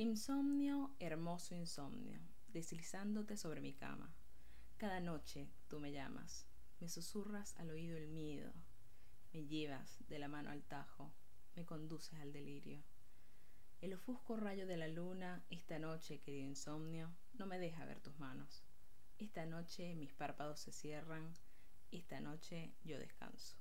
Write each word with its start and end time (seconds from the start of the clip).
Insomnio, 0.00 0.94
hermoso 1.00 1.56
insomnio, 1.56 2.20
deslizándote 2.52 3.36
sobre 3.36 3.60
mi 3.60 3.72
cama. 3.72 4.14
Cada 4.76 5.00
noche 5.00 5.48
tú 5.66 5.80
me 5.80 5.90
llamas, 5.90 6.46
me 6.78 6.88
susurras 6.88 7.56
al 7.56 7.70
oído 7.70 7.96
el 7.96 8.06
miedo, 8.06 8.52
me 9.32 9.44
llevas 9.44 9.98
de 10.06 10.20
la 10.20 10.28
mano 10.28 10.50
al 10.50 10.62
tajo, 10.62 11.10
me 11.56 11.66
conduces 11.66 12.20
al 12.20 12.32
delirio. 12.32 12.80
El 13.80 13.92
ofusco 13.92 14.36
rayo 14.36 14.68
de 14.68 14.76
la 14.76 14.86
luna, 14.86 15.42
esta 15.50 15.80
noche, 15.80 16.20
querido 16.20 16.46
insomnio, 16.46 17.10
no 17.32 17.46
me 17.46 17.58
deja 17.58 17.84
ver 17.84 17.98
tus 17.98 18.16
manos. 18.20 18.62
Esta 19.18 19.46
noche 19.46 19.96
mis 19.96 20.12
párpados 20.12 20.60
se 20.60 20.70
cierran, 20.70 21.34
esta 21.90 22.20
noche 22.20 22.72
yo 22.84 23.00
descanso. 23.00 23.56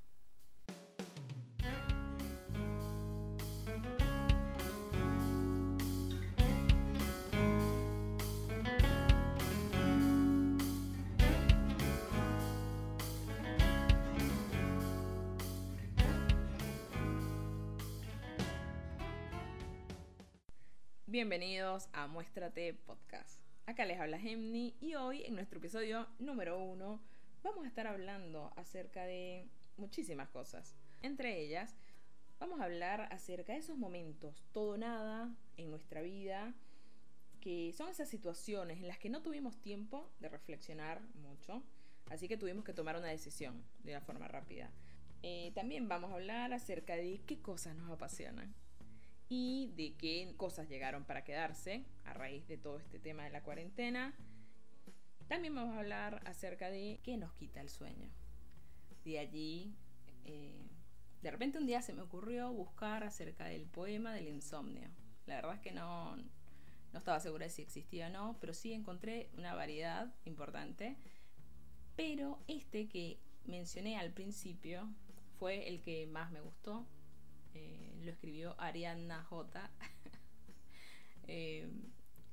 Bienvenidos 21.17 21.89
a 21.93 22.05
Muéstrate 22.05 22.75
Podcast. 22.75 23.41
Acá 23.65 23.85
les 23.85 23.99
habla 23.99 24.19
Gemni 24.19 24.75
y 24.79 24.93
hoy 24.93 25.23
en 25.23 25.33
nuestro 25.33 25.57
episodio 25.57 26.07
número 26.19 26.59
uno 26.59 27.01
vamos 27.41 27.65
a 27.65 27.67
estar 27.67 27.87
hablando 27.87 28.53
acerca 28.55 29.03
de 29.03 29.47
muchísimas 29.77 30.29
cosas. 30.29 30.75
Entre 31.01 31.41
ellas, 31.41 31.75
vamos 32.39 32.61
a 32.61 32.65
hablar 32.65 33.09
acerca 33.11 33.53
de 33.53 33.57
esos 33.57 33.79
momentos, 33.79 34.45
todo 34.51 34.77
nada 34.77 35.35
en 35.57 35.71
nuestra 35.71 36.03
vida, 36.03 36.53
que 37.41 37.73
son 37.73 37.89
esas 37.89 38.09
situaciones 38.09 38.77
en 38.77 38.87
las 38.87 38.99
que 38.99 39.09
no 39.09 39.23
tuvimos 39.23 39.59
tiempo 39.59 40.11
de 40.19 40.29
reflexionar 40.29 41.01
mucho, 41.15 41.63
así 42.11 42.27
que 42.27 42.37
tuvimos 42.37 42.63
que 42.63 42.73
tomar 42.73 42.95
una 42.95 43.07
decisión 43.07 43.63
de 43.79 43.93
una 43.93 44.01
forma 44.01 44.27
rápida. 44.27 44.69
Eh, 45.23 45.51
también 45.55 45.89
vamos 45.89 46.11
a 46.11 46.13
hablar 46.13 46.53
acerca 46.53 46.95
de 46.95 47.21
qué 47.25 47.41
cosas 47.41 47.75
nos 47.75 47.89
apasionan 47.89 48.53
y 49.29 49.71
de 49.75 49.95
qué 49.95 50.33
cosas 50.37 50.69
llegaron 50.69 51.03
para 51.03 51.23
quedarse 51.23 51.85
a 52.05 52.13
raíz 52.13 52.47
de 52.47 52.57
todo 52.57 52.79
este 52.79 52.99
tema 52.99 53.23
de 53.23 53.29
la 53.29 53.43
cuarentena. 53.43 54.13
También 55.27 55.55
vamos 55.55 55.75
a 55.75 55.79
hablar 55.79 56.21
acerca 56.25 56.69
de 56.69 56.99
qué 57.03 57.17
nos 57.17 57.33
quita 57.33 57.59
el 57.59 57.69
sueño. 57.69 58.09
De 59.03 59.19
allí, 59.19 59.75
eh, 60.25 60.67
de 61.21 61.31
repente 61.31 61.57
un 61.57 61.65
día 61.65 61.81
se 61.81 61.93
me 61.93 62.01
ocurrió 62.01 62.51
buscar 62.51 63.03
acerca 63.03 63.45
del 63.45 63.65
poema 63.65 64.13
del 64.13 64.27
insomnio. 64.27 64.89
La 65.25 65.35
verdad 65.35 65.55
es 65.55 65.61
que 65.61 65.71
no, 65.73 66.15
no 66.15 66.99
estaba 66.99 67.19
segura 67.19 67.45
de 67.45 67.51
si 67.51 67.61
existía 67.61 68.07
o 68.07 68.09
no, 68.09 68.37
pero 68.39 68.53
sí 68.53 68.71
encontré 68.71 69.29
una 69.37 69.53
variedad 69.53 70.13
importante. 70.23 70.95
Pero 71.97 72.39
este 72.47 72.87
que 72.87 73.19
mencioné 73.45 73.97
al 73.97 74.11
principio 74.11 74.87
fue 75.39 75.67
el 75.67 75.81
que 75.81 76.05
más 76.07 76.31
me 76.31 76.41
gustó 76.41 76.85
eh, 77.53 77.86
lo 78.03 78.11
escribió 78.11 78.55
Arianna 78.59 79.23
J. 79.23 79.69
Eh, 81.29 81.69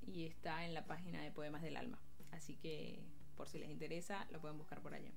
y 0.07 0.25
está 0.25 0.65
en 0.65 0.73
la 0.73 0.87
página 0.87 1.21
de 1.21 1.33
Poemas 1.33 1.63
del 1.63 1.77
Alma. 1.77 1.99
Así 2.31 2.55
que 2.55 3.03
por 3.37 3.49
si 3.49 3.59
les 3.59 3.69
interesa, 3.69 4.27
lo 4.31 4.41
pueden 4.41 4.57
buscar 4.57 4.81
por 4.81 4.95
allá. 4.95 5.11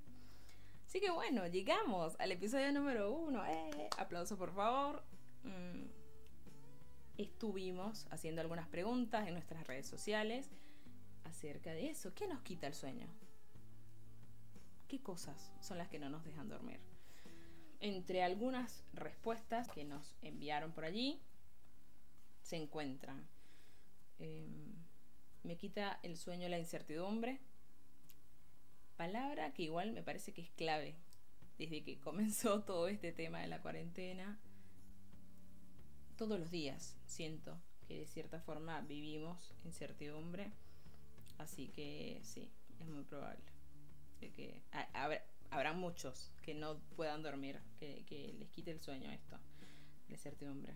Así 0.85 0.99
que 0.99 1.11
bueno, 1.11 1.45
llegamos 1.47 2.15
al 2.19 2.31
episodio 2.31 2.71
número 2.71 3.11
uno. 3.11 3.45
Eh, 3.45 3.89
aplauso 3.97 4.37
por 4.37 4.53
favor. 4.53 5.03
Mm, 5.43 5.85
estuvimos 7.17 8.07
haciendo 8.09 8.41
algunas 8.41 8.67
preguntas 8.67 9.27
en 9.27 9.33
nuestras 9.33 9.65
redes 9.67 9.85
sociales 9.85 10.49
acerca 11.25 11.71
de 11.71 11.89
eso. 11.89 12.13
¿Qué 12.13 12.27
nos 12.27 12.41
quita 12.41 12.67
el 12.67 12.73
sueño? 12.73 13.07
¿Qué 14.87 15.01
cosas 15.01 15.51
son 15.59 15.77
las 15.77 15.89
que 15.89 15.99
no 15.99 16.09
nos 16.09 16.23
dejan 16.23 16.47
dormir? 16.47 16.79
Entre 17.79 18.23
algunas 18.23 18.83
respuestas 18.93 19.69
que 19.69 19.83
nos 19.83 20.15
enviaron 20.21 20.71
por 20.71 20.85
allí 20.85 21.21
se 22.41 22.55
encuentran. 22.55 23.27
Em, 24.19 24.73
me 25.43 25.57
quita 25.57 25.99
el 26.01 26.17
sueño 26.17 26.49
la 26.49 26.57
incertidumbre. 26.57 27.39
Palabra 28.95 29.53
que 29.53 29.63
igual 29.63 29.91
me 29.93 30.01
parece 30.01 30.33
que 30.33 30.41
es 30.41 30.49
clave 30.51 30.95
desde 31.57 31.83
que 31.83 31.99
comenzó 31.99 32.63
todo 32.65 32.87
este 32.87 33.11
tema 33.11 33.41
de 33.41 33.47
la 33.47 33.61
cuarentena. 33.61 34.39
Todos 36.17 36.39
los 36.39 36.49
días 36.49 36.97
siento 37.05 37.61
que 37.87 37.99
de 37.99 38.07
cierta 38.07 38.39
forma 38.39 38.81
vivimos 38.81 39.53
incertidumbre. 39.63 40.51
Así 41.37 41.67
que 41.69 42.19
sí, 42.23 42.49
es 42.79 42.87
muy 42.87 43.03
probable 43.03 43.43
de 44.19 44.31
que 44.31 44.61
habrá 45.49 45.73
muchos 45.73 46.31
que 46.41 46.53
no 46.53 46.79
puedan 46.95 47.23
dormir, 47.23 47.59
que, 47.79 48.35
les 48.37 48.49
quite 48.49 48.71
el 48.71 48.79
sueño 48.79 49.11
esto, 49.11 49.37
de 50.07 50.17
certidumbre. 50.17 50.73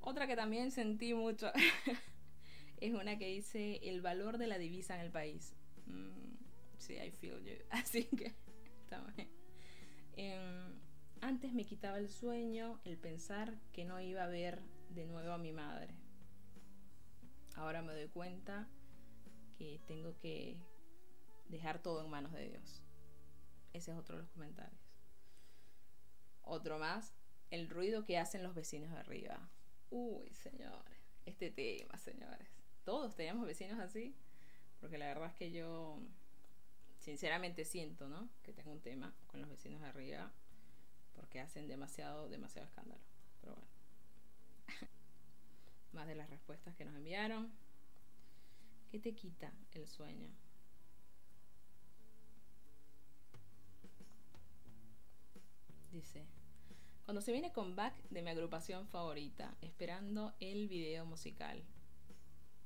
Otra 0.00 0.26
que 0.26 0.36
también 0.36 0.70
sentí 0.70 1.14
mucho 1.14 1.50
es 2.80 2.94
una 2.94 3.18
que 3.18 3.28
dice 3.28 3.80
el 3.82 4.02
valor 4.02 4.38
de 4.38 4.46
la 4.46 4.58
divisa 4.58 4.94
en 4.94 5.00
el 5.00 5.10
país. 5.10 5.54
Mm, 5.86 6.36
sí, 6.78 6.94
I 6.94 7.10
feel 7.10 7.42
you. 7.44 7.56
Así 7.70 8.04
que 8.04 8.34
em, 10.16 10.78
antes 11.20 11.52
me 11.52 11.64
quitaba 11.64 11.98
el 11.98 12.08
sueño 12.08 12.80
el 12.84 12.98
pensar 12.98 13.58
que 13.72 13.84
no 13.84 14.00
iba 14.00 14.24
a 14.24 14.28
ver 14.28 14.60
de 14.90 15.06
nuevo 15.06 15.32
a 15.32 15.38
mi 15.38 15.52
madre. 15.52 15.94
Ahora 17.56 17.82
me 17.82 17.94
doy 17.94 18.08
cuenta 18.08 18.68
que 19.56 19.80
tengo 19.86 20.18
que 20.18 20.58
dejar 21.48 21.82
todo 21.82 22.04
en 22.04 22.10
manos 22.10 22.32
de 22.32 22.48
Dios. 22.48 22.83
Ese 23.74 23.90
es 23.90 23.98
otro 23.98 24.16
de 24.16 24.22
los 24.22 24.30
comentarios. 24.30 24.80
Otro 26.42 26.78
más, 26.78 27.12
el 27.50 27.68
ruido 27.68 28.04
que 28.04 28.18
hacen 28.18 28.44
los 28.44 28.54
vecinos 28.54 28.90
de 28.92 28.98
arriba. 28.98 29.50
Uy, 29.90 30.32
señores, 30.32 30.96
este 31.26 31.50
tema, 31.50 31.98
señores. 31.98 32.48
Todos 32.84 33.16
teníamos 33.16 33.46
vecinos 33.46 33.80
así, 33.80 34.14
porque 34.80 34.96
la 34.96 35.06
verdad 35.06 35.28
es 35.28 35.34
que 35.34 35.50
yo 35.50 35.98
sinceramente 37.00 37.64
siento, 37.64 38.08
¿no? 38.08 38.28
Que 38.44 38.52
tengo 38.52 38.70
un 38.70 38.80
tema 38.80 39.12
con 39.26 39.40
los 39.40 39.50
vecinos 39.50 39.80
de 39.80 39.88
arriba, 39.88 40.30
porque 41.12 41.40
hacen 41.40 41.66
demasiado, 41.66 42.28
demasiado 42.28 42.68
escándalo. 42.68 43.02
Pero 43.40 43.56
bueno. 43.56 43.70
Más 45.92 46.06
de 46.06 46.14
las 46.14 46.30
respuestas 46.30 46.76
que 46.76 46.84
nos 46.84 46.94
enviaron. 46.94 47.52
¿Qué 48.88 49.00
te 49.00 49.16
quita 49.16 49.52
el 49.72 49.88
sueño? 49.88 50.30
Dice, 55.94 56.26
cuando 57.04 57.20
se 57.20 57.30
viene 57.30 57.52
con 57.52 57.76
back 57.76 57.94
de 58.10 58.20
mi 58.20 58.30
agrupación 58.30 58.88
favorita, 58.88 59.56
esperando 59.60 60.34
el 60.40 60.66
video 60.66 61.06
musical. 61.06 61.62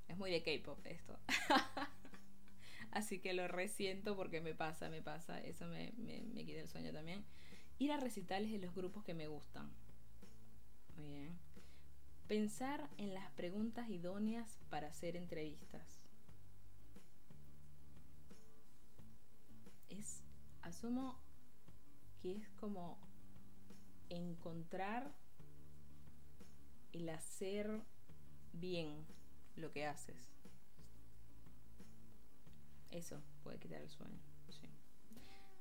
Es 0.08 0.16
muy 0.16 0.30
de 0.30 0.42
K-pop 0.42 0.78
esto. 0.86 1.18
Así 2.90 3.18
que 3.18 3.34
lo 3.34 3.46
resiento 3.46 4.16
porque 4.16 4.40
me 4.40 4.54
pasa, 4.54 4.88
me 4.88 5.02
pasa. 5.02 5.42
Eso 5.42 5.66
me, 5.66 5.92
me, 5.98 6.46
quita 6.46 6.60
el 6.60 6.68
sueño 6.68 6.90
también. 6.90 7.22
Ir 7.78 7.92
a 7.92 7.98
recitales 7.98 8.50
de 8.50 8.60
los 8.60 8.74
grupos 8.74 9.04
que 9.04 9.12
me 9.12 9.28
gustan. 9.28 9.70
Muy 10.96 11.10
bien. 11.10 11.38
Pensar 12.28 12.88
en 12.96 13.12
las 13.12 13.30
preguntas 13.32 13.90
idóneas 13.90 14.58
para 14.70 14.88
hacer 14.88 15.16
entrevistas. 15.16 16.00
Es, 19.90 20.22
asumo 20.62 21.20
que 22.22 22.32
es 22.32 22.48
como 22.60 23.07
encontrar 24.10 25.12
el 26.92 27.08
hacer 27.08 27.82
bien 28.52 29.06
lo 29.56 29.70
que 29.72 29.86
haces. 29.86 30.16
Eso 32.90 33.22
puede 33.42 33.58
quitar 33.58 33.82
el 33.82 33.90
sueño. 33.90 34.18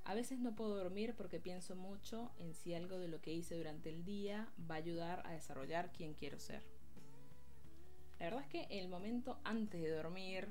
A 0.08 0.14
veces 0.14 0.40
no 0.40 0.56
puedo 0.56 0.74
dormir 0.78 1.16
porque 1.18 1.38
pienso 1.38 1.76
mucho 1.76 2.32
en 2.38 2.54
si 2.54 2.74
algo 2.74 2.98
de 2.98 3.10
lo 3.10 3.20
que 3.20 3.34
hice 3.34 3.56
durante 3.56 3.90
el 3.90 4.06
día 4.06 4.50
va 4.72 4.76
a 4.76 4.78
ayudar 4.78 5.22
a 5.26 5.34
desarrollar 5.34 5.92
quien 5.92 6.14
quiero 6.14 6.40
ser. 6.40 6.64
La 8.18 8.28
verdad 8.28 8.44
es 8.44 8.48
que 8.48 8.80
el 8.80 8.88
momento 8.88 9.38
antes 9.44 9.82
de 9.82 9.92
dormir 9.92 10.48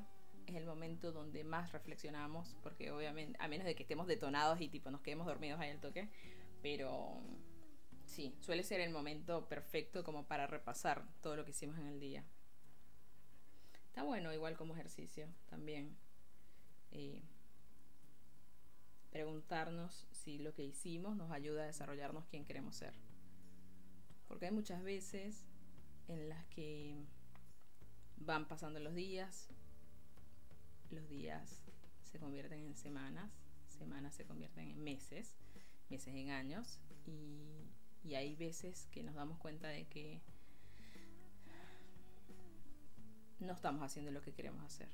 es 0.47 0.57
el 0.57 0.67
momento 0.67 1.11
donde 1.11 1.43
más 1.43 1.73
reflexionamos, 1.73 2.55
porque 2.63 2.91
obviamente, 2.91 3.39
a 3.41 3.49
menos 3.49 3.65
de 3.65 3.75
que 3.75 3.85
estemos 3.85 4.07
detonados 4.07 4.61
y 4.61 4.69
tipo 4.69 4.91
nos 4.91 5.01
quedemos 5.01 5.27
dormidos 5.27 5.59
ahí 5.59 5.71
al 5.71 5.81
toque, 5.81 6.11
pero 6.61 7.23
sí, 8.17 8.35
suele 8.41 8.63
ser 8.63 8.81
el 8.81 8.91
momento 8.91 9.47
perfecto 9.47 10.03
como 10.03 10.27
para 10.27 10.47
repasar 10.47 11.07
todo 11.21 11.37
lo 11.37 11.45
que 11.45 11.51
hicimos 11.51 11.79
en 11.79 11.87
el 11.87 12.01
día. 12.01 12.25
Está 13.89 14.05
bueno 14.05 14.33
igual 14.33 14.57
como 14.57 14.73
ejercicio 14.73 15.29
también. 15.51 15.95
Eh, 16.93 17.23
preguntarnos 19.11 20.07
si 20.13 20.39
lo 20.39 20.55
que 20.55 20.65
hicimos 20.65 21.15
nos 21.15 21.31
ayuda 21.31 21.65
a 21.65 21.67
desarrollarnos 21.67 22.25
quien 22.25 22.47
queremos 22.47 22.77
ser. 22.77 22.95
Porque 24.29 24.47
hay 24.47 24.53
muchas 24.53 24.83
veces 24.83 25.45
en 26.09 26.31
las 26.31 26.47
que 26.47 26.97
van 28.17 28.49
pasando 28.49 28.81
los 28.81 28.95
días, 28.95 29.51
los 30.91 31.07
días 31.07 31.61
se 32.03 32.19
convierten 32.19 32.65
en 32.65 32.77
semanas, 32.77 33.31
semanas 33.69 34.15
se 34.15 34.25
convierten 34.25 34.71
en 34.71 34.83
meses, 34.83 35.37
meses 35.91 36.15
en 36.15 36.31
años 36.31 36.81
y, 37.05 37.66
y 38.07 38.15
hay 38.15 38.37
veces 38.37 38.89
que 38.93 39.03
nos 39.03 39.15
damos 39.15 39.39
cuenta 39.39 39.69
de 39.69 39.87
que 39.87 40.21
no 43.41 43.53
estamos 43.53 43.83
haciendo 43.83 44.11
lo 44.11 44.23
que 44.23 44.33
queremos 44.33 44.65
hacer 44.65 44.89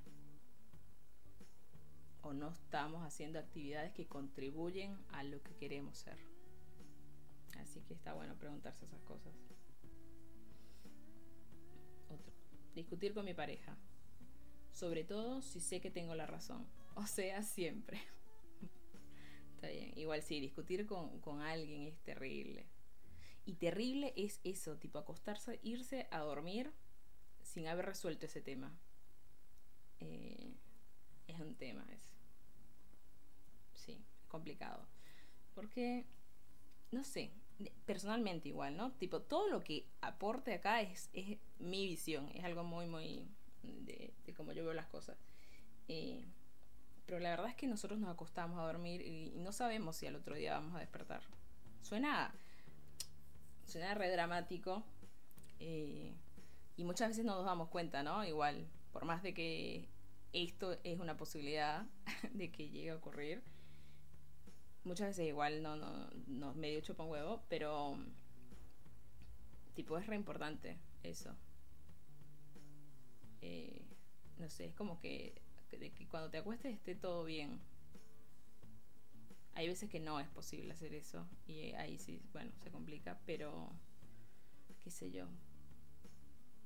o 2.23 2.33
no 2.33 2.51
estamos 2.51 3.05
haciendo 3.05 3.39
actividades 3.39 3.93
que 3.93 4.07
contribuyen 4.07 4.97
a 5.11 5.25
lo 5.25 5.43
que 5.43 5.55
queremos 5.57 5.99
ser. 5.99 6.17
Así 7.59 7.81
que 7.83 7.95
está 7.95 8.15
bueno 8.15 8.37
preguntarse 8.39 8.85
esas 8.85 9.03
cosas. 9.03 9.35
Otro. 12.09 12.33
Discutir 12.75 13.13
con 13.13 13.25
mi 13.25 13.35
pareja. 13.35 13.77
Sobre 14.73 15.05
todo 15.05 15.43
si 15.43 15.61
sé 15.61 15.81
que 15.81 15.91
tengo 15.91 16.15
la 16.15 16.27
razón. 16.27 16.67
O 16.95 17.07
sea, 17.07 17.43
siempre. 17.43 18.03
está 19.55 19.69
bien. 19.69 19.99
Igual 19.99 20.23
sí, 20.23 20.41
discutir 20.41 20.87
con, 20.87 21.21
con 21.21 21.41
alguien 21.41 21.87
es 21.87 21.99
terrible. 22.03 22.67
Y 23.45 23.55
terrible 23.55 24.13
es 24.17 24.41
eso, 24.45 24.77
tipo 24.77 24.99
acostarse, 24.99 25.59
irse 25.63 26.07
a 26.11 26.21
dormir 26.21 26.73
sin 27.43 27.67
haber 27.67 27.87
resuelto 27.87 28.27
ese 28.27 28.41
tema. 28.41 28.73
Eh, 30.01 30.53
es 31.27 31.41
un 31.41 31.55
tema 31.57 31.85
eso. 31.91 32.11
Sí, 33.75 34.05
es 34.23 34.29
complicado. 34.29 34.87
Porque, 35.55 36.07
no 36.93 37.03
sé, 37.05 37.33
personalmente 37.85 38.49
igual, 38.49 38.77
¿no? 38.77 38.93
Tipo, 38.93 39.23
todo 39.23 39.49
lo 39.49 39.63
que 39.63 39.87
aporte 40.01 40.55
acá 40.55 40.81
es, 40.83 41.11
es 41.13 41.39
mi 41.59 41.87
visión, 41.87 42.29
es 42.35 42.45
algo 42.45 42.65
muy, 42.65 42.87
muy 42.87 43.29
de, 43.63 44.15
de 44.25 44.35
cómo 44.35 44.53
yo 44.53 44.65
veo 44.65 44.75
las 44.75 44.87
cosas. 44.87 45.19
Eh, 45.89 46.25
pero 47.07 47.19
la 47.19 47.31
verdad 47.31 47.49
es 47.49 47.57
que 47.57 47.67
nosotros 47.67 47.99
nos 47.99 48.11
acostamos 48.11 48.59
a 48.59 48.63
dormir 48.63 49.03
y, 49.03 49.33
no 49.37 49.53
sabemos 49.53 49.97
si 49.97 50.07
al 50.07 50.17
otro 50.17 50.35
día 50.35 50.55
vamos 50.55 50.75
a 50.77 50.79
despertar. 50.79 51.23
Suena, 51.81 52.35
suena 53.73 53.95
re 53.95 54.11
dramático 54.11 54.85
eh, 55.59 56.13
y 56.77 56.85
muchas 56.85 57.09
veces 57.09 57.25
no 57.25 57.37
nos 57.37 57.47
damos 57.47 57.69
cuenta, 57.71 58.03
¿no? 58.03 58.23
Igual, 58.25 58.67
por 58.93 59.07
más 59.07 59.23
de 59.23 59.33
que 59.33 59.89
esto 60.35 60.77
es 60.85 61.01
una 61.01 61.17
posibilidad 61.17 61.87
de 62.35 62.53
que 62.53 62.69
llegue 62.69 62.91
a 62.91 62.97
ocurrir, 62.97 63.43
muchas 64.85 65.09
veces 65.09 65.27
igual 65.27 65.63
no, 65.63 65.77
no, 65.77 66.11
no 66.27 66.55
medio 66.55 66.81
chupa 66.83 67.05
un 67.05 67.11
huevo, 67.11 67.43
pero 67.49 67.97
tipo 69.75 69.97
es 69.97 70.07
re 70.07 70.17
importante 70.17 70.77
eso. 71.03 71.35
Eh, 73.41 73.83
no 74.39 74.51
sé, 74.51 74.67
es 74.67 74.75
como 74.75 75.01
que, 75.01 75.41
de 75.71 75.91
que 75.93 76.07
cuando 76.09 76.29
te 76.31 76.39
acuestes 76.39 76.75
esté 76.75 76.95
todo 76.95 77.25
bien. 77.25 77.59
Hay 79.55 79.69
veces 79.69 79.91
que 79.91 80.01
no 80.01 80.19
es 80.19 80.29
posible 80.29 80.73
hacer 80.73 80.95
eso 80.95 81.29
y 81.47 81.73
ahí 81.73 81.99
sí, 81.99 82.23
bueno, 82.33 82.53
se 82.63 82.71
complica, 82.71 83.21
pero 83.27 83.71
qué 84.83 84.91
sé 84.91 85.11
yo. 85.11 85.27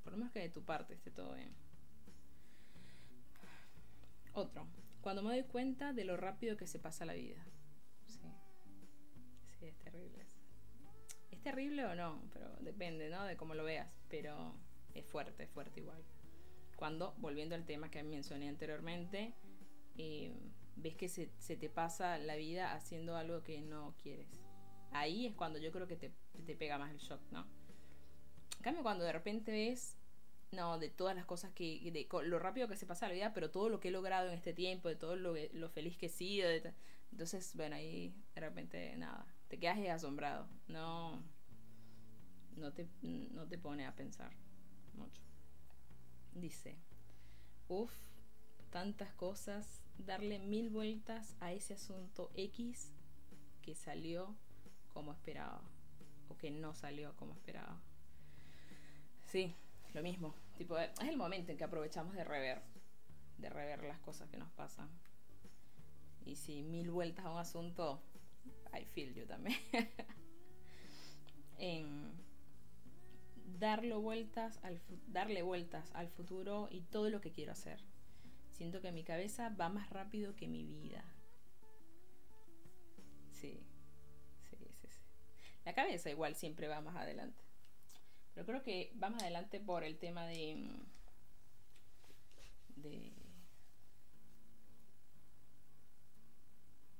Por 0.05 0.13
lo 0.13 0.19
menos 0.19 0.33
que 0.33 0.41
de 0.41 0.49
tu 0.49 0.65
parte 0.65 0.95
esté 0.95 1.11
todo 1.11 1.35
bien. 1.35 1.53
Otro, 4.33 4.67
cuando 5.01 5.23
me 5.23 5.31
doy 5.31 5.45
cuenta 5.45 5.93
de 5.93 6.05
lo 6.05 6.17
rápido 6.17 6.57
que 6.57 6.67
se 6.67 6.79
pasa 6.79 7.05
la 7.05 7.15
vida. 7.15 7.45
Sí, 9.59 9.67
es 9.67 9.77
terrible. 9.79 10.27
¿Es 11.31 11.41
terrible 11.43 11.87
o 11.87 11.95
no? 11.95 12.23
Pero 12.33 12.55
depende, 12.61 13.09
¿no? 13.09 13.25
De 13.25 13.37
cómo 13.37 13.55
lo 13.55 13.65
veas. 13.65 13.89
Pero 14.09 14.55
es 14.95 15.07
fuerte, 15.07 15.45
es 15.45 15.51
fuerte 15.51 15.81
igual. 15.81 16.05
Cuando, 16.77 17.15
volviendo 17.19 17.55
al 17.55 17.65
tema 17.65 17.91
que 17.91 18.03
mencioné 18.03 18.49
anteriormente, 18.49 19.35
eh, 19.97 20.35
ves 20.77 20.95
que 20.95 21.09
se, 21.09 21.31
se, 21.39 21.57
te 21.57 21.69
pasa 21.69 22.19
la 22.19 22.37
vida 22.37 22.73
haciendo 22.73 23.17
algo 23.17 23.43
que 23.43 23.61
no 23.61 23.95
quieres. 24.03 24.29
Ahí 24.93 25.27
es 25.27 25.35
cuando 25.35 25.59
yo 25.59 25.73
creo 25.73 25.87
que 25.87 25.97
te, 25.97 26.13
te 26.45 26.55
pega 26.55 26.79
más 26.79 26.91
el 26.91 26.99
shock, 26.99 27.21
¿no? 27.31 27.47
En 28.57 28.63
cambio, 28.63 28.83
cuando 28.83 29.05
de 29.05 29.13
repente 29.13 29.53
ves, 29.53 29.97
no, 30.53 30.79
de 30.79 30.91
todas 30.91 31.15
las 31.15 31.25
cosas 31.25 31.53
que, 31.53 31.91
de 31.91 32.09
lo 32.25 32.39
rápido 32.39 32.69
que 32.69 32.77
se 32.77 32.87
pasa 32.87 33.09
la 33.09 33.15
vida, 33.15 33.33
pero 33.35 33.51
todo 33.51 33.69
lo 33.69 33.81
que 33.81 33.89
he 33.89 33.91
logrado 33.91 34.29
en 34.29 34.35
este 34.35 34.53
tiempo, 34.53 34.89
de 34.89 34.97
todo 34.97 35.17
lo, 35.17 35.35
lo 35.53 35.69
feliz 35.69 35.97
que 35.97 36.07
he 36.07 36.11
sido, 36.11 36.49
de, 36.49 36.73
entonces, 37.13 37.55
bueno, 37.55 37.77
ahí 37.77 38.15
de 38.35 38.41
repente 38.41 38.97
nada, 38.97 39.27
te 39.49 39.59
quedas 39.59 39.79
asombrado. 39.89 40.49
No, 40.69 41.23
no 42.57 42.73
te, 42.73 42.89
no 43.03 43.47
te 43.47 43.59
pone 43.59 43.87
a 43.87 43.95
pensar 43.95 44.33
mucho. 44.95 45.23
Dice, 46.33 46.77
uff, 47.69 47.95
tantas 48.71 49.13
cosas, 49.15 49.81
darle 49.99 50.39
mil 50.39 50.71
vueltas 50.71 51.35
a 51.41 51.53
ese 51.53 51.75
asunto 51.75 52.31
X 52.35 52.93
que 53.63 53.75
salió 53.75 54.35
como 54.93 55.13
esperaba 55.13 55.61
o 56.29 56.37
que 56.37 56.51
no 56.51 56.75
salió 56.75 57.15
como 57.17 57.35
esperaba. 57.35 57.81
Sí, 59.27 59.55
lo 59.95 60.03
mismo. 60.03 60.35
Tipo, 60.57 60.79
es 60.79 60.91
el 61.01 61.17
momento 61.17 61.53
en 61.53 61.59
que 61.59 61.65
aprovechamos 61.65 62.15
de 62.15 62.25
rever, 62.25 62.63
de 63.39 63.51
rever 63.51 63.83
las 63.85 63.99
cosas 64.01 64.29
que 64.29 64.37
nos 64.37 64.51
pasan. 64.53 64.89
Y 66.25 66.37
si 66.37 66.63
mil 66.63 66.91
vueltas 66.91 67.25
a 67.25 67.31
un 67.31 67.39
asunto, 67.39 68.01
I 68.73 68.85
feel 68.85 69.15
you 69.15 69.27
también. 69.27 69.59
en 71.59 72.13
darle 73.59 73.95
vueltas 73.95 74.59
al 74.63 74.81
darle 75.09 75.43
vueltas 75.43 75.91
al 75.95 76.09
futuro 76.09 76.69
y 76.71 76.83
todo 76.83 77.11
lo 77.11 77.21
que 77.21 77.33
quiero 77.33 77.53
hacer. 77.53 77.81
Siento 78.57 78.81
que 78.81 78.91
mi 78.91 79.05
cabeza 79.05 79.51
va 79.51 79.69
más 79.69 79.91
rápido 79.91 80.35
que 80.35 80.49
mi 80.49 80.65
vida. 80.65 81.05
Sí. 83.31 83.61
Sí, 84.49 84.57
sí, 84.73 84.89
sí. 84.89 85.03
La 85.67 85.75
cabeza 85.75 86.09
igual 86.09 86.35
siempre 86.35 86.67
va 86.67 86.81
más 86.81 86.97
adelante. 86.97 87.45
Pero 88.35 88.47
creo 88.47 88.63
que 88.63 88.95
va 89.03 89.11
más 89.11 89.23
adelante 89.23 89.61
por 89.61 89.85
el 89.85 89.99
tema 89.99 90.27
de 90.27 90.57
de 92.77 93.13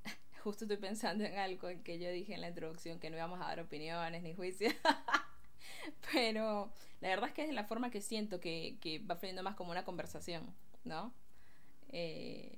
justo 0.43 0.65
estoy 0.65 0.77
pensando 0.77 1.23
en 1.23 1.39
algo 1.39 1.69
en 1.69 1.81
que 1.83 1.97
yo 1.97 2.11
dije 2.11 2.35
en 2.35 2.41
la 2.41 2.49
introducción 2.49 2.99
que 2.99 3.09
no 3.09 3.17
íbamos 3.17 3.41
a 3.41 3.45
dar 3.45 3.61
opiniones 3.61 4.21
ni 4.21 4.35
juicios. 4.35 4.75
Pero 6.13 6.71
la 7.01 7.09
verdad 7.09 7.29
es 7.29 7.33
que 7.33 7.45
es 7.45 7.53
la 7.53 7.63
forma 7.63 7.89
que 7.89 8.01
siento 8.01 8.39
que, 8.39 8.77
que 8.79 8.99
va 8.99 9.15
fluyendo 9.15 9.41
más 9.41 9.55
como 9.55 9.71
una 9.71 9.85
conversación, 9.85 10.53
¿no? 10.83 11.11
Eh, 11.89 12.57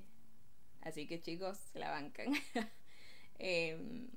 así 0.82 1.08
que 1.08 1.22
chicos, 1.22 1.58
se 1.58 1.80
la 1.80 1.92
bancan. 1.92 2.28
eh, 3.40 4.08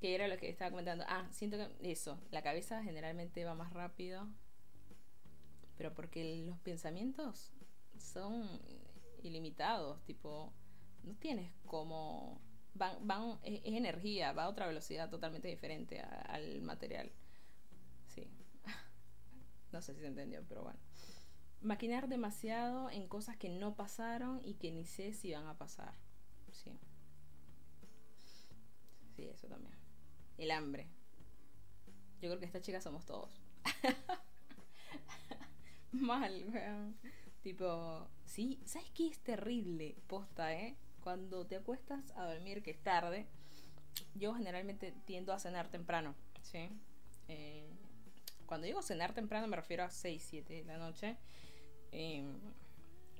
¿Qué 0.00 0.14
era 0.14 0.28
lo 0.28 0.38
que 0.38 0.48
estaba 0.48 0.70
comentando? 0.70 1.04
Ah, 1.08 1.28
siento 1.30 1.58
que 1.58 1.92
eso, 1.92 2.18
la 2.30 2.42
cabeza 2.42 2.82
generalmente 2.82 3.44
va 3.44 3.54
más 3.54 3.72
rápido, 3.72 4.26
pero 5.76 5.92
porque 5.94 6.44
los 6.46 6.58
pensamientos 6.60 7.52
son 7.98 8.48
ilimitados, 9.22 10.02
tipo, 10.04 10.52
no 11.04 11.14
tienes 11.16 11.52
como 11.66 12.40
van, 12.74 13.06
van 13.06 13.38
es, 13.42 13.60
energía, 13.64 14.32
va 14.32 14.44
a 14.44 14.48
otra 14.48 14.66
velocidad 14.66 15.10
totalmente 15.10 15.48
diferente 15.48 16.00
al 16.00 16.62
material. 16.62 17.12
Sí. 18.06 18.28
no 19.72 19.82
sé 19.82 19.94
si 19.94 20.00
se 20.00 20.06
entendió, 20.06 20.42
pero 20.48 20.62
bueno. 20.62 20.78
Maquinar 21.62 22.08
demasiado 22.08 22.90
en 22.90 23.06
cosas 23.06 23.36
que 23.36 23.48
no 23.48 23.74
pasaron 23.74 24.40
y 24.44 24.54
que 24.54 24.72
ni 24.72 24.84
sé 24.84 25.12
si 25.12 25.32
van 25.32 25.46
a 25.46 25.58
pasar. 25.58 25.94
Sí. 26.52 26.78
Sí, 29.14 29.24
eso 29.24 29.46
también. 29.46 29.74
El 30.38 30.50
hambre. 30.50 30.88
Yo 32.20 32.28
creo 32.28 32.38
que 32.38 32.46
esta 32.46 32.60
chica 32.60 32.80
somos 32.80 33.04
todos. 33.04 33.40
Mal, 35.92 36.46
weón. 36.52 36.96
Tipo, 37.42 38.08
sí, 38.24 38.60
¿sabes 38.64 38.90
qué 38.90 39.08
es 39.08 39.18
terrible? 39.18 39.96
Posta, 40.06 40.54
¿eh? 40.54 40.76
cuando 41.00 41.46
te 41.46 41.56
acuestas 41.56 42.12
a 42.16 42.26
dormir, 42.26 42.62
que 42.62 42.70
es 42.70 42.82
tarde, 42.82 43.26
yo 44.14 44.34
generalmente 44.34 44.92
tiendo 45.04 45.32
a 45.32 45.38
cenar 45.38 45.68
temprano, 45.68 46.14
¿sí? 46.42 46.70
Eh, 47.28 47.68
cuando 48.46 48.66
digo 48.66 48.82
cenar 48.82 49.14
temprano 49.14 49.46
me 49.46 49.56
refiero 49.56 49.84
a 49.84 49.90
6, 49.90 50.24
7 50.28 50.54
de 50.54 50.64
la 50.64 50.78
noche. 50.78 51.16
Eh, 51.92 52.24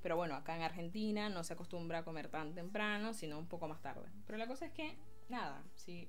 pero 0.03 0.17
bueno, 0.17 0.35
acá 0.35 0.57
en 0.57 0.63
Argentina 0.63 1.29
no 1.29 1.45
se 1.45 1.53
acostumbra 1.53 1.99
a 1.99 2.05
comer 2.05 2.29
tan 2.29 2.55
temprano, 2.55 3.13
sino 3.13 3.39
un 3.39 3.47
poco 3.47 3.69
más 3.69 3.83
tarde. 3.83 4.09
Pero 4.27 4.39
la 4.39 4.47
cosa 4.47 4.67
es 4.67 4.73
que, 4.73 4.97
nada, 5.29 5.63
si 5.75 6.09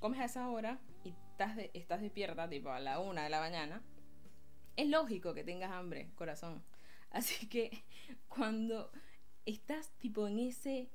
comes 0.00 0.20
a 0.20 0.24
esa 0.24 0.50
hora 0.50 0.80
y 1.04 1.10
estás, 1.10 1.56
de, 1.56 1.70
estás 1.74 2.00
despierta, 2.00 2.48
tipo 2.48 2.70
a 2.70 2.80
la 2.80 2.98
una 2.98 3.22
de 3.22 3.30
la 3.30 3.40
mañana, 3.40 3.82
es 4.76 4.88
lógico 4.88 5.34
que 5.34 5.44
tengas 5.44 5.70
hambre, 5.70 6.10
corazón. 6.16 6.64
Así 7.10 7.46
que 7.48 7.84
cuando 8.28 8.90
estás 9.46 9.90
tipo 9.98 10.26
en 10.26 10.38
ese 10.38 10.90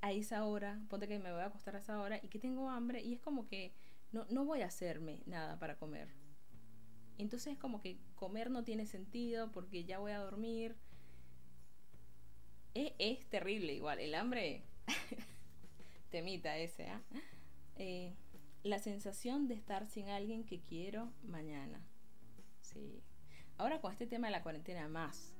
a 0.00 0.12
esa 0.12 0.44
hora, 0.44 0.80
ponte 0.88 1.08
que 1.08 1.18
me 1.18 1.32
voy 1.32 1.40
a 1.40 1.46
acostar 1.46 1.74
a 1.74 1.80
esa 1.80 2.00
hora 2.00 2.20
y 2.22 2.28
que 2.28 2.38
tengo 2.38 2.70
hambre 2.70 3.02
y 3.02 3.14
es 3.14 3.20
como 3.20 3.48
que 3.48 3.74
no, 4.12 4.24
no 4.30 4.44
voy 4.44 4.62
a 4.62 4.66
hacerme 4.66 5.22
nada 5.26 5.58
para 5.58 5.76
comer. 5.76 6.08
Entonces 7.18 7.54
es 7.54 7.58
como 7.58 7.80
que 7.80 7.98
comer 8.14 8.50
no 8.50 8.64
tiene 8.64 8.86
sentido 8.86 9.50
porque 9.52 9.84
ya 9.84 9.98
voy 9.98 10.12
a 10.12 10.18
dormir 10.18 10.76
es, 12.98 13.26
terrible 13.26 13.74
igual. 13.74 13.98
El 13.98 14.14
hambre, 14.14 14.62
temita 16.10 16.56
ese, 16.56 16.88
¿ah? 16.88 17.02
¿eh? 17.76 18.14
La 18.62 18.78
sensación 18.78 19.48
de 19.48 19.54
estar 19.54 19.86
sin 19.86 20.08
alguien 20.08 20.44
que 20.44 20.60
quiero 20.60 21.12
mañana. 21.22 21.80
Sí. 22.60 23.02
Ahora 23.56 23.80
con 23.80 23.92
este 23.92 24.06
tema 24.06 24.28
de 24.28 24.32
la 24.32 24.42
cuarentena 24.42 24.88
más. 24.88 25.34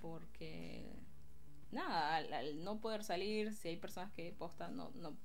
Porque, 0.00 0.96
nada, 1.70 2.16
al, 2.16 2.64
no 2.64 2.80
poder 2.80 3.04
salir, 3.04 3.52
si 3.54 3.68
hay 3.68 3.76
personas 3.76 4.12
que 4.12 4.32
postan, 4.32 4.76
no, 4.76 4.90
no, 4.94 5.16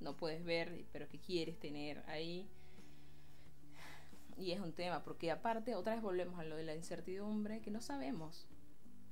no 0.00 0.16
puedes 0.16 0.44
ver, 0.44 0.86
pero 0.92 1.08
que 1.08 1.20
quieres 1.20 1.58
tener 1.58 2.02
ahí. 2.08 2.48
Y 4.36 4.52
es 4.52 4.60
un 4.60 4.72
tema, 4.72 5.02
porque 5.02 5.30
aparte, 5.30 5.74
otra 5.74 5.94
vez 5.94 6.02
volvemos 6.02 6.38
a 6.38 6.44
lo 6.44 6.56
de 6.56 6.64
la 6.64 6.74
incertidumbre, 6.74 7.60
que 7.60 7.70
no 7.70 7.80
sabemos 7.80 8.46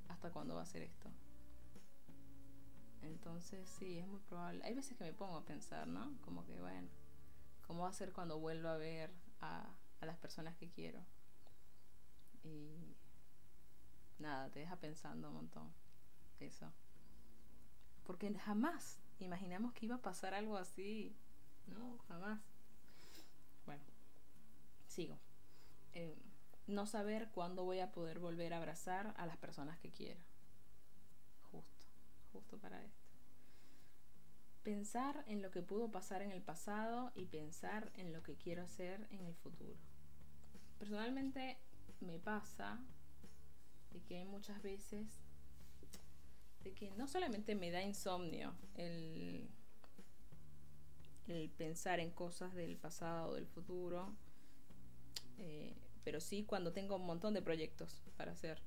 hasta 0.08 0.30
cuándo 0.30 0.54
va 0.54 0.62
a 0.62 0.66
ser 0.66 0.82
esto. 0.82 1.10
Entonces, 3.02 3.68
sí, 3.68 3.98
es 3.98 4.06
muy 4.06 4.20
probable. 4.20 4.64
Hay 4.64 4.74
veces 4.74 4.96
que 4.96 5.04
me 5.04 5.12
pongo 5.12 5.36
a 5.36 5.44
pensar, 5.44 5.86
¿no? 5.86 6.16
Como 6.22 6.44
que, 6.44 6.60
bueno, 6.60 6.88
¿cómo 7.66 7.82
va 7.82 7.90
a 7.90 7.92
ser 7.92 8.12
cuando 8.12 8.38
vuelva 8.38 8.74
a 8.74 8.78
ver 8.78 9.12
a, 9.40 9.70
a 10.00 10.06
las 10.06 10.16
personas 10.16 10.56
que 10.56 10.70
quiero? 10.70 11.00
Y 12.42 12.96
nada, 14.18 14.50
te 14.50 14.60
deja 14.60 14.76
pensando 14.76 15.28
un 15.28 15.34
montón 15.34 15.72
eso. 16.40 16.72
Porque 18.04 18.32
jamás 18.34 18.98
imaginamos 19.18 19.72
que 19.72 19.86
iba 19.86 19.96
a 19.96 20.02
pasar 20.02 20.34
algo 20.34 20.56
así. 20.56 21.16
No, 21.66 21.98
jamás. 22.08 22.40
Sigo. 24.98 25.16
Eh, 25.92 26.16
no 26.66 26.84
saber 26.84 27.28
cuándo 27.30 27.62
voy 27.62 27.78
a 27.78 27.92
poder 27.92 28.18
volver 28.18 28.52
a 28.52 28.56
abrazar 28.56 29.14
a 29.16 29.26
las 29.26 29.36
personas 29.36 29.78
que 29.78 29.92
quiero. 29.92 30.18
Justo, 31.52 31.86
justo 32.32 32.58
para 32.58 32.82
esto. 32.82 33.06
Pensar 34.64 35.22
en 35.28 35.40
lo 35.40 35.52
que 35.52 35.62
pudo 35.62 35.92
pasar 35.92 36.22
en 36.22 36.32
el 36.32 36.42
pasado 36.42 37.12
y 37.14 37.26
pensar 37.26 37.92
en 37.94 38.12
lo 38.12 38.24
que 38.24 38.34
quiero 38.34 38.64
hacer 38.64 39.06
en 39.12 39.24
el 39.24 39.36
futuro. 39.36 39.78
Personalmente 40.80 41.58
me 42.00 42.18
pasa 42.18 42.80
de 43.92 44.02
que 44.02 44.16
hay 44.16 44.24
muchas 44.24 44.60
veces 44.62 45.06
de 46.64 46.74
que 46.74 46.90
no 46.90 47.06
solamente 47.06 47.54
me 47.54 47.70
da 47.70 47.84
insomnio 47.84 48.52
el, 48.74 49.48
el 51.28 51.50
pensar 51.50 52.00
en 52.00 52.10
cosas 52.10 52.52
del 52.52 52.76
pasado 52.76 53.28
o 53.28 53.34
del 53.36 53.46
futuro, 53.46 54.16
eh, 55.38 55.74
pero 56.04 56.20
sí 56.20 56.44
cuando 56.44 56.72
tengo 56.72 56.96
un 56.96 57.06
montón 57.06 57.34
de 57.34 57.42
proyectos 57.42 58.02
para 58.16 58.32
hacer. 58.32 58.60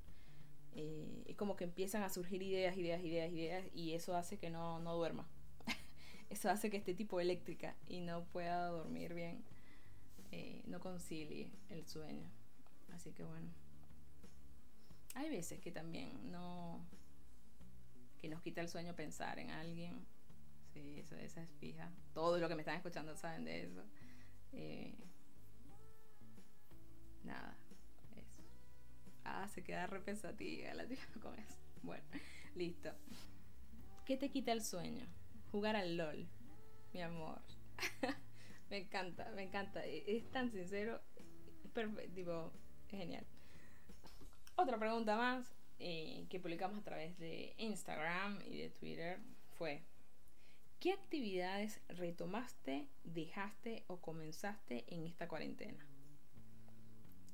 Eh, 0.73 1.23
es 1.27 1.35
como 1.35 1.55
que 1.55 1.65
empiezan 1.65 2.03
a 2.03 2.09
surgir 2.09 2.41
ideas, 2.41 2.77
ideas, 2.77 3.03
ideas, 3.03 3.31
ideas, 3.31 3.65
y 3.73 3.93
eso 3.93 4.15
hace 4.15 4.37
que 4.37 4.49
no, 4.49 4.79
no 4.79 4.95
duerma. 4.95 5.27
eso 6.29 6.49
hace 6.49 6.69
que 6.69 6.77
esté 6.77 6.93
tipo 6.93 7.19
eléctrica 7.19 7.75
y 7.87 7.99
no 7.99 8.23
pueda 8.25 8.67
dormir 8.67 9.13
bien, 9.13 9.43
eh, 10.31 10.61
no 10.65 10.79
concilie 10.79 11.51
el 11.69 11.85
sueño. 11.87 12.29
Así 12.93 13.11
que 13.11 13.23
bueno. 13.23 13.49
Hay 15.15 15.29
veces 15.29 15.59
que 15.59 15.71
también 15.71 16.31
no. 16.31 16.85
que 18.19 18.29
nos 18.29 18.41
quita 18.41 18.61
el 18.61 18.69
sueño 18.69 18.95
pensar 18.95 19.39
en 19.39 19.49
alguien. 19.49 20.05
Sí, 20.73 20.99
eso, 20.99 21.15
esa 21.15 21.41
es 21.41 21.51
fija. 21.59 21.91
Todo 22.13 22.37
lo 22.37 22.47
que 22.47 22.55
me 22.55 22.61
están 22.61 22.77
escuchando 22.77 23.15
saben 23.17 23.43
de 23.43 23.63
eso. 23.63 23.83
Eh, 24.53 24.95
nada, 27.23 27.57
eso. 28.15 28.41
Ah, 29.23 29.47
se 29.47 29.63
queda 29.63 29.87
repensativa 29.87 30.73
la 30.73 30.87
tía 30.87 30.97
con 31.21 31.37
eso. 31.37 31.57
Bueno, 31.83 32.03
listo. 32.55 32.91
¿Qué 34.05 34.17
te 34.17 34.29
quita 34.29 34.51
el 34.51 34.63
sueño? 34.63 35.05
Jugar 35.51 35.75
al 35.75 35.97
LOL, 35.97 36.27
mi 36.93 37.01
amor. 37.01 37.41
me 38.69 38.77
encanta, 38.77 39.31
me 39.35 39.43
encanta. 39.43 39.85
E, 39.85 40.17
es 40.17 40.29
tan 40.31 40.51
sincero. 40.51 41.01
Perfecto, 41.73 42.51
genial. 42.89 43.25
Otra 44.55 44.77
pregunta 44.77 45.15
más 45.15 45.55
eh, 45.79 46.25
que 46.29 46.39
publicamos 46.39 46.79
a 46.79 46.83
través 46.83 47.17
de 47.17 47.55
Instagram 47.57 48.39
y 48.45 48.57
de 48.57 48.69
Twitter 48.69 49.19
fue, 49.57 49.81
¿qué 50.79 50.91
actividades 50.91 51.81
retomaste, 51.87 52.87
dejaste 53.03 53.83
o 53.87 54.01
comenzaste 54.01 54.83
en 54.93 55.05
esta 55.05 55.27
cuarentena? 55.27 55.83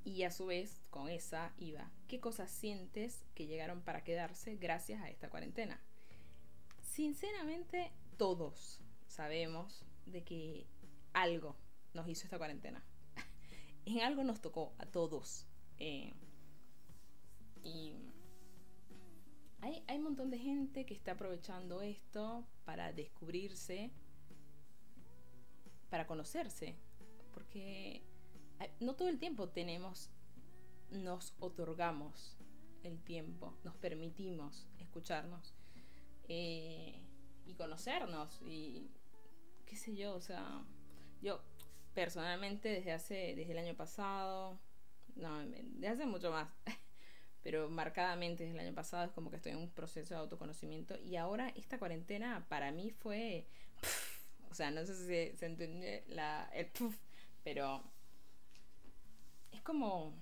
Y 0.07 0.23
a 0.23 0.31
su 0.31 0.45
vez, 0.45 0.79
con 0.89 1.09
esa 1.09 1.51
iba, 1.57 1.91
¿qué 2.07 2.21
cosas 2.21 2.49
sientes 2.49 3.25
que 3.35 3.45
llegaron 3.45 3.81
para 3.81 4.05
quedarse 4.05 4.55
gracias 4.55 5.01
a 5.01 5.09
esta 5.09 5.29
cuarentena? 5.29 5.81
Sinceramente, 6.81 7.91
todos 8.15 8.79
sabemos 9.05 9.85
de 10.05 10.23
que 10.23 10.65
algo 11.11 11.57
nos 11.93 12.07
hizo 12.07 12.23
esta 12.23 12.37
cuarentena. 12.37 12.81
en 13.85 13.99
algo 13.99 14.23
nos 14.23 14.39
tocó 14.39 14.73
a 14.77 14.85
todos. 14.85 15.45
Eh, 15.77 16.13
y 17.65 17.91
hay, 19.59 19.83
hay 19.87 19.97
un 19.97 20.03
montón 20.03 20.29
de 20.29 20.39
gente 20.39 20.85
que 20.85 20.93
está 20.93 21.11
aprovechando 21.11 21.81
esto 21.81 22.47
para 22.63 22.93
descubrirse, 22.93 23.91
para 25.89 26.07
conocerse. 26.07 26.77
Porque 27.33 28.06
no 28.79 28.95
todo 28.95 29.09
el 29.09 29.19
tiempo 29.19 29.49
tenemos, 29.49 30.09
nos 30.91 31.33
otorgamos 31.39 32.37
el 32.83 33.01
tiempo, 33.03 33.57
nos 33.63 33.75
permitimos 33.75 34.67
escucharnos 34.79 35.53
eh, 36.27 37.01
y 37.45 37.53
conocernos 37.53 38.41
y 38.45 38.89
qué 39.65 39.75
sé 39.75 39.95
yo, 39.95 40.15
o 40.15 40.21
sea, 40.21 40.63
yo 41.21 41.41
personalmente 41.93 42.69
desde 42.69 42.91
hace, 42.91 43.35
desde 43.35 43.51
el 43.51 43.57
año 43.57 43.75
pasado, 43.75 44.59
no, 45.15 45.39
desde 45.47 45.87
hace 45.87 46.05
mucho 46.05 46.31
más, 46.31 46.49
pero 47.43 47.69
marcadamente 47.69 48.43
desde 48.43 48.59
el 48.59 48.67
año 48.67 48.75
pasado 48.75 49.05
es 49.05 49.11
como 49.11 49.29
que 49.29 49.37
estoy 49.37 49.53
en 49.53 49.59
un 49.59 49.71
proceso 49.71 50.13
de 50.13 50.19
autoconocimiento 50.21 50.97
y 50.99 51.15
ahora 51.15 51.49
esta 51.49 51.77
cuarentena 51.79 52.45
para 52.49 52.71
mí 52.71 52.91
fue, 52.91 53.47
o 54.51 54.53
sea, 54.53 54.71
no 54.71 54.85
sé 54.85 54.95
si 54.95 55.37
se, 55.37 55.45
entiende 55.45 56.03
la, 56.07 56.49
el 56.53 56.69
pero 57.43 57.83
como 59.67 60.13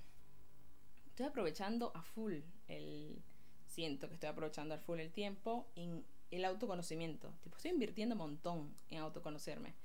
estoy 1.05 1.27
aprovechando 1.27 1.91
a 1.93 2.01
full 2.01 2.39
el 2.67 3.21
siento 3.67 4.07
que 4.07 4.15
estoy 4.15 4.29
aprovechando 4.29 4.73
al 4.73 4.79
full 4.79 4.99
el 4.99 5.11
tiempo 5.11 5.67
en 5.75 6.03
el 6.31 6.45
autoconocimiento, 6.45 7.31
tipo 7.43 7.55
estoy 7.55 7.69
invirtiendo 7.69 8.15
un 8.15 8.19
montón 8.19 8.75
en 8.89 9.01
autoconocerme. 9.01 9.75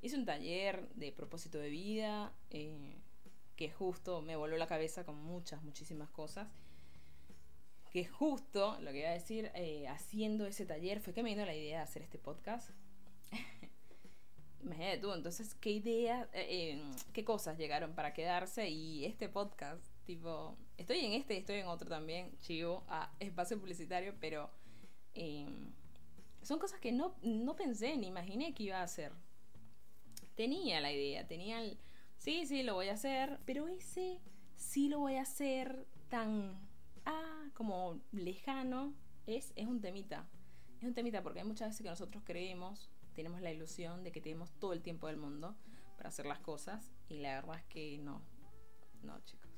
Hice 0.00 0.16
un 0.16 0.24
taller 0.24 0.88
de 0.94 1.12
propósito 1.12 1.58
de 1.58 1.68
vida 1.68 2.32
eh, 2.48 2.96
que 3.56 3.70
justo 3.70 4.22
me 4.22 4.36
voló 4.36 4.56
la 4.56 4.66
cabeza 4.66 5.04
con 5.04 5.22
muchas, 5.22 5.62
muchísimas 5.62 6.08
cosas 6.08 6.48
que 7.90 8.06
justo 8.06 8.80
lo 8.80 8.90
que 8.90 9.00
iba 9.00 9.10
a 9.10 9.12
decir, 9.12 9.52
eh, 9.54 9.86
haciendo 9.86 10.46
ese 10.46 10.64
taller, 10.64 11.00
fue 11.00 11.12
que 11.12 11.22
me 11.22 11.28
vino 11.28 11.44
la 11.44 11.54
idea 11.54 11.76
de 11.78 11.84
hacer 11.84 12.00
este 12.00 12.18
podcast. 12.18 12.70
Imagínate 14.64 14.98
tú, 14.98 15.12
entonces, 15.12 15.54
¿qué 15.56 15.70
idea, 15.72 16.26
eh, 16.32 16.46
eh, 16.48 16.82
qué 17.12 17.22
cosas 17.22 17.58
llegaron 17.58 17.94
para 17.94 18.14
quedarse? 18.14 18.70
Y 18.70 19.04
este 19.04 19.28
podcast, 19.28 19.84
tipo, 20.06 20.56
estoy 20.78 21.00
en 21.00 21.12
este 21.12 21.34
y 21.34 21.38
estoy 21.38 21.56
en 21.56 21.66
otro 21.66 21.88
también, 21.88 22.36
chivo, 22.40 22.82
a 22.88 23.12
espacio 23.20 23.60
publicitario, 23.60 24.14
pero 24.20 24.50
son 26.42 26.58
cosas 26.58 26.80
que 26.80 26.92
no, 26.92 27.14
no 27.22 27.54
pensé 27.56 27.96
ni 27.96 28.06
imaginé 28.06 28.54
que 28.54 28.64
iba 28.64 28.78
a 28.78 28.84
hacer. 28.84 29.12
Tenía 30.34 30.80
la 30.80 30.92
idea, 30.92 31.26
tenía 31.26 31.60
el, 31.60 31.78
sí, 32.16 32.46
sí, 32.46 32.62
lo 32.62 32.74
voy 32.74 32.88
a 32.88 32.94
hacer, 32.94 33.40
pero 33.44 33.68
ese 33.68 34.18
sí 34.56 34.88
lo 34.88 34.98
voy 34.98 35.16
a 35.16 35.22
hacer 35.22 35.86
tan 36.08 36.58
ah, 37.04 37.50
como 37.52 38.00
lejano, 38.12 38.94
es, 39.26 39.52
es 39.56 39.66
un 39.66 39.80
temita. 39.80 40.26
Es 40.78 40.84
un 40.84 40.94
temita 40.94 41.22
porque 41.22 41.40
hay 41.40 41.46
muchas 41.46 41.68
veces 41.68 41.82
que 41.82 41.90
nosotros 41.90 42.22
creemos, 42.26 42.90
tenemos 43.14 43.40
la 43.40 43.52
ilusión 43.52 44.04
de 44.04 44.12
que 44.12 44.20
tenemos 44.20 44.50
todo 44.58 44.72
el 44.72 44.82
tiempo 44.82 45.06
del 45.06 45.16
mundo 45.16 45.56
para 45.96 46.08
hacer 46.08 46.26
las 46.26 46.40
cosas 46.40 46.92
y 47.08 47.18
la 47.20 47.36
verdad 47.36 47.56
es 47.56 47.64
que 47.64 47.98
no, 47.98 48.22
no 49.02 49.18
chicos. 49.24 49.50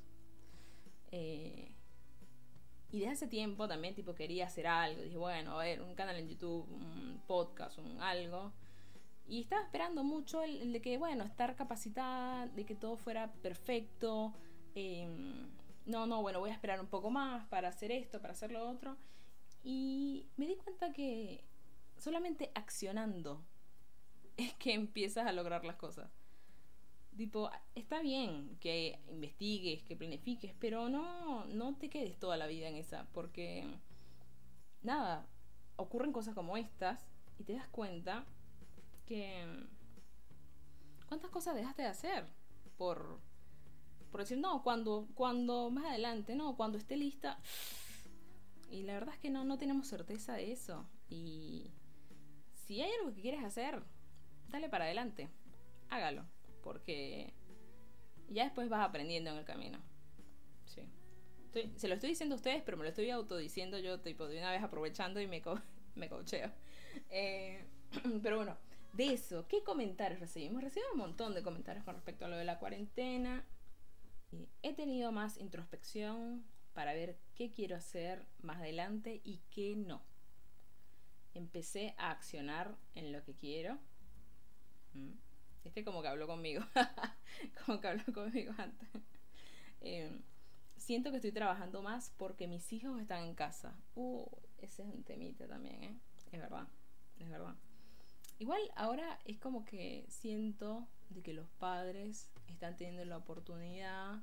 Eh, 1.11 1.73
y 2.91 3.01
desde 3.01 3.13
hace 3.13 3.27
tiempo 3.27 3.67
también 3.67 3.95
tipo 3.95 4.15
quería 4.15 4.47
hacer 4.47 4.67
algo, 4.67 5.03
dije 5.03 5.17
bueno, 5.17 5.59
a 5.59 5.65
ver, 5.65 5.83
un 5.83 5.95
canal 5.95 6.17
en 6.17 6.29
YouTube, 6.29 6.69
un 6.71 7.21
podcast, 7.27 7.79
un 7.79 8.01
algo. 8.01 8.53
Y 9.29 9.43
estaba 9.43 9.63
esperando 9.63 10.05
mucho 10.05 10.43
el, 10.43 10.73
de 10.73 10.81
que, 10.81 10.99
bueno, 10.99 11.25
estar 11.25 11.57
capacitada, 11.57 12.47
de 12.47 12.65
que 12.65 12.77
todo 12.77 12.97
fuera 12.97 13.33
perfecto. 13.43 14.33
Eh, 14.77 15.09
no, 15.85 16.07
no, 16.07 16.23
bueno, 16.23 16.39
voy 16.39 16.51
a 16.51 16.53
esperar 16.53 16.81
un 16.81 16.87
poco 16.87 17.11
más 17.11 17.45
para 17.47 17.69
hacer 17.69 17.91
esto, 17.91 18.21
para 18.21 18.35
hacer 18.35 18.53
lo 18.53 18.69
otro. 18.69 18.97
Y 19.65 20.29
me 20.37 20.47
di 20.47 20.55
cuenta 20.55 20.93
que 20.93 21.45
solamente 22.07 22.53
accionando 22.55 23.45
es 24.37 24.55
que 24.55 24.75
empiezas 24.75 25.27
a 25.27 25.33
lograr 25.33 25.65
las 25.65 25.75
cosas. 25.75 26.09
Tipo, 27.17 27.51
está 27.75 28.01
bien 28.01 28.57
que 28.61 29.01
investigues, 29.11 29.83
que 29.83 29.97
planifiques, 29.97 30.55
pero 30.61 30.89
no, 30.89 31.47
no 31.47 31.75
te 31.75 31.91
quedes 31.91 32.17
toda 32.17 32.37
la 32.37 32.47
vida 32.47 32.69
en 32.69 32.77
esa, 32.77 33.09
porque 33.13 33.67
nada, 34.83 35.27
ocurren 35.75 36.13
cosas 36.13 36.37
como 36.37 36.57
estas 36.57 37.05
y 37.41 37.43
te 37.43 37.55
das 37.55 37.67
cuenta 37.71 38.25
que... 39.05 39.67
¿Cuántas 41.09 41.33
cosas 41.33 41.57
dejaste 41.57 41.83
de 41.83 41.89
hacer? 41.89 42.25
Por, 42.77 43.19
por 44.13 44.21
decir, 44.21 44.39
no, 44.39 44.63
cuando, 44.63 45.09
cuando 45.17 45.71
más 45.71 45.87
adelante, 45.87 46.37
no, 46.37 46.57
cuando 46.57 46.79
esté 46.79 46.97
lista. 46.97 47.41
Y 48.71 48.83
la 48.83 48.93
verdad 48.95 49.15
es 49.15 49.21
que 49.21 49.31
no, 49.31 49.43
no 49.45 49.59
tenemos 49.59 49.89
certeza 49.89 50.35
de 50.35 50.53
eso. 50.53 50.87
Y 51.09 51.73
si 52.67 52.83
hay 52.83 52.91
algo 53.01 53.15
que 53.15 53.23
quieres 53.23 53.45
hacer, 53.45 53.81
dale 54.49 54.69
para 54.69 54.85
adelante. 54.85 55.29
Hágalo. 55.89 56.25
Porque 56.63 57.33
ya 58.29 58.45
después 58.45 58.69
vas 58.69 58.87
aprendiendo 58.87 59.31
en 59.31 59.37
el 59.37 59.45
camino. 59.45 59.79
Sí. 60.65 60.83
se 61.77 61.89
lo 61.89 61.95
estoy 61.95 62.11
diciendo 62.11 62.35
a 62.35 62.37
ustedes, 62.37 62.63
pero 62.63 62.77
me 62.77 62.83
lo 62.83 62.91
estoy 62.91 63.09
autodiciendo 63.11 63.79
yo, 63.79 64.01
tipo, 64.01 64.27
de 64.27 64.39
una 64.39 64.51
vez 64.51 64.63
aprovechando 64.63 65.21
y 65.21 65.27
me, 65.27 65.41
co 65.43 65.61
me 65.95 66.09
coacheo. 66.09 66.51
Eh, 67.11 67.65
pero 68.23 68.37
bueno, 68.37 68.57
de 68.95 69.13
eso, 69.13 69.47
¿qué 69.47 69.63
comentarios 69.63 70.21
recibimos? 70.21 70.63
Recibimos 70.63 70.93
un 70.95 70.99
montón 70.99 71.35
de 71.35 71.43
comentarios 71.43 71.85
con 71.85 71.95
respecto 71.95 72.25
a 72.25 72.29
lo 72.29 72.37
de 72.37 72.45
la 72.45 72.59
cuarentena. 72.59 73.45
he 74.63 74.75
tenido 74.75 75.13
más 75.13 75.39
introspección 75.39 76.45
para 76.75 76.93
ver 76.95 77.17
qué 77.37 77.53
quiero 77.53 77.77
hacer 77.77 78.27
más 78.43 78.59
adelante 78.59 79.21
y 79.25 79.41
qué 79.51 79.77
no. 79.77 80.03
Empecé 81.37 81.95
a 81.99 82.11
accionar 82.11 82.75
en 82.95 83.13
lo 83.13 83.23
que 83.23 83.35
quiero. 83.35 83.79
Mm. 84.95 85.13
Este 85.65 85.85
como 85.85 86.01
que 86.01 86.09
habló 86.09 86.27
conmigo. 86.27 86.65
como 87.67 87.79
que 87.79 87.89
habló 87.89 88.05
conmigo 88.15 88.55
antes. 88.57 88.89
Em, 89.83 90.23
siento 90.77 91.11
que 91.11 91.17
estoy 91.17 91.33
trabajando 91.33 91.83
más 91.83 92.11
porque 92.17 92.49
mis 92.49 92.73
hijos 92.73 92.99
están 93.01 93.25
en 93.25 93.35
casa. 93.35 93.75
Uh, 93.95 94.27
ese 94.59 94.83
es 94.83 94.89
un 94.89 95.03
temita 95.03 95.47
también, 95.47 95.83
¿eh? 95.85 95.99
Es 96.33 96.41
verdad, 96.41 96.67
es 97.19 97.29
verdad. 97.29 97.55
Igual 98.39 98.61
ahora 98.75 99.19
es 99.25 99.39
como 99.39 99.65
que 99.65 100.07
siento 100.09 100.89
de 101.11 101.23
que 101.23 101.35
los 101.35 101.49
padres 101.59 102.31
están 102.49 102.77
teniendo 102.77 103.05
la 103.05 103.19
oportunidad 103.19 104.23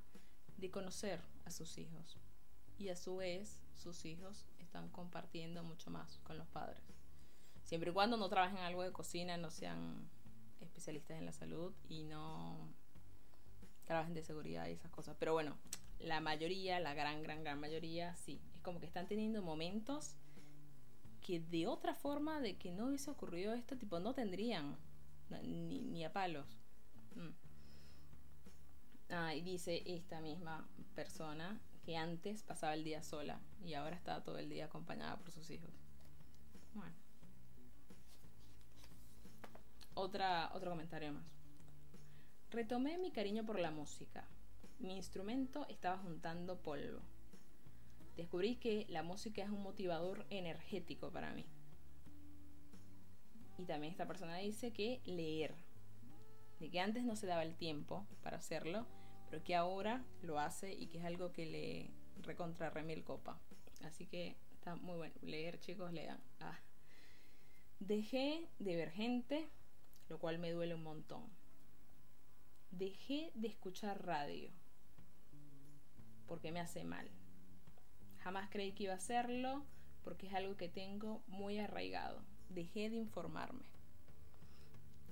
de 0.57 0.71
conocer 0.71 1.21
a 1.45 1.51
sus 1.51 1.77
hijos. 1.77 2.17
Y 2.79 2.89
a 2.89 2.95
su 2.95 3.17
vez, 3.17 3.61
sus 3.75 4.05
hijos 4.05 4.45
están 4.59 4.89
compartiendo 4.89 5.63
mucho 5.63 5.91
más 5.91 6.17
con 6.23 6.37
los 6.37 6.47
padres. 6.47 6.92
Siempre 7.63 7.91
y 7.91 7.93
cuando 7.93 8.17
no 8.17 8.29
trabajen 8.29 8.59
algo 8.59 8.83
de 8.83 8.91
cocina, 8.91 9.37
no 9.37 9.49
sean 9.49 10.09
especialistas 10.59 11.17
en 11.17 11.25
la 11.25 11.33
salud 11.33 11.73
y 11.87 12.03
no 12.03 12.73
trabajen 13.85 14.13
de 14.13 14.23
seguridad 14.23 14.67
y 14.67 14.71
esas 14.71 14.91
cosas. 14.91 15.15
Pero 15.19 15.33
bueno, 15.33 15.57
la 15.99 16.19
mayoría, 16.19 16.79
la 16.79 16.93
gran, 16.93 17.21
gran, 17.23 17.43
gran 17.43 17.59
mayoría, 17.59 18.15
sí. 18.15 18.41
Es 18.53 18.61
como 18.61 18.79
que 18.79 18.85
están 18.85 19.07
teniendo 19.07 19.41
momentos 19.41 20.15
que 21.21 21.39
de 21.39 21.67
otra 21.67 21.95
forma 21.95 22.41
de 22.41 22.57
que 22.57 22.71
no 22.71 22.87
hubiese 22.87 23.09
ocurrido 23.09 23.53
esto, 23.53 23.77
tipo, 23.77 23.99
no 23.99 24.13
tendrían 24.13 24.77
ni, 25.41 26.03
a 26.03 26.11
palos. 26.11 26.45
Mm. 27.15 27.29
Ah, 29.09 29.33
y 29.33 29.41
dice 29.41 29.83
esta 29.85 30.19
misma 30.21 30.67
persona 30.95 31.59
que 31.85 31.97
antes 31.97 32.43
pasaba 32.43 32.73
el 32.73 32.83
día 32.83 33.03
sola 33.03 33.39
y 33.63 33.73
ahora 33.73 33.95
está 33.95 34.23
todo 34.23 34.37
el 34.37 34.49
día 34.49 34.65
acompañada 34.65 35.17
por 35.17 35.31
sus 35.31 35.49
hijos. 35.49 35.69
Bueno. 36.73 37.02
Otra, 39.95 40.51
otro 40.53 40.71
comentario 40.71 41.13
más. 41.13 41.25
Retomé 42.49 42.97
mi 42.97 43.11
cariño 43.11 43.45
por 43.45 43.59
la 43.59 43.71
música. 43.71 44.27
Mi 44.79 44.95
instrumento 44.95 45.65
estaba 45.69 45.97
juntando 45.97 46.61
polvo 46.61 47.01
descubrí 48.15 48.55
que 48.55 48.85
la 48.89 49.03
música 49.03 49.43
es 49.43 49.49
un 49.49 49.63
motivador 49.63 50.25
energético 50.29 51.11
para 51.11 51.33
mí. 51.33 51.45
Y 53.57 53.65
también 53.65 53.91
esta 53.91 54.07
persona 54.07 54.37
dice 54.37 54.71
que 54.71 55.01
leer, 55.05 55.55
de 56.59 56.69
que 56.69 56.79
antes 56.79 57.03
no 57.03 57.15
se 57.15 57.27
daba 57.27 57.43
el 57.43 57.55
tiempo 57.55 58.05
para 58.21 58.37
hacerlo, 58.37 58.85
pero 59.29 59.43
que 59.43 59.55
ahora 59.55 60.03
lo 60.21 60.39
hace 60.39 60.73
y 60.73 60.87
que 60.87 60.99
es 60.99 61.05
algo 61.05 61.31
que 61.31 61.45
le 61.45 61.91
recontra 62.21 62.69
remil 62.69 63.03
copa. 63.03 63.39
Así 63.83 64.05
que 64.05 64.35
está 64.53 64.75
muy 64.75 64.95
bueno. 64.95 65.13
Leer, 65.21 65.59
chicos, 65.59 65.91
lean. 65.91 66.19
Ah. 66.39 66.59
Dejé 67.79 68.47
de 68.59 68.75
ver 68.75 68.91
gente, 68.91 69.49
lo 70.09 70.19
cual 70.19 70.39
me 70.39 70.51
duele 70.51 70.75
un 70.75 70.83
montón. 70.83 71.23
Dejé 72.71 73.31
de 73.35 73.47
escuchar 73.47 74.05
radio, 74.05 74.49
porque 76.27 76.51
me 76.51 76.59
hace 76.59 76.83
mal. 76.83 77.09
Jamás 78.19 78.49
creí 78.49 78.71
que 78.71 78.83
iba 78.83 78.93
a 78.93 78.97
hacerlo 78.97 79.65
porque 80.03 80.27
es 80.27 80.33
algo 80.33 80.57
que 80.57 80.69
tengo 80.69 81.23
muy 81.27 81.59
arraigado. 81.59 82.23
Dejé 82.49 82.89
de 82.89 82.97
informarme. 82.97 83.65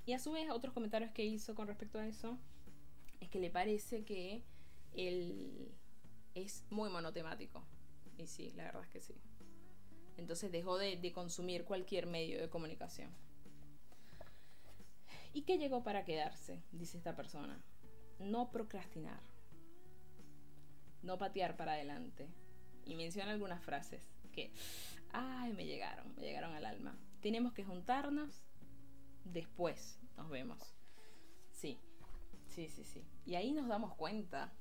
Y 0.05 0.13
a 0.13 0.19
su 0.19 0.31
vez, 0.31 0.49
otros 0.49 0.73
comentarios 0.73 1.11
que 1.11 1.25
hizo 1.25 1.55
con 1.55 1.67
respecto 1.67 1.99
a 1.99 2.07
eso 2.07 2.37
es 3.19 3.29
que 3.29 3.39
le 3.39 3.49
parece 3.49 4.03
que 4.03 4.43
él 4.93 5.71
es 6.33 6.63
muy 6.69 6.89
monotemático. 6.89 7.63
Y 8.17 8.27
sí, 8.27 8.51
la 8.55 8.65
verdad 8.65 8.83
es 8.83 8.89
que 8.89 9.01
sí. 9.01 9.15
Entonces 10.17 10.51
dejó 10.51 10.77
de, 10.77 10.97
de 10.97 11.11
consumir 11.11 11.65
cualquier 11.65 12.07
medio 12.07 12.39
de 12.39 12.49
comunicación. 12.49 13.11
¿Y 15.33 15.43
qué 15.43 15.57
llegó 15.57 15.83
para 15.83 16.03
quedarse? 16.03 16.63
Dice 16.71 16.97
esta 16.97 17.15
persona. 17.15 17.63
No 18.19 18.51
procrastinar. 18.51 19.21
No 21.01 21.17
patear 21.17 21.55
para 21.57 21.73
adelante 21.73 22.29
y 22.85 22.95
menciona 22.95 23.31
algunas 23.31 23.63
frases 23.63 24.11
que, 24.31 24.51
ay, 25.11 25.53
me 25.53 25.65
llegaron, 25.65 26.15
me 26.15 26.23
llegaron 26.23 26.53
al 26.53 26.65
alma. 26.65 26.97
Tenemos 27.21 27.53
que 27.53 27.63
juntarnos, 27.63 28.43
después 29.23 29.99
nos 30.17 30.29
vemos. 30.29 30.75
Sí, 31.51 31.79
sí, 32.47 32.69
sí, 32.69 32.83
sí. 32.83 33.05
Y 33.25 33.35
ahí 33.35 33.51
nos 33.51 33.67
damos 33.67 33.93
cuenta, 33.95 34.53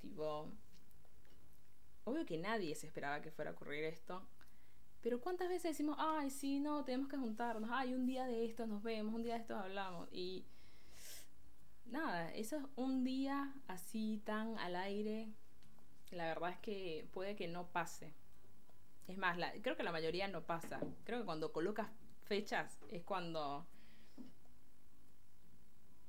tipo, 0.00 0.52
obvio 2.04 2.26
que 2.26 2.38
nadie 2.38 2.74
se 2.74 2.86
esperaba 2.86 3.20
que 3.20 3.30
fuera 3.30 3.50
a 3.50 3.54
ocurrir 3.54 3.84
esto, 3.84 4.26
pero 5.06 5.20
¿cuántas 5.20 5.48
veces 5.48 5.70
decimos, 5.70 5.94
ay, 6.00 6.30
sí, 6.30 6.58
no, 6.58 6.84
tenemos 6.84 7.08
que 7.08 7.16
juntarnos, 7.16 7.70
ay, 7.72 7.94
un 7.94 8.06
día 8.06 8.24
de 8.24 8.44
esto 8.44 8.66
nos 8.66 8.82
vemos, 8.82 9.14
un 9.14 9.22
día 9.22 9.34
de 9.34 9.40
esto 9.42 9.56
hablamos? 9.56 10.08
Y 10.10 10.44
nada, 11.84 12.34
eso 12.34 12.56
es 12.56 12.64
un 12.74 13.04
día 13.04 13.54
así 13.68 14.20
tan 14.24 14.58
al 14.58 14.74
aire 14.74 15.28
la 16.10 16.26
verdad 16.26 16.50
es 16.50 16.58
que 16.58 17.08
puede 17.12 17.36
que 17.36 17.46
no 17.46 17.68
pase. 17.68 18.12
Es 19.06 19.16
más, 19.16 19.38
creo 19.62 19.76
que 19.76 19.84
la 19.84 19.92
mayoría 19.92 20.26
no 20.26 20.42
pasa. 20.42 20.80
Creo 21.04 21.20
que 21.20 21.24
cuando 21.24 21.52
colocas 21.52 21.88
fechas 22.24 22.76
es 22.88 23.04
cuando 23.04 23.64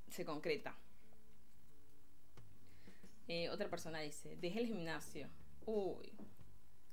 se 0.09 0.25
concreta. 0.25 0.75
Eh, 3.27 3.47
otra 3.51 3.69
persona 3.69 3.99
dice, 3.99 4.37
dejé 4.37 4.61
el 4.61 4.65
gimnasio. 4.65 5.27
Uy, 5.67 6.11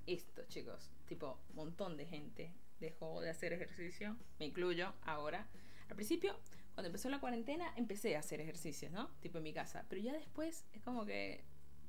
esto 0.07 0.45
chicos, 0.49 0.91
tipo, 1.07 1.39
montón 1.55 1.97
de 1.97 2.07
gente 2.07 2.55
dejó 2.81 3.21
de 3.21 3.31
hacer 3.31 3.53
ejercicio, 3.53 4.17
me 4.39 4.47
incluyo 4.47 4.95
ahora. 5.03 5.47
Al 5.89 5.97
principio, 5.97 6.39
cuando 6.75 6.89
empezó 6.89 7.09
la 7.09 7.21
cuarentena, 7.21 7.73
empecé 7.77 8.17
a 8.17 8.21
hacer 8.21 8.41
ejercicios, 8.41 8.93
¿no? 8.93 9.11
Tipo 9.21 9.39
en 9.39 9.45
mi 9.45 9.53
casa. 9.53 9.85
Pero 9.89 10.03
ya 10.03 10.13
después 10.13 10.65
es 10.73 10.83
como 10.83 11.05
que 11.05 11.45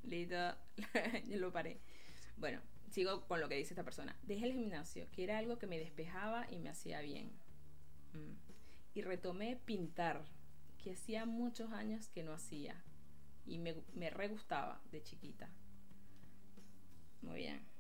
Listo, 0.08 0.56
yo 1.28 1.38
lo 1.40 1.52
paré. 1.52 1.80
Bueno, 2.38 2.62
sigo 2.92 3.26
con 3.28 3.40
lo 3.40 3.50
que 3.50 3.56
dice 3.56 3.74
esta 3.74 3.84
persona. 3.84 4.16
Dejé 4.24 4.46
el 4.46 4.54
gimnasio, 4.54 5.08
que 5.12 5.24
era 5.24 5.38
algo 5.38 5.58
que 5.58 5.68
me 5.68 5.80
despejaba 5.80 6.48
y 6.52 6.60
me 6.60 6.70
hacía 6.70 7.02
bien. 7.02 7.32
Mm. 8.14 8.34
Y 8.94 9.02
retomé 9.02 9.56
pintar, 9.58 10.26
que 10.78 10.94
hacía 10.94 11.26
muchos 11.26 11.72
años 11.72 12.10
que 12.10 12.24
no 12.24 12.34
hacía. 12.34 12.84
Y 13.46 13.58
me, 13.58 13.76
me 13.94 14.10
re 14.10 14.32
de 14.92 15.04
chiquita. 15.04 15.50
Muy 17.22 17.38
bien. 17.38 17.75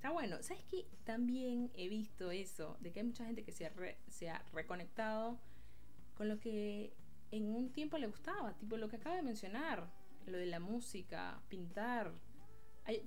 Está 0.00 0.12
bueno. 0.12 0.42
¿Sabes 0.42 0.64
qué? 0.64 0.86
También 1.04 1.70
he 1.74 1.90
visto 1.90 2.30
eso, 2.30 2.78
de 2.80 2.90
que 2.90 3.00
hay 3.00 3.06
mucha 3.06 3.26
gente 3.26 3.44
que 3.44 3.52
se 3.52 3.66
ha, 3.66 3.72
se 4.08 4.30
ha 4.30 4.42
reconectado 4.50 5.38
con 6.14 6.26
lo 6.26 6.40
que 6.40 6.94
en 7.30 7.54
un 7.54 7.70
tiempo 7.70 7.98
le 7.98 8.06
gustaba, 8.06 8.54
tipo 8.54 8.78
lo 8.78 8.88
que 8.88 8.96
acaba 8.96 9.14
de 9.16 9.20
mencionar 9.20 9.90
lo 10.24 10.38
de 10.38 10.46
la 10.46 10.58
música, 10.58 11.42
pintar. 11.50 12.14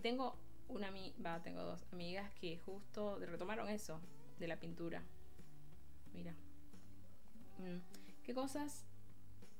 tengo 0.03 0.37
una 0.67 0.91
va, 1.25 1.41
tengo 1.41 1.63
dos 1.63 1.83
amigas 1.91 2.31
que 2.35 2.59
justo 2.59 3.17
retomaron 3.17 3.69
eso 3.69 3.99
de 4.37 4.47
la 4.47 4.59
pintura. 4.59 5.01
Mira. 6.13 6.35
Mm. 7.57 7.79
¿Qué 8.23 8.35
cosas 8.35 8.85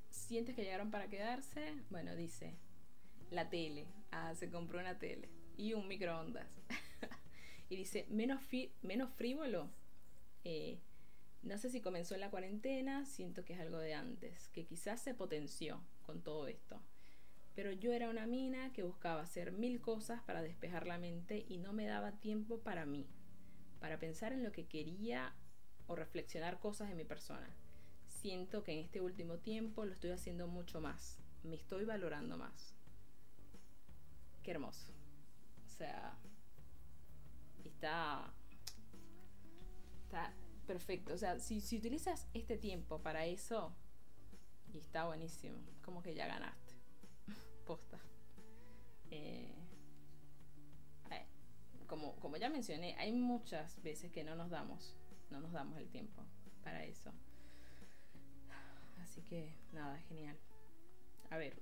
sientes 0.08 0.54
que 0.54 0.62
llegaron 0.62 0.92
para 0.92 1.08
quedarse? 1.08 1.82
Bueno, 1.90 2.14
dice 2.14 2.54
la 3.32 3.50
tele. 3.50 3.88
Ah, 4.12 4.36
se 4.36 4.48
compró 4.52 4.78
una 4.78 5.00
tele 5.00 5.28
y 5.56 5.72
un 5.74 5.88
microondas. 5.88 6.46
y 7.68 7.76
dice, 7.76 8.06
menos, 8.08 8.42
menos 8.82 9.12
frívolo. 9.14 9.70
Eh, 10.44 10.78
no 11.42 11.58
sé 11.58 11.70
si 11.70 11.80
comenzó 11.80 12.14
en 12.14 12.20
la 12.20 12.30
cuarentena, 12.30 13.04
siento 13.04 13.44
que 13.44 13.52
es 13.52 13.60
algo 13.60 13.78
de 13.78 13.94
antes, 13.94 14.48
que 14.48 14.64
quizás 14.64 15.00
se 15.00 15.14
potenció 15.14 15.80
con 16.02 16.22
todo 16.22 16.46
esto. 16.48 16.80
Pero 17.54 17.70
yo 17.70 17.92
era 17.92 18.08
una 18.08 18.26
mina 18.26 18.72
que 18.72 18.82
buscaba 18.82 19.22
hacer 19.22 19.52
mil 19.52 19.80
cosas 19.80 20.22
para 20.22 20.42
despejar 20.42 20.86
la 20.86 20.98
mente 20.98 21.44
y 21.48 21.58
no 21.58 21.72
me 21.72 21.86
daba 21.86 22.12
tiempo 22.12 22.60
para 22.60 22.86
mí, 22.86 23.06
para 23.78 23.98
pensar 23.98 24.32
en 24.32 24.42
lo 24.42 24.52
que 24.52 24.66
quería 24.66 25.34
o 25.86 25.94
reflexionar 25.94 26.58
cosas 26.58 26.88
de 26.88 26.94
mi 26.94 27.04
persona. 27.04 27.54
Siento 28.08 28.64
que 28.64 28.72
en 28.72 28.78
este 28.78 29.00
último 29.00 29.38
tiempo 29.38 29.84
lo 29.84 29.92
estoy 29.92 30.10
haciendo 30.10 30.48
mucho 30.48 30.80
más. 30.80 31.18
Me 31.42 31.56
estoy 31.56 31.84
valorando 31.84 32.38
más. 32.38 32.74
Qué 34.42 34.50
hermoso. 34.50 34.92
O 35.66 35.68
sea, 35.68 36.16
está, 37.84 38.32
perfecto. 40.66 41.14
O 41.14 41.18
sea, 41.18 41.38
si, 41.38 41.60
si 41.60 41.78
utilizas 41.78 42.26
este 42.34 42.56
tiempo 42.56 43.00
para 43.00 43.26
eso, 43.26 43.72
y 44.72 44.78
está 44.78 45.06
buenísimo. 45.06 45.56
Como 45.84 46.02
que 46.02 46.14
ya 46.14 46.26
ganaste. 46.26 46.74
Posta. 47.66 47.98
Eh, 49.10 49.54
eh, 51.10 51.26
como, 51.86 52.16
como 52.16 52.36
ya 52.36 52.50
mencioné, 52.50 52.96
hay 52.98 53.12
muchas 53.12 53.80
veces 53.82 54.10
que 54.10 54.24
no 54.24 54.34
nos 54.34 54.50
damos, 54.50 54.96
no 55.30 55.40
nos 55.40 55.52
damos 55.52 55.78
el 55.78 55.88
tiempo 55.88 56.22
para 56.62 56.84
eso. 56.84 57.12
Así 59.02 59.22
que 59.22 59.54
nada, 59.72 59.98
genial. 60.08 60.36
A 61.30 61.36
ver, 61.36 61.60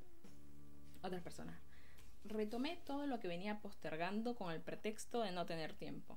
otras 1.02 1.22
personas. 1.22 1.60
Retomé 2.24 2.78
todo 2.84 3.06
lo 3.06 3.18
que 3.20 3.28
venía 3.28 3.60
postergando 3.60 4.34
con 4.34 4.52
el 4.52 4.60
pretexto 4.60 5.20
de 5.22 5.32
no 5.32 5.46
tener 5.46 5.74
tiempo. 5.74 6.16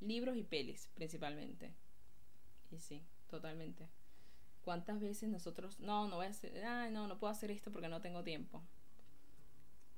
Libros 0.00 0.36
y 0.36 0.42
pelis, 0.42 0.88
principalmente. 0.94 1.72
Y 2.70 2.78
sí, 2.78 3.02
totalmente. 3.28 3.88
¿Cuántas 4.64 5.00
veces 5.00 5.28
nosotros, 5.28 5.80
no, 5.80 6.06
no 6.08 6.16
voy 6.16 6.26
a 6.26 6.30
hacer, 6.30 6.64
ay, 6.64 6.90
no, 6.90 7.08
no 7.08 7.18
puedo 7.18 7.32
hacer 7.32 7.50
esto 7.50 7.72
porque 7.72 7.88
no 7.88 8.00
tengo 8.00 8.22
tiempo? 8.22 8.62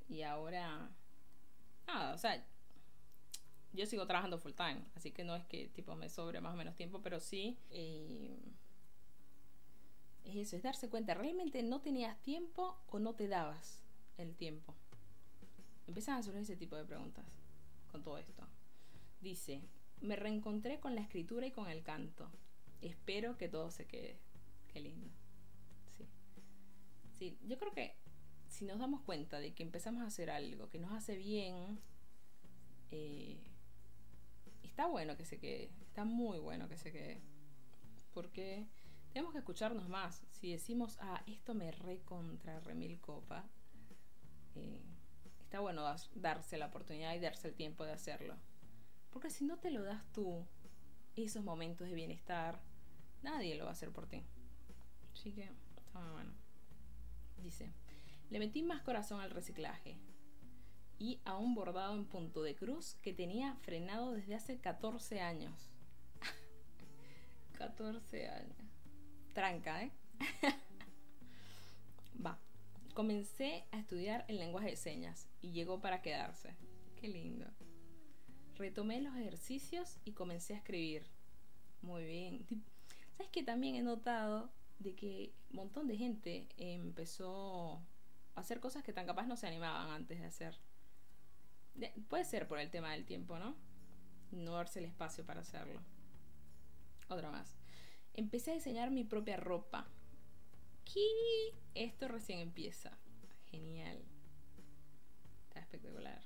Y 0.09 0.23
ahora, 0.23 0.91
nada, 1.87 2.15
o 2.15 2.19
sea, 2.19 2.45
yo 3.73 3.87
sigo 3.87 4.07
trabajando 4.07 4.39
full 4.39 4.53
time, 4.53 4.83
así 4.95 5.11
que 5.11 5.25
no 5.25 5.35
es 5.35 5.45
que 5.47 5.69
tipo 5.69 5.95
me 5.97 6.09
sobre 6.09 6.41
más 6.41 6.55
o 6.55 6.57
menos 6.57 6.77
tiempo, 6.77 7.01
pero 7.03 7.21
sí 7.21 7.59
eh, 7.71 8.39
es 10.25 10.37
eso, 10.37 10.57
es 10.57 10.63
darse 10.63 10.89
cuenta, 10.89 11.15
¿realmente 11.15 11.63
no 11.63 11.81
tenías 11.81 12.21
tiempo 12.23 12.77
o 12.89 12.99
no 12.99 13.15
te 13.15 13.29
dabas 13.29 13.83
el 14.19 14.35
tiempo? 14.37 14.75
Empiezan 15.87 16.19
a 16.19 16.23
surgir 16.23 16.43
ese 16.43 16.57
tipo 16.57 16.77
de 16.77 16.85
preguntas 16.85 17.25
con 17.91 18.03
todo 18.03 18.19
esto. 18.19 18.47
Dice, 19.21 19.63
me 20.01 20.17
reencontré 20.17 20.81
con 20.81 20.95
la 20.95 21.01
escritura 21.01 21.47
y 21.47 21.53
con 21.53 21.69
el 21.69 21.83
canto. 21.83 22.31
Espero 22.81 23.37
que 23.37 23.49
todo 23.49 23.71
se 23.71 23.87
quede. 23.87 24.19
Qué 24.69 24.81
lindo. 24.81 25.11
Sí. 25.97 26.09
Sí, 27.13 27.39
yo 27.47 27.59
creo 27.59 27.73
que 27.73 27.97
si 28.49 28.65
nos 28.65 28.79
damos 28.79 29.01
cuenta 29.03 29.39
de 29.39 29.55
que 29.55 29.63
empezamos 29.63 30.03
a 30.03 30.07
hacer 30.07 30.31
algo 30.31 30.69
que 30.69 30.79
nos 30.79 30.93
hace 30.93 31.17
bien, 31.17 31.81
eh, 32.91 33.39
está 34.63 34.87
bueno 34.87 35.17
que 35.17 35.25
se 35.25 35.39
quede. 35.39 35.71
Está 35.81 36.05
muy 36.05 36.39
bueno 36.39 36.69
que 36.69 36.77
se 36.77 36.93
quede. 36.93 37.21
Porque 38.13 38.67
tenemos 39.13 39.33
que 39.33 39.39
escucharnos 39.39 39.89
más. 39.89 40.23
Si 40.31 40.51
decimos, 40.51 40.99
ah, 41.01 41.23
esto 41.27 41.55
me 41.55 41.71
recontra 41.71 42.61
remil 42.61 43.01
copa, 43.01 43.45
eh, 44.55 44.83
está 45.53 45.61
bueno 45.61 45.85
darse 46.15 46.57
la 46.57 46.69
oportunidad 46.69 47.15
y 47.15 47.21
darse 47.21 47.47
el 47.47 47.55
tiempo 47.55 47.85
de 47.85 47.93
hacerlo. 47.93 48.37
Porque 49.11 49.29
si 49.29 49.45
no 49.45 49.59
te 49.59 49.71
lo 49.71 49.83
das 49.83 50.03
tú, 50.15 50.47
esos 51.15 51.45
momentos 51.45 51.87
de 51.87 51.95
bienestar, 51.95 52.59
nadie 53.23 53.55
lo 53.57 53.65
va 53.65 53.69
a 53.69 53.75
hacer 53.75 53.91
por 53.91 54.07
ti. 54.07 54.23
Así 55.13 55.31
que 55.35 55.51
está 55.77 56.01
muy 56.01 56.11
bueno. 56.11 56.33
Dice, 57.43 57.71
le 58.31 58.39
metí 58.39 58.63
más 58.63 58.81
corazón 58.81 59.21
al 59.21 59.31
reciclaje 59.31 59.99
y 60.99 61.21
a 61.27 61.37
un 61.37 61.55
bordado 61.55 61.97
en 61.97 62.07
punto 62.07 62.43
de 62.43 62.57
cruz 62.57 62.97
que 63.03 63.13
tenía 63.13 63.55
frenado 63.57 64.13
desde 64.13 64.35
hace 64.35 64.59
14 64.59 65.21
años. 65.21 65.71
14 67.59 68.31
años. 68.31 68.57
Tranca, 69.35 69.83
¿eh? 69.83 69.93
Va. 72.25 72.39
Comencé 72.95 73.65
a 73.73 73.79
estudiar 73.79 74.25
el 74.29 74.39
lenguaje 74.39 74.71
de 74.71 74.77
señas 74.77 75.29
y 75.41 75.53
llegó 75.53 75.81
para 75.81 76.03
quedarse. 76.03 76.55
Qué 77.01 77.09
lindo. 77.09 77.47
Retomé 78.57 79.01
los 79.01 79.17
ejercicios 79.17 79.99
y 80.05 80.13
comencé 80.13 80.55
a 80.55 80.59
escribir. 80.59 81.07
Muy 81.81 82.05
bien. 82.05 82.47
¿Sabes 83.17 83.33
que 83.33 83.43
también 83.43 83.77
he 83.77 83.83
notado 83.83 84.53
de 84.79 84.95
que 84.95 85.33
un 85.51 85.57
montón 85.57 85.87
de 85.87 85.97
gente 85.97 86.49
empezó 86.57 87.83
a 88.35 88.41
hacer 88.41 88.61
cosas 88.61 88.83
que 88.83 88.93
tan 88.93 89.07
capaz 89.07 89.27
no 89.27 89.37
se 89.37 89.47
animaban 89.47 89.91
antes 89.91 90.21
de 90.21 90.27
hacer. 90.27 90.59
puede 92.09 92.25
ser 92.25 92.49
por 92.49 92.59
el 92.59 92.71
tema 92.71 92.93
del 92.93 93.05
tiempo, 93.05 93.39
¿no? 93.39 93.57
No 94.33 94.53
darse 94.53 94.81
el 94.81 94.87
espacio 94.87 95.25
para 95.25 95.41
hacerlo. 95.41 95.81
Otra 97.09 97.31
más. 97.31 97.57
Empecé 98.15 98.51
a 98.51 98.55
diseñar 98.55 98.91
mi 98.91 99.05
propia 99.05 99.37
ropa. 99.37 99.87
¿Qué? 100.85 101.55
Esto 101.75 102.09
recién 102.09 102.41
empieza. 102.41 102.97
Genial. 103.51 104.03
Está 105.49 105.61
espectacular. 105.61 106.23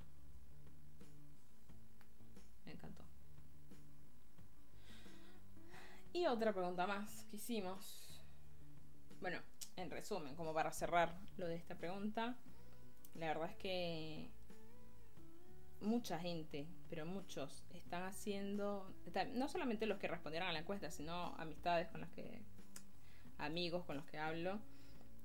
Me 2.65 2.73
encantó. 2.73 3.05
Y 6.13 6.27
otra 6.27 6.53
pregunta 6.53 6.87
más 6.87 7.25
que 7.25 7.37
hicimos 7.37 8.07
bueno, 9.21 9.39
en 9.77 9.91
resumen, 9.91 10.35
como 10.37 10.53
para 10.55 10.73
cerrar 10.73 11.19
lo 11.37 11.47
de 11.47 11.57
esta 11.57 11.77
pregunta, 11.77 12.37
la 13.15 13.27
verdad 13.29 13.51
es 13.51 13.57
que 13.57 14.31
mucha 15.81 16.19
gente, 16.19 16.69
pero 16.89 17.07
muchos, 17.07 17.65
están 17.75 18.03
haciendo, 18.05 18.95
no 19.35 19.49
solamente 19.49 19.87
los 19.87 19.99
que 19.99 20.09
respondieron 20.09 20.49
a 20.49 20.53
la 20.53 20.61
encuesta, 20.61 20.91
sino 20.91 21.35
amistades 21.39 21.89
con 21.89 22.03
las 22.03 22.11
que, 22.11 22.43
amigos 23.39 23.85
con 23.85 23.97
los 23.97 24.07
que 24.07 24.19
hablo, 24.19 24.59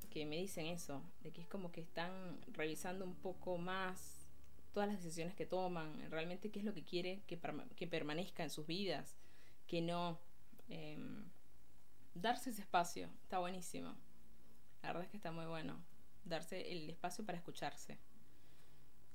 que 0.09 0.25
me 0.25 0.37
dicen 0.37 0.65
eso, 0.65 1.01
de 1.21 1.31
que 1.31 1.41
es 1.41 1.47
como 1.47 1.71
que 1.71 1.81
están 1.81 2.39
revisando 2.53 3.05
un 3.05 3.15
poco 3.15 3.57
más 3.57 4.27
todas 4.73 4.89
las 4.89 5.03
decisiones 5.03 5.35
que 5.35 5.45
toman, 5.45 6.09
realmente 6.09 6.49
qué 6.49 6.59
es 6.59 6.65
lo 6.65 6.73
que 6.73 6.83
quiere 6.83 7.21
que, 7.27 7.39
que 7.75 7.87
permanezca 7.87 8.43
en 8.43 8.49
sus 8.49 8.67
vidas, 8.67 9.17
que 9.67 9.81
no... 9.81 10.19
Em, 10.69 11.29
darse 12.13 12.49
ese 12.49 12.61
espacio, 12.61 13.09
está 13.23 13.39
buenísimo. 13.39 13.95
La 14.81 14.89
verdad 14.89 15.03
es 15.03 15.09
que 15.09 15.17
está 15.17 15.31
muy 15.31 15.45
bueno. 15.45 15.77
Darse 16.25 16.71
el 16.71 16.89
espacio 16.89 17.25
para 17.25 17.37
escucharse. 17.37 17.97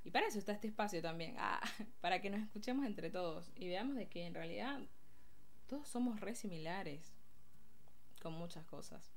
Y 0.04 0.10
para 0.10 0.26
eso 0.26 0.38
está 0.38 0.52
este 0.52 0.68
espacio 0.68 1.02
también. 1.02 1.36
Ah, 1.38 1.60
para 2.00 2.20
que 2.20 2.30
nos 2.30 2.40
escuchemos 2.40 2.86
entre 2.86 3.10
todos 3.10 3.50
y 3.54 3.68
veamos 3.68 3.96
de 3.96 4.08
que 4.08 4.26
en 4.26 4.34
realidad 4.34 4.80
todos 5.66 5.88
somos 5.88 6.20
re 6.20 6.34
similares 6.34 7.15
con 8.26 8.34
muchas 8.34 8.64
cosas. 8.64 9.12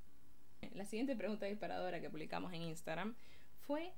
La 0.72 0.84
siguiente 0.84 1.16
pregunta 1.16 1.46
disparadora 1.46 2.00
que 2.00 2.08
publicamos 2.08 2.52
en 2.52 2.62
Instagram 2.62 3.16
fue 3.66 3.92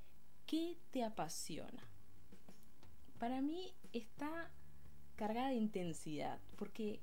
¿qué 0.46 0.78
te 0.90 1.04
apasiona? 1.04 1.86
Para 3.18 3.42
mí 3.42 3.74
está 3.92 4.50
cargada 5.16 5.50
de 5.50 5.56
intensidad, 5.56 6.40
porque 6.56 7.00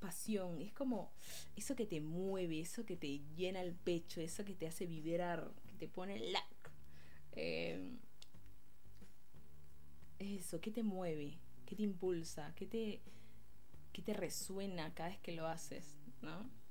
pasión, 0.00 0.60
es 0.60 0.72
como 0.72 1.12
eso 1.54 1.76
que 1.76 1.86
te 1.86 2.00
mueve, 2.00 2.58
eso 2.58 2.84
que 2.84 2.96
te 2.96 3.20
llena 3.36 3.60
el 3.60 3.74
pecho, 3.76 4.20
eso 4.20 4.44
que 4.44 4.54
te 4.54 4.66
hace 4.66 4.84
vibrar, 4.86 5.52
que 5.68 5.76
te 5.76 5.86
pone 5.86 6.18
la... 6.18 6.44
Eh, 7.36 7.96
eso, 10.18 10.60
¿qué 10.60 10.72
te 10.72 10.82
mueve? 10.82 11.38
¿Qué 11.64 11.76
te 11.76 11.84
impulsa? 11.84 12.52
¿Qué 12.56 12.66
te, 12.66 13.00
qué 13.92 14.02
te 14.02 14.14
resuena 14.14 14.92
cada 14.94 15.10
vez 15.10 15.20
que 15.20 15.30
lo 15.30 15.46
haces? 15.46 16.02
¿no? 16.22 16.61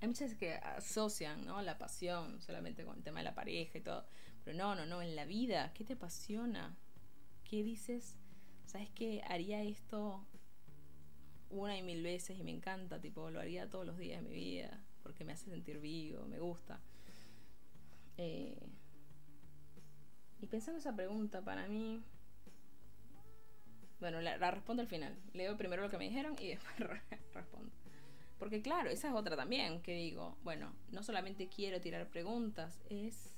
Hay 0.00 0.08
muchas 0.08 0.34
que 0.34 0.54
asocian 0.54 1.44
¿no? 1.46 1.62
la 1.62 1.78
pasión 1.78 2.40
solamente 2.42 2.84
con 2.84 2.98
el 2.98 3.02
tema 3.02 3.20
de 3.20 3.24
la 3.24 3.34
pareja 3.34 3.78
y 3.78 3.80
todo. 3.80 4.06
Pero 4.44 4.56
no, 4.56 4.74
no, 4.74 4.86
no, 4.86 5.02
en 5.02 5.16
la 5.16 5.24
vida, 5.24 5.72
¿qué 5.74 5.84
te 5.84 5.94
apasiona? 5.94 6.76
¿Qué 7.44 7.62
dices? 7.62 8.16
¿Sabes 8.66 8.90
qué? 8.90 9.22
Haría 9.26 9.62
esto 9.62 10.26
una 11.50 11.76
y 11.76 11.82
mil 11.82 12.02
veces 12.02 12.38
y 12.38 12.44
me 12.44 12.50
encanta, 12.50 13.00
tipo, 13.00 13.30
lo 13.30 13.40
haría 13.40 13.70
todos 13.70 13.86
los 13.86 13.96
días 13.96 14.22
de 14.22 14.28
mi 14.28 14.34
vida 14.34 14.82
porque 15.06 15.24
me 15.24 15.32
hace 15.32 15.48
sentir 15.48 15.78
vivo, 15.78 16.26
me 16.26 16.40
gusta. 16.40 16.80
Eh, 18.18 18.58
y 20.40 20.46
pensando 20.48 20.80
esa 20.80 20.96
pregunta, 20.96 21.42
para 21.42 21.68
mí, 21.68 22.02
bueno, 24.00 24.20
la, 24.20 24.50
respondo 24.50 24.82
al 24.82 24.88
final. 24.88 25.16
Leo 25.32 25.56
primero 25.56 25.82
lo 25.82 25.90
que 25.90 25.96
me 25.96 26.08
dijeron 26.08 26.34
y 26.40 26.48
después 26.48 26.76
respondo. 27.32 27.72
Porque 28.38 28.62
claro, 28.62 28.90
esa 28.90 29.08
es 29.08 29.14
otra 29.14 29.36
también 29.36 29.80
que 29.82 29.94
digo, 29.94 30.36
bueno, 30.42 30.74
no 30.90 31.02
solamente 31.02 31.48
quiero 31.48 31.80
tirar 31.80 32.08
preguntas, 32.08 32.80
es 32.90 33.32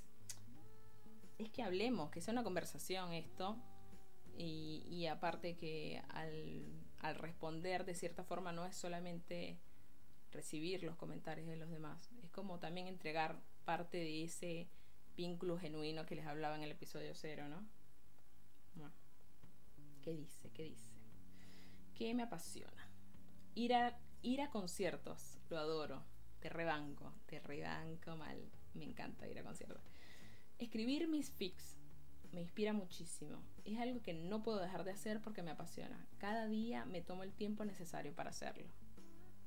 es 1.38 1.50
que 1.50 1.62
hablemos, 1.62 2.10
que 2.10 2.20
sea 2.20 2.32
una 2.32 2.42
conversación 2.42 3.12
esto 3.12 3.56
y, 4.36 4.84
y 4.90 5.06
aparte 5.06 5.56
que 5.56 6.02
al 6.08 6.64
al 7.00 7.14
responder 7.14 7.84
de 7.84 7.94
cierta 7.94 8.24
forma 8.24 8.52
no 8.52 8.66
es 8.66 8.76
solamente 8.76 9.58
recibir 10.32 10.82
los 10.82 10.96
comentarios 10.96 11.46
de 11.46 11.56
los 11.56 11.70
demás, 11.70 12.10
es 12.22 12.30
como 12.30 12.58
también 12.58 12.86
entregar 12.86 13.40
parte 13.64 13.98
de 13.98 14.24
ese 14.24 14.68
vínculo 15.16 15.58
genuino 15.58 16.06
que 16.06 16.16
les 16.16 16.26
hablaba 16.26 16.56
en 16.56 16.62
el 16.62 16.72
episodio 16.72 17.14
cero, 17.14 17.48
¿no? 17.48 17.66
¿Qué 20.02 20.14
dice? 20.14 20.50
¿Qué 20.50 20.62
dice? 20.62 20.90
¿Qué 21.94 22.14
me 22.14 22.22
apasiona? 22.22 22.90
Ir 23.54 23.74
a, 23.74 23.98
ir 24.22 24.40
a 24.40 24.50
conciertos, 24.50 25.38
lo 25.48 25.58
adoro. 25.58 26.04
Te 26.40 26.48
rebanco, 26.48 27.12
te 27.26 27.40
rebanco 27.40 28.16
mal. 28.16 28.38
Me 28.74 28.84
encanta 28.84 29.26
ir 29.28 29.38
a 29.38 29.42
conciertos. 29.42 29.82
Escribir 30.58 31.08
mis 31.08 31.30
fics 31.30 31.76
me 32.32 32.42
inspira 32.42 32.72
muchísimo. 32.72 33.42
Es 33.64 33.78
algo 33.78 34.02
que 34.02 34.12
no 34.12 34.42
puedo 34.42 34.60
dejar 34.60 34.84
de 34.84 34.92
hacer 34.92 35.20
porque 35.20 35.42
me 35.42 35.50
apasiona. 35.50 36.06
Cada 36.18 36.46
día 36.46 36.84
me 36.84 37.00
tomo 37.00 37.22
el 37.22 37.32
tiempo 37.32 37.64
necesario 37.64 38.14
para 38.14 38.30
hacerlo. 38.30 38.68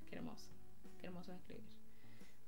Qué 0.07 0.15
hermoso, 0.15 0.51
qué 0.99 1.07
hermoso 1.07 1.34
escribir. 1.34 1.77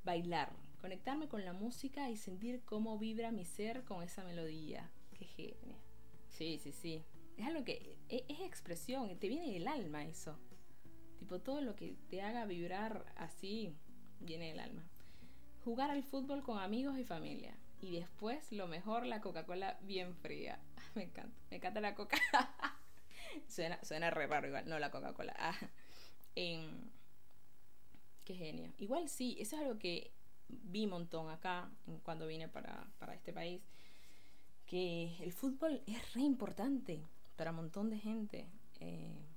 Bailar, 0.04 0.52
conectarme 0.82 1.30
con 1.30 1.46
la 1.46 1.54
música 1.54 2.10
y 2.10 2.18
sentir 2.18 2.62
cómo 2.66 2.98
vibra 2.98 3.32
mi 3.32 3.46
ser 3.46 3.84
con 3.86 4.04
esa 4.04 4.24
melodía. 4.24 4.92
Qué 5.18 5.26
genial. 5.26 5.80
Sí, 6.30 6.60
sí, 6.62 6.72
sí. 6.72 7.04
Es 7.38 7.46
algo 7.46 7.64
que 7.64 7.98
es, 8.10 8.24
es 8.28 8.42
expresión, 8.42 9.18
te 9.18 9.28
viene 9.28 9.52
del 9.52 9.68
alma 9.68 10.06
eso. 10.06 10.38
Tipo, 11.24 11.40
todo 11.40 11.62
lo 11.62 11.74
que 11.78 11.96
te 12.10 12.22
haga 12.22 12.44
vibrar 12.44 13.06
así 13.16 13.74
viene 14.20 14.50
del 14.50 14.60
alma. 14.60 14.84
Jugar 15.64 15.90
al 15.90 16.04
fútbol 16.04 16.44
con 16.44 16.60
amigos 16.60 17.00
y 17.00 17.06
familia. 17.06 17.56
Y 17.80 17.98
después, 17.98 18.52
lo 18.52 18.68
mejor, 18.68 19.06
la 19.06 19.22
Coca-Cola 19.22 19.80
bien 19.84 20.18
fría. 20.18 20.60
Me 20.96 21.04
encanta. 21.04 21.40
Me 21.50 21.56
encanta 21.56 21.80
la 21.80 21.96
Coca. 21.96 22.18
suena, 23.48 23.82
suena 23.86 24.10
re 24.10 24.28
raro 24.28 24.48
igual. 24.48 24.68
No 24.68 24.78
la 24.80 24.92
Coca-Cola. 24.92 25.34
Ah. 25.40 25.56
qué 26.36 26.68
genio. 28.26 28.74
Igual 28.78 29.08
sí, 29.08 29.38
eso 29.40 29.56
es 29.56 29.62
algo 29.62 29.80
que 29.80 30.12
vi 30.50 30.84
un 30.84 30.90
montón 30.90 31.30
acá 31.30 31.72
cuando 32.04 32.28
vine 32.28 32.50
para, 32.50 32.86
para 33.00 33.14
este 33.14 33.32
país. 33.32 33.62
Que 34.66 35.16
el 35.22 35.32
fútbol 35.32 35.84
es 35.88 36.14
re 36.16 36.24
importante 36.24 37.02
para 37.38 37.52
un 37.52 37.56
montón 37.56 37.90
de 37.90 37.98
gente. 37.98 38.50
Eh, 38.82 39.33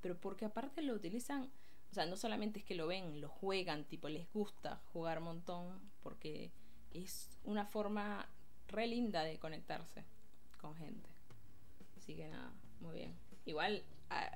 pero 0.00 0.18
porque 0.18 0.44
aparte 0.44 0.82
lo 0.82 0.94
utilizan, 0.94 1.50
o 1.90 1.94
sea, 1.94 2.06
no 2.06 2.16
solamente 2.16 2.60
es 2.60 2.64
que 2.64 2.74
lo 2.74 2.86
ven, 2.86 3.20
lo 3.20 3.28
juegan, 3.28 3.84
tipo, 3.84 4.08
les 4.08 4.30
gusta 4.32 4.80
jugar 4.92 5.18
un 5.18 5.24
montón, 5.24 5.80
porque 6.02 6.52
es 6.92 7.30
una 7.44 7.66
forma 7.66 8.28
re 8.68 8.86
linda 8.86 9.22
de 9.24 9.38
conectarse 9.38 10.04
con 10.60 10.76
gente. 10.76 11.08
Así 11.96 12.14
que 12.14 12.28
nada, 12.28 12.52
muy 12.80 12.94
bien. 12.94 13.14
Igual 13.44 13.84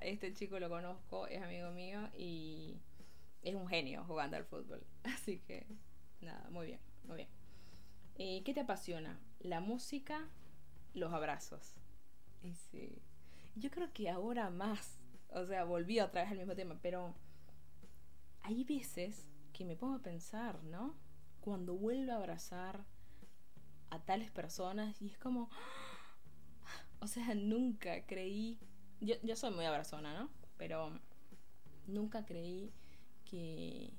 este 0.02 0.32
chico 0.34 0.58
lo 0.58 0.68
conozco, 0.68 1.26
es 1.26 1.42
amigo 1.42 1.70
mío 1.70 2.08
y 2.16 2.76
es 3.42 3.54
un 3.54 3.66
genio 3.66 4.04
jugando 4.04 4.36
al 4.36 4.44
fútbol. 4.44 4.84
Así 5.04 5.38
que 5.40 5.66
nada, 6.20 6.48
muy 6.50 6.66
bien, 6.66 6.80
muy 7.04 7.16
bien. 7.16 7.28
Eh, 8.16 8.42
¿Qué 8.44 8.54
te 8.54 8.60
apasiona? 8.60 9.18
La 9.40 9.60
música, 9.60 10.28
los 10.94 11.12
abrazos. 11.12 11.74
Y 12.42 12.54
sí. 12.54 13.02
Yo 13.56 13.70
creo 13.70 13.92
que 13.92 14.08
ahora 14.08 14.50
más, 14.50 14.98
o 15.34 15.46
sea, 15.46 15.64
volví 15.64 16.00
otra 16.00 16.22
vez 16.22 16.30
al 16.30 16.38
mismo 16.38 16.54
tema, 16.54 16.78
pero 16.80 17.14
hay 18.42 18.64
veces 18.64 19.26
que 19.52 19.64
me 19.64 19.76
pongo 19.76 19.96
a 19.96 20.02
pensar, 20.02 20.62
¿no? 20.64 20.94
Cuando 21.40 21.74
vuelvo 21.74 22.12
a 22.12 22.16
abrazar 22.16 22.84
a 23.90 23.98
tales 24.04 24.30
personas 24.30 25.00
y 25.02 25.08
es 25.08 25.18
como, 25.18 25.50
o 27.00 27.06
sea, 27.06 27.34
nunca 27.34 28.06
creí, 28.06 28.58
yo, 29.00 29.16
yo 29.22 29.36
soy 29.36 29.52
muy 29.52 29.64
abrazona, 29.64 30.18
¿no? 30.18 30.30
Pero 30.56 31.00
nunca 31.86 32.24
creí 32.24 32.72
que 33.24 33.92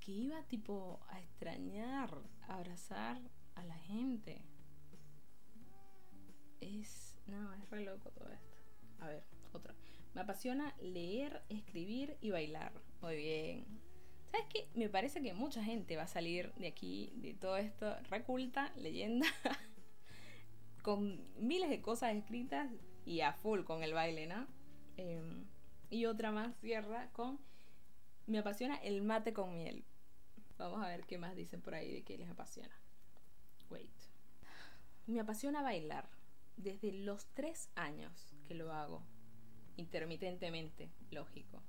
que 0.00 0.10
iba 0.10 0.42
tipo 0.48 1.00
a 1.10 1.20
extrañar 1.20 2.10
abrazar 2.48 3.20
a 3.54 3.62
la 3.62 3.78
gente 3.78 4.42
es 6.60 7.16
no 7.28 7.54
es 7.54 7.70
re 7.70 7.84
loco 7.84 8.10
todo 8.10 8.32
esto 8.32 8.56
a 8.98 9.06
ver 9.06 9.24
otra 9.52 9.74
me 10.14 10.20
apasiona 10.20 10.74
leer 10.80 11.42
escribir 11.48 12.16
y 12.20 12.30
bailar 12.30 12.72
muy 13.00 13.16
bien 13.16 13.82
¿Sabes 14.32 14.46
qué? 14.48 14.66
Me 14.74 14.88
parece 14.88 15.20
que 15.20 15.34
mucha 15.34 15.62
gente 15.62 15.94
va 15.94 16.04
a 16.04 16.08
salir 16.08 16.54
de 16.54 16.66
aquí, 16.66 17.12
de 17.16 17.34
todo 17.34 17.58
esto, 17.58 17.94
reculta, 18.08 18.72
leyenda, 18.76 19.26
con 20.82 21.22
miles 21.36 21.68
de 21.68 21.82
cosas 21.82 22.14
escritas 22.14 22.70
y 23.04 23.20
a 23.20 23.34
full 23.34 23.64
con 23.64 23.82
el 23.82 23.92
baile, 23.92 24.26
¿no? 24.26 24.46
Em, 24.96 25.44
y 25.90 26.06
otra 26.06 26.32
más 26.32 26.56
cierra 26.62 27.10
con 27.12 27.38
me 28.26 28.38
apasiona 28.38 28.76
el 28.76 29.02
mate 29.02 29.34
con 29.34 29.54
miel. 29.54 29.84
Vamos 30.56 30.82
a 30.82 30.88
ver 30.88 31.04
qué 31.04 31.18
más 31.18 31.36
dicen 31.36 31.60
por 31.60 31.74
ahí 31.74 31.92
de 31.92 32.02
que 32.02 32.16
les 32.16 32.30
apasiona. 32.30 32.74
Wait. 33.68 33.90
Me 35.06 35.20
apasiona 35.20 35.60
bailar. 35.60 36.08
Desde 36.56 36.92
los 36.92 37.26
tres 37.34 37.68
años 37.74 38.34
que 38.46 38.54
lo 38.54 38.72
hago. 38.72 39.02
Intermitentemente, 39.76 40.90
lógico. 41.10 41.62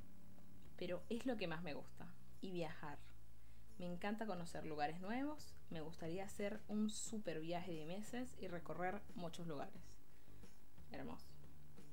Pero 0.77 1.03
es 1.09 1.25
lo 1.25 1.37
que 1.37 1.47
más 1.47 1.63
me 1.63 1.73
gusta 1.73 2.13
y 2.41 2.51
viajar. 2.51 2.99
Me 3.79 3.85
encanta 3.85 4.25
conocer 4.25 4.65
lugares 4.65 4.99
nuevos, 5.01 5.55
me 5.69 5.81
gustaría 5.81 6.25
hacer 6.25 6.61
un 6.67 6.89
super 6.89 7.39
viaje 7.39 7.73
de 7.73 7.85
meses 7.85 8.35
y 8.39 8.47
recorrer 8.47 9.01
muchos 9.15 9.47
lugares. 9.47 9.81
Hermoso. 10.91 11.27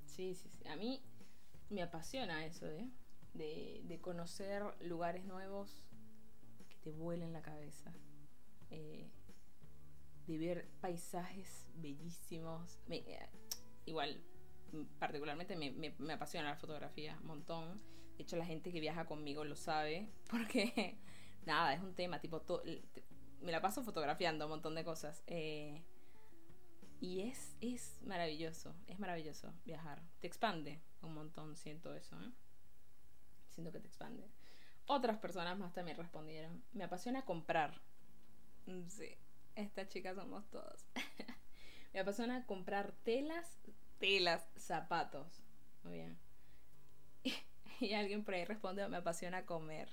Sí, 0.04 0.34
sí, 0.34 0.48
sí. 0.50 0.68
A 0.68 0.76
mí 0.76 1.02
me 1.70 1.82
apasiona 1.82 2.44
eso, 2.44 2.66
¿eh? 2.66 2.90
De, 3.32 3.80
de 3.84 4.00
conocer 4.00 4.62
lugares 4.80 5.24
nuevos 5.24 5.86
que 6.68 6.76
te 6.76 6.90
vuelen 6.90 7.32
la 7.32 7.42
cabeza. 7.42 7.92
Eh, 8.70 9.08
de 10.26 10.38
ver 10.38 10.68
paisajes 10.80 11.66
bellísimos. 11.74 12.78
Eh, 12.88 13.18
igual, 13.86 14.22
particularmente 14.98 15.56
me, 15.56 15.70
me, 15.70 16.12
apasiona 16.12 16.50
la 16.50 16.56
fotografía, 16.56 17.16
un 17.20 17.26
montón 17.26 17.80
de 18.20 18.24
hecho, 18.24 18.36
la 18.36 18.44
gente 18.44 18.70
que 18.70 18.80
viaja 18.80 19.06
conmigo 19.06 19.46
lo 19.46 19.56
sabe, 19.56 20.06
porque 20.30 20.98
nada, 21.46 21.72
es 21.72 21.80
un 21.80 21.94
tema, 21.94 22.20
tipo, 22.20 22.44
me 23.40 23.50
la 23.50 23.62
paso 23.62 23.82
fotografiando 23.82 24.44
un 24.44 24.50
montón 24.50 24.74
de 24.74 24.84
cosas. 24.84 25.22
Eh, 25.26 25.82
y 27.00 27.22
es, 27.22 27.56
es 27.62 27.98
maravilloso, 28.02 28.74
es 28.88 28.98
maravilloso 28.98 29.54
viajar. 29.64 30.02
Te 30.20 30.26
expande 30.26 30.82
un 31.00 31.14
montón, 31.14 31.56
siento 31.56 31.94
eso, 31.94 32.14
¿eh? 32.20 32.30
Siento 33.48 33.72
que 33.72 33.80
te 33.80 33.86
expande. 33.86 34.30
Otras 34.84 35.16
personas 35.16 35.58
más 35.58 35.72
también 35.72 35.96
respondieron. 35.96 36.62
Me 36.74 36.84
apasiona 36.84 37.24
comprar. 37.24 37.80
Sí, 38.88 39.16
estas 39.54 39.88
chicas 39.88 40.14
somos 40.14 40.46
todos. 40.50 40.84
me 41.94 42.00
apasiona 42.00 42.44
comprar 42.44 42.92
telas, 43.02 43.58
telas, 44.00 44.44
zapatos. 44.56 45.44
Muy 45.84 45.92
bien. 45.92 46.18
Y 47.80 47.94
alguien 47.94 48.24
por 48.24 48.34
ahí 48.34 48.44
responde, 48.44 48.86
me 48.88 48.98
apasiona 48.98 49.46
comer. 49.46 49.88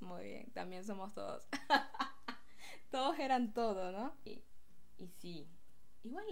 Muy 0.00 0.24
bien, 0.24 0.50
también 0.50 0.84
somos 0.84 1.14
todos. 1.14 1.46
todos 2.90 3.18
eran 3.18 3.54
todo, 3.54 3.90
¿no? 3.90 4.14
Y, 4.26 4.42
sí, 5.18 5.48
igual, 6.02 6.26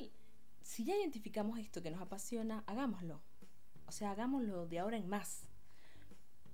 si 0.61 0.85
ya 0.85 0.95
identificamos 0.95 1.59
esto 1.59 1.81
que 1.83 1.91
nos 1.91 2.03
apasiona, 2.03 2.65
hagámoslo. 2.67 3.23
O 3.87 3.93
sea, 3.93 4.11
hagámoslo 4.11 4.67
de 4.67 4.79
ahora 4.79 4.99
en 4.99 5.09
más. 5.09 5.47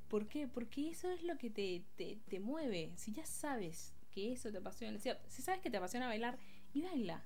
¿Por 0.08 0.28
qué? 0.28 0.46
Porque 0.46 0.90
eso 0.90 1.10
es 1.10 1.24
lo 1.24 1.36
que 1.38 1.50
te, 1.50 1.84
te, 1.96 2.20
te 2.28 2.38
mueve. 2.38 2.92
Si 2.96 3.12
ya 3.12 3.26
sabes 3.26 3.94
que 4.12 4.32
eso 4.32 4.52
te 4.52 4.58
apasiona, 4.58 4.98
si, 5.00 5.10
si 5.26 5.42
sabes 5.42 5.60
que 5.60 5.70
te 5.70 5.78
apasiona 5.78 6.06
bailar, 6.06 6.38
y 6.72 6.82
baila. 6.82 7.24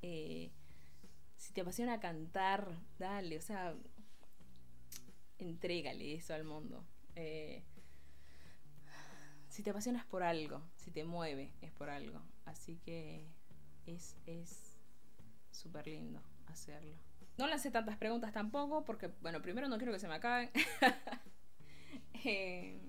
Eh, 0.00 0.50
si 1.38 1.52
te 1.52 1.62
apasiona 1.62 2.00
cantar, 2.00 2.68
dale, 2.98 3.38
o 3.38 3.40
sea, 3.40 3.74
entrégale 5.38 6.14
eso 6.14 6.34
al 6.34 6.44
mundo. 6.44 6.84
Eh, 7.14 7.64
si 9.48 9.62
te 9.62 9.70
apasionas 9.70 10.04
por 10.04 10.22
algo, 10.22 10.62
si 10.76 10.90
te 10.90 11.04
mueve, 11.04 11.54
es 11.62 11.70
por 11.72 11.88
algo. 11.88 12.20
Así 12.44 12.76
que 12.78 13.26
es 13.86 14.16
súper 15.50 15.86
lindo 15.86 16.20
hacerlo. 16.46 16.96
No 17.38 17.46
lancé 17.46 17.70
tantas 17.70 17.96
preguntas 17.96 18.32
tampoco, 18.32 18.84
porque, 18.84 19.08
bueno, 19.20 19.40
primero 19.40 19.68
no 19.68 19.78
quiero 19.78 19.92
que 19.92 20.00
se 20.00 20.08
me 20.08 20.14
acaben. 20.14 20.50
Eh, 22.24 22.80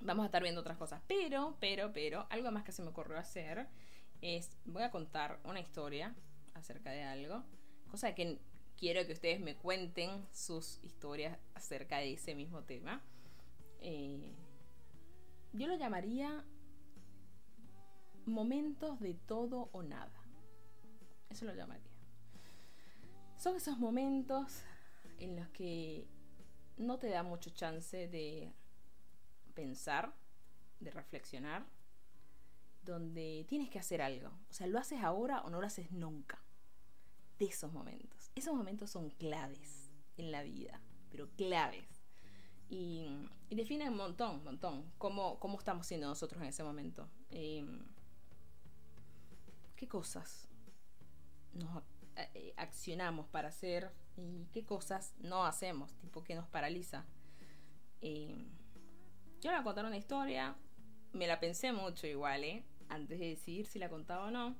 vamos 0.00 0.22
a 0.22 0.26
estar 0.26 0.40
viendo 0.40 0.60
otras 0.60 0.76
cosas. 0.76 1.02
Pero, 1.08 1.56
pero, 1.58 1.92
pero, 1.92 2.28
algo 2.30 2.52
más 2.52 2.62
que 2.62 2.70
se 2.70 2.80
me 2.80 2.90
ocurrió 2.90 3.18
hacer 3.18 3.66
es, 4.22 4.56
voy 4.64 4.84
a 4.84 4.92
contar 4.92 5.40
una 5.42 5.58
historia 5.58 6.14
acerca 6.56 6.90
de 6.90 7.02
algo. 7.02 7.44
Cosa 7.90 8.14
que 8.14 8.38
quiero 8.76 9.06
que 9.06 9.12
ustedes 9.12 9.40
me 9.40 9.56
cuenten 9.56 10.26
sus 10.32 10.78
historias 10.82 11.38
acerca 11.54 11.98
de 11.98 12.12
ese 12.14 12.34
mismo 12.34 12.62
tema. 12.62 13.02
Eh, 13.80 14.34
yo 15.52 15.66
lo 15.66 15.76
llamaría 15.76 16.44
momentos 18.26 19.00
de 19.00 19.14
todo 19.14 19.70
o 19.72 19.82
nada. 19.82 20.12
Eso 21.30 21.44
lo 21.44 21.54
llamaría. 21.54 21.90
Son 23.36 23.56
esos 23.56 23.78
momentos 23.78 24.62
en 25.18 25.36
los 25.36 25.48
que 25.48 26.06
no 26.76 26.98
te 26.98 27.08
da 27.08 27.22
mucho 27.22 27.50
chance 27.50 28.08
de 28.08 28.52
pensar, 29.54 30.14
de 30.80 30.90
reflexionar, 30.90 31.64
donde 32.82 33.44
tienes 33.48 33.70
que 33.70 33.78
hacer 33.78 34.02
algo. 34.02 34.28
O 34.50 34.52
sea, 34.52 34.66
lo 34.66 34.78
haces 34.78 35.02
ahora 35.02 35.40
o 35.42 35.50
no 35.50 35.60
lo 35.60 35.66
haces 35.66 35.90
nunca. 35.90 36.42
De 37.38 37.46
esos 37.46 37.72
momentos. 37.72 38.30
Esos 38.34 38.54
momentos 38.54 38.90
son 38.90 39.10
claves. 39.10 39.90
en 40.16 40.32
la 40.32 40.42
vida, 40.42 40.80
pero 41.10 41.28
claves. 41.36 41.86
Y, 42.68 43.06
y 43.48 43.54
definen 43.54 43.90
un 43.90 43.98
montón, 43.98 44.42
montón, 44.42 44.90
cómo, 44.98 45.38
cómo 45.38 45.58
estamos 45.58 45.86
siendo 45.86 46.06
nosotros 46.08 46.40
en 46.42 46.48
ese 46.48 46.64
momento. 46.64 47.08
Em, 47.30 47.86
¿Qué 49.76 49.86
cosas 49.86 50.48
nos 51.52 51.82
eh, 52.16 52.54
accionamos 52.56 53.28
para 53.28 53.48
hacer 53.48 53.92
y 54.16 54.46
qué 54.52 54.64
cosas 54.64 55.14
no 55.18 55.44
hacemos, 55.44 55.94
tipo 55.98 56.24
que 56.24 56.34
nos 56.34 56.48
paraliza? 56.48 57.04
Em, 58.00 58.48
yo 59.40 59.50
le 59.50 59.56
voy 59.56 59.60
a 59.60 59.64
contar 59.64 59.84
una 59.84 59.96
historia, 59.96 60.56
me 61.12 61.26
la 61.26 61.38
pensé 61.40 61.72
mucho 61.72 62.06
igual, 62.06 62.42
¿eh? 62.44 62.64
Antes 62.88 63.18
de 63.18 63.26
decidir 63.26 63.66
si 63.66 63.78
la 63.78 63.88
contaba 63.90 64.26
o 64.26 64.30
no. 64.30 64.56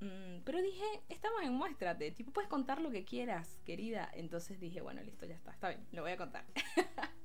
Mm, 0.00 0.40
pero 0.44 0.62
dije, 0.62 0.84
estamos 1.08 1.42
en 1.42 1.52
muéstrate, 1.52 2.10
tipo, 2.12 2.32
puedes 2.32 2.48
contar 2.48 2.80
lo 2.80 2.90
que 2.90 3.04
quieras, 3.04 3.58
querida. 3.64 4.10
Entonces 4.14 4.58
dije, 4.58 4.80
bueno, 4.80 5.02
listo, 5.02 5.26
ya 5.26 5.34
está, 5.34 5.52
está 5.52 5.68
bien, 5.68 5.86
lo 5.92 6.02
voy 6.02 6.12
a 6.12 6.16
contar. 6.16 6.44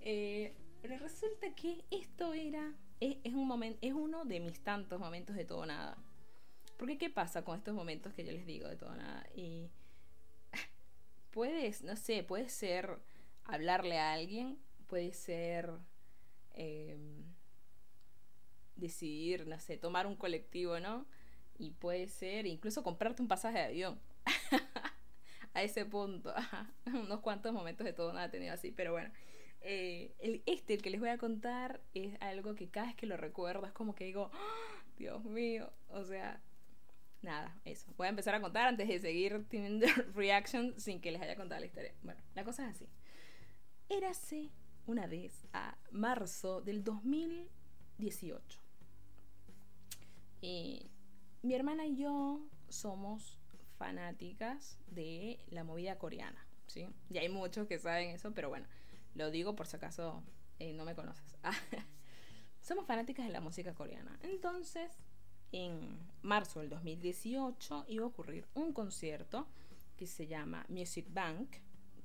Eh, 0.00 0.54
pero 0.80 0.96
resulta 0.98 1.54
que 1.54 1.84
esto 1.90 2.32
era, 2.32 2.72
es, 3.00 3.34
un 3.34 3.46
momento, 3.46 3.78
es 3.82 3.92
uno 3.92 4.24
de 4.24 4.40
mis 4.40 4.60
tantos 4.60 4.98
momentos 4.98 5.36
de 5.36 5.44
todo 5.44 5.66
nada. 5.66 5.98
Porque 6.76 6.96
¿qué 6.96 7.10
pasa 7.10 7.44
con 7.44 7.58
estos 7.58 7.74
momentos 7.74 8.14
que 8.14 8.24
yo 8.24 8.32
les 8.32 8.46
digo 8.46 8.68
de 8.68 8.76
todo 8.76 8.94
nada? 8.94 9.26
Y 9.34 9.70
puedes, 11.30 11.82
no 11.82 11.96
sé, 11.96 12.22
puede 12.22 12.48
ser 12.48 13.00
hablarle 13.44 13.98
a 13.98 14.12
alguien, 14.12 14.58
puede 14.86 15.12
ser 15.12 15.70
em, 16.54 17.24
decidir, 18.76 19.46
no 19.46 19.58
sé, 19.58 19.76
tomar 19.76 20.06
un 20.06 20.16
colectivo, 20.16 20.78
¿no? 20.80 21.06
Y 21.58 21.72
puede 21.72 22.08
ser 22.08 22.46
incluso 22.46 22.82
comprarte 22.82 23.22
un 23.22 23.28
pasaje 23.28 23.58
de 23.58 23.64
avión. 23.64 24.00
a 25.54 25.62
ese 25.62 25.84
punto. 25.84 26.32
Unos 26.86 27.20
cuantos 27.20 27.52
momentos 27.52 27.84
de 27.84 27.92
todo 27.92 28.12
nada 28.12 28.26
he 28.26 28.30
tenido 28.30 28.54
así, 28.54 28.70
pero 28.70 28.92
bueno. 28.92 29.10
Eh, 29.60 30.14
el, 30.20 30.42
este, 30.46 30.74
el 30.74 30.82
que 30.82 30.90
les 30.90 31.00
voy 31.00 31.08
a 31.08 31.18
contar, 31.18 31.80
es 31.94 32.16
algo 32.20 32.54
que 32.54 32.68
cada 32.68 32.86
vez 32.86 32.96
que 32.96 33.06
lo 33.06 33.16
recuerdo 33.16 33.66
es 33.66 33.72
como 33.72 33.94
que 33.94 34.04
digo, 34.04 34.30
¡Ah! 34.32 34.84
Dios 34.96 35.24
mío, 35.24 35.72
o 35.88 36.04
sea, 36.04 36.40
nada, 37.22 37.56
eso. 37.64 37.92
Voy 37.96 38.06
a 38.06 38.10
empezar 38.10 38.34
a 38.34 38.40
contar 38.40 38.68
antes 38.68 38.88
de 38.88 38.98
seguir 39.00 39.46
teniendo 39.48 39.86
reaction 40.14 40.78
sin 40.78 41.00
que 41.00 41.10
les 41.10 41.22
haya 41.22 41.36
contado 41.36 41.60
la 41.60 41.66
historia. 41.66 41.94
Bueno, 42.02 42.20
la 42.34 42.44
cosa 42.44 42.68
es 42.68 42.76
así. 42.76 42.88
Érase 43.88 44.50
una 44.86 45.06
vez 45.06 45.46
a 45.52 45.76
marzo 45.90 46.60
del 46.60 46.84
2018. 46.84 48.60
Y 50.40 50.90
mi 51.42 51.54
hermana 51.54 51.86
y 51.86 51.96
yo 51.96 52.40
somos 52.68 53.38
fanáticas 53.76 54.78
de 54.88 55.38
la 55.50 55.64
movida 55.64 55.98
coreana, 55.98 56.46
¿sí? 56.66 56.88
Y 57.10 57.18
hay 57.18 57.28
muchos 57.28 57.66
que 57.66 57.78
saben 57.78 58.10
eso, 58.10 58.32
pero 58.34 58.48
bueno, 58.48 58.66
lo 59.14 59.30
digo 59.30 59.54
por 59.54 59.66
si 59.66 59.76
acaso 59.76 60.22
eh, 60.58 60.72
no 60.72 60.84
me 60.84 60.94
conoces. 60.94 61.38
somos 62.60 62.86
fanáticas 62.86 63.26
de 63.26 63.32
la 63.32 63.40
música 63.40 63.74
coreana. 63.74 64.18
Entonces, 64.22 64.90
en 65.52 65.98
marzo 66.22 66.60
del 66.60 66.68
2018 66.68 67.86
iba 67.88 68.04
a 68.04 68.08
ocurrir 68.08 68.46
un 68.54 68.72
concierto 68.72 69.46
que 69.96 70.06
se 70.06 70.26
llama 70.26 70.66
Music 70.68 71.06
Bank, 71.10 71.56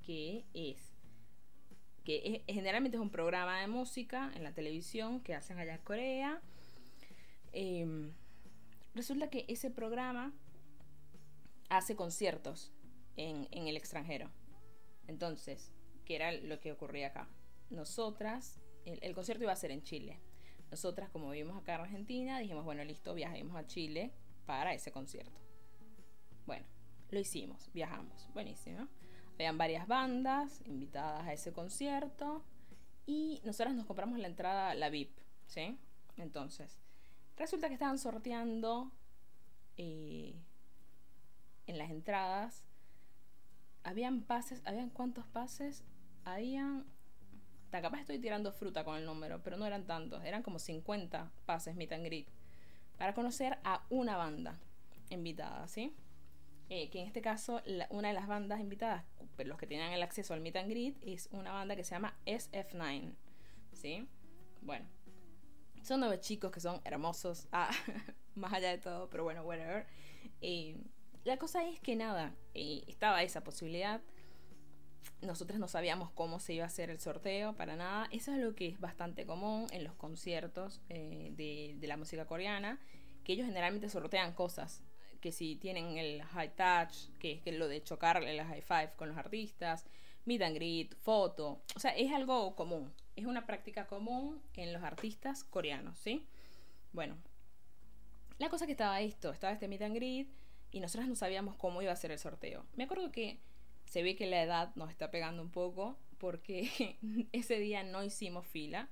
que 0.02 0.46
es 0.54 0.93
que 2.04 2.43
generalmente 2.48 2.98
es 2.98 3.02
un 3.02 3.10
programa 3.10 3.62
de 3.62 3.67
música 3.67 4.32
en 4.36 4.43
la 4.43 4.54
televisión 4.54 5.22
que 5.22 5.36
hacen 5.36 5.58
allá 5.58 5.76
en 5.76 5.82
Corea. 5.82 6.41
Em, 7.54 8.12
resulta 8.93 9.29
que 9.29 9.45
ese 9.47 9.69
programa 9.69 10.34
hace 11.69 11.95
conciertos 11.95 12.71
en, 13.15 13.47
el 13.51 13.77
extranjero. 13.77 14.29
Entonces, 15.08 15.71
¿qué 16.06 16.15
era 16.15 16.32
lo 16.32 16.60
que 16.60 16.71
ocurría 16.71 17.08
acá? 17.08 17.27
Nosotras, 17.69 18.60
el, 18.86 19.13
concierto 19.15 19.43
iba 19.43 19.51
a 19.51 19.58
ser 19.58 19.71
en 19.71 19.84
Chile. 19.84 20.19
Nosotras, 20.71 21.10
como 21.10 21.29
vivimos 21.29 21.62
acá 21.62 21.75
en 21.75 21.82
Argentina, 21.82 22.39
dijimos, 22.39 22.65
bueno, 22.65 22.84
listo, 22.84 23.13
viajemos 23.13 23.56
a 23.56 23.67
Chile 23.67 24.12
para 24.45 24.73
ese 24.73 24.91
concierto. 24.91 25.39
Bueno, 26.45 26.65
lo 27.10 27.19
hicimos, 27.19 27.69
viajamos, 27.73 28.27
buenísimo. 28.34 28.88
Habían 29.36 29.58
varias 29.58 29.88
bandas 29.88 30.62
invitadas 30.65 31.27
a 31.27 31.34
ese 31.34 31.53
concierto 31.53 32.43
y 33.06 33.41
nosotras 33.43 33.75
nos 33.75 33.86
compramos 33.86 34.19
la 34.19 34.27
entrada, 34.27 34.73
la 34.75 34.89
VIP, 34.89 35.17
¿sí? 35.47 35.77
Entonces, 36.17 36.83
resulta 37.38 37.67
que 37.67 37.74
estaban 37.74 37.98
sorteando 37.98 38.91
eh, 39.78 40.36
en 41.67 41.78
las 41.78 41.89
entradas. 41.89 42.63
Habían 43.84 44.22
pases, 44.22 44.62
¿habían 44.65 44.89
cuántos 44.89 45.26
pases? 45.28 45.84
Habían... 46.24 46.86
Capaz 47.72 48.02
estoy 48.02 48.19
tirando 48.19 48.52
fruta 48.52 48.84
con 48.84 48.98
el 48.98 49.06
número, 49.06 49.41
pero 49.41 49.58
no 49.58 49.65
eran 49.65 49.88
tantos. 49.88 50.24
Eran 50.24 50.43
como 50.43 50.60
50 50.60 51.32
pases 51.46 51.76
meet 51.76 51.91
and. 51.91 52.08
Para 52.98 53.15
conocer 53.15 53.58
a 53.63 53.84
una 53.89 54.15
banda 54.15 54.60
invitada, 55.10 55.67
¿sí? 55.67 55.96
Eh, 56.69 56.89
que 56.91 57.02
en 57.02 57.08
este 57.08 57.22
caso 57.22 57.62
una 57.89 58.10
de 58.10 58.13
las 58.13 58.28
bandas 58.28 58.60
invitadas, 58.60 59.04
los 59.43 59.58
que 59.58 59.67
tenían 59.67 59.91
el 59.91 60.04
acceso 60.04 60.34
al 60.34 60.41
meet 60.41 60.56
and 60.56 60.72
es 61.02 61.30
una 61.32 61.52
banda 61.52 61.76
que 61.76 61.84
se 61.84 61.96
llama 61.96 62.15
SF9. 62.26 63.15
¿Sí? 63.74 64.08
Bueno, 64.62 64.86
son 65.84 66.00
nueve 66.00 66.19
chicos 66.19 66.52
que 66.52 66.60
son 66.60 66.82
hermosos, 66.84 67.48
ah, 67.52 67.69
más 68.36 68.54
allá 68.54 68.69
de 68.69 68.78
todo, 68.80 69.10
pero 69.10 69.24
bueno, 69.24 69.43
whatever. 69.43 69.86
Eh, 70.41 70.78
la 71.24 71.38
cosa 71.38 71.67
es 71.67 71.80
que 71.80 71.96
nada, 71.96 72.34
eh, 72.54 72.84
estaba 72.88 73.24
esa 73.24 73.43
posibilidad. 73.43 74.02
Nosotros 75.22 75.60
no 75.60 75.67
sabíamos 75.67 76.10
cómo 76.12 76.39
se 76.39 76.54
iba 76.54 76.63
a 76.63 76.67
hacer 76.67 76.89
el 76.89 77.00
sorteo, 77.00 77.56
para 77.56 77.76
nada. 77.76 78.08
Eso 78.12 78.32
es 78.34 78.39
lo 78.39 78.56
que 78.56 78.67
es 78.67 78.80
bastante 78.80 79.26
común 79.26 79.67
en 79.72 79.84
los 79.84 79.93
conciertos 79.96 80.82
de, 80.88 81.76
de 81.78 81.88
la 81.88 81.98
música 81.98 82.26
coreana, 82.26 82.80
que 83.24 83.34
ellos 83.34 83.46
generalmente 83.46 83.89
sortean 83.89 84.34
cosas 84.34 84.84
que 85.24 85.32
si 85.32 85.56
tienen 85.56 85.98
el 85.98 86.22
high 86.22 86.54
touch, 86.54 87.08
que 87.17 87.41
es 87.46 87.56
lo 87.56 87.69
de 87.69 87.82
chocarle 87.82 88.34
la 88.34 88.43
high 88.43 88.62
five 88.62 88.91
con 88.98 89.08
los 89.08 89.17
artistas, 89.17 89.86
meet 90.26 90.41
and 90.41 90.56
greet, 90.56 90.96
foto, 90.98 91.62
o 91.76 91.80
sea, 91.80 91.91
es 91.91 92.12
algo 92.12 92.58
común, 92.58 92.93
es 93.15 93.26
una 93.26 93.45
práctica 93.45 93.88
común 93.88 94.41
en 94.56 94.73
los 94.73 94.84
artistas 94.84 95.43
coreanos, 95.43 95.97
¿sí? 95.97 96.26
Bueno, 96.91 97.15
la 98.39 98.49
cosa 98.49 98.65
que 98.65 98.71
estaba 98.71 99.02
esto, 99.02 99.32
estaba 99.32 99.54
este 99.54 99.67
meet 99.67 99.82
and 99.82 99.95
greet 99.95 100.28
y 100.71 100.80
nosotros 100.80 101.08
no 101.08 101.15
sabíamos 101.15 101.56
cómo 101.56 101.82
iba 101.82 101.91
a 101.91 101.95
ser 101.95 102.12
el 102.12 102.19
sorteo. 102.19 102.65
Me 102.76 102.86
acuerdo 102.86 103.12
que 103.12 103.39
se 103.86 104.04
ve 104.04 104.15
que 104.15 104.26
la 104.26 104.41
edad 104.41 104.76
nos 104.76 104.89
está 104.89 105.12
pegando 105.12 105.41
un 105.41 105.52
poco 105.52 105.97
porque 106.17 106.97
ese 107.32 107.60
día 107.60 107.84
no 107.84 108.04
hicimos 108.04 108.47
fila 108.47 108.89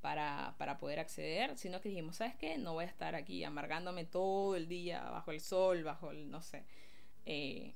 para, 0.00 0.56
para, 0.58 0.78
poder 0.78 0.98
acceder, 0.98 1.56
sino 1.56 1.80
que 1.80 1.90
dijimos, 1.90 2.16
¿sabes 2.16 2.34
qué? 2.34 2.58
No 2.58 2.72
voy 2.72 2.84
a 2.84 2.88
estar 2.88 3.14
aquí 3.14 3.44
amargándome 3.44 4.04
todo 4.04 4.56
el 4.56 4.66
día 4.66 5.02
bajo 5.10 5.30
el 5.30 5.40
sol, 5.40 5.84
bajo 5.84 6.10
el, 6.10 6.28
no 6.28 6.42
sé. 6.42 6.64
Eh, 7.24 7.74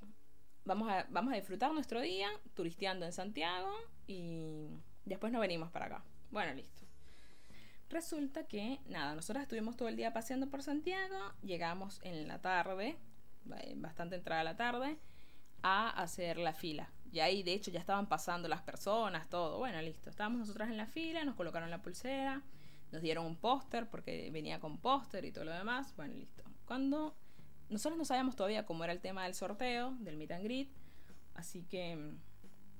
vamos, 0.65 0.91
a, 0.91 1.07
vamos 1.09 1.33
a 1.33 1.37
disfrutar 1.37 1.73
nuestro 1.73 2.01
día 2.01 2.29
turisteando 2.55 3.07
en 3.07 3.13
Santiago 3.13 3.73
y 4.09 4.67
después 5.07 5.33
nos 5.33 5.41
venimos 5.41 5.71
para 5.71 5.87
acá. 5.87 6.05
Bueno, 6.31 6.53
listo. 6.55 6.83
Resulta 7.89 8.45
que, 8.45 8.81
nada, 8.87 9.15
nosotros 9.15 9.43
estuvimos 9.43 9.77
todo 9.77 9.89
el 9.89 9.97
día 9.97 10.13
paseando 10.13 10.49
por 10.49 10.63
Santiago, 10.63 11.33
llegamos 11.43 12.01
en 12.03 12.27
la 12.27 12.41
tarde, 12.41 12.97
bastante 13.77 14.17
entrada 14.17 14.43
la 14.43 14.57
tarde, 14.57 14.99
a 15.63 15.91
hacer 15.91 16.39
la 16.39 16.53
fila. 16.53 16.91
Y 17.13 17.21
ahí, 17.21 17.43
de 17.43 17.53
hecho, 17.53 17.71
ya 17.71 17.79
estaban 17.79 18.09
pasando 18.09 18.49
las 18.49 18.63
personas, 18.63 19.29
todo. 19.31 19.59
Bueno, 19.59 19.81
listo. 19.81 20.11
Estábamos 20.11 20.41
nosotras 20.41 20.69
en 20.69 20.77
la 20.77 20.87
fila, 20.87 21.25
nos 21.25 21.37
colocaron 21.37 21.71
la 21.71 21.81
pulsera, 21.81 22.43
nos 22.93 23.03
dieron 23.03 23.25
un 23.25 23.37
póster 23.37 23.89
porque 23.89 24.31
venía 24.33 24.61
con 24.61 24.79
póster 24.79 25.25
y 25.25 25.33
todo 25.33 25.45
lo 25.45 25.53
demás. 25.53 25.95
Bueno, 25.97 26.15
listo. 26.15 26.43
Cuando 26.67 27.17
nosotros 27.69 27.97
no 27.97 28.05
sabíamos 28.05 28.37
todavía 28.37 28.67
cómo 28.67 28.85
era 28.85 28.93
el 28.93 29.01
tema 29.01 29.25
del 29.25 29.35
sorteo, 29.35 29.93
del 30.01 30.17
meet 30.17 30.33
and 30.33 30.45
greet, 30.45 30.69
así 31.35 31.63
que 31.63 32.15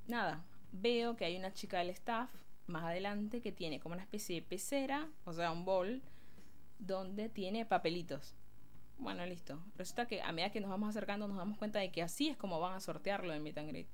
nada, 0.07 0.45
veo 0.81 1.17
que 1.17 1.25
hay 1.25 1.37
una 1.37 1.53
chica 1.53 1.79
del 1.79 1.91
staff 1.91 2.31
más 2.67 2.85
adelante 2.85 3.41
que 3.41 3.53
tiene 3.53 3.81
como 3.81 3.95
una 3.95 4.03
especie 4.03 4.37
de 4.37 4.43
pecera, 4.43 5.09
o 5.25 5.33
sea, 5.33 5.53
un 5.53 5.65
bol, 5.65 6.03
donde 6.79 7.29
tiene 7.29 7.65
papelitos. 7.65 8.35
Bueno, 8.99 9.25
listo. 9.27 9.63
Resulta 9.77 10.07
que 10.07 10.23
a 10.23 10.33
medida 10.33 10.51
que 10.51 10.61
nos 10.61 10.71
vamos 10.71 10.89
acercando 10.89 11.29
nos 11.29 11.37
damos 11.37 11.59
cuenta 11.59 11.79
de 11.79 11.91
que 11.91 12.03
así 12.03 12.29
es 12.29 12.37
como 12.37 12.61
van 12.61 12.75
a 12.75 12.81
sortearlo 12.81 13.33
en 13.35 13.43
meet 13.43 13.59
and 13.59 13.69
greet. 13.69 13.89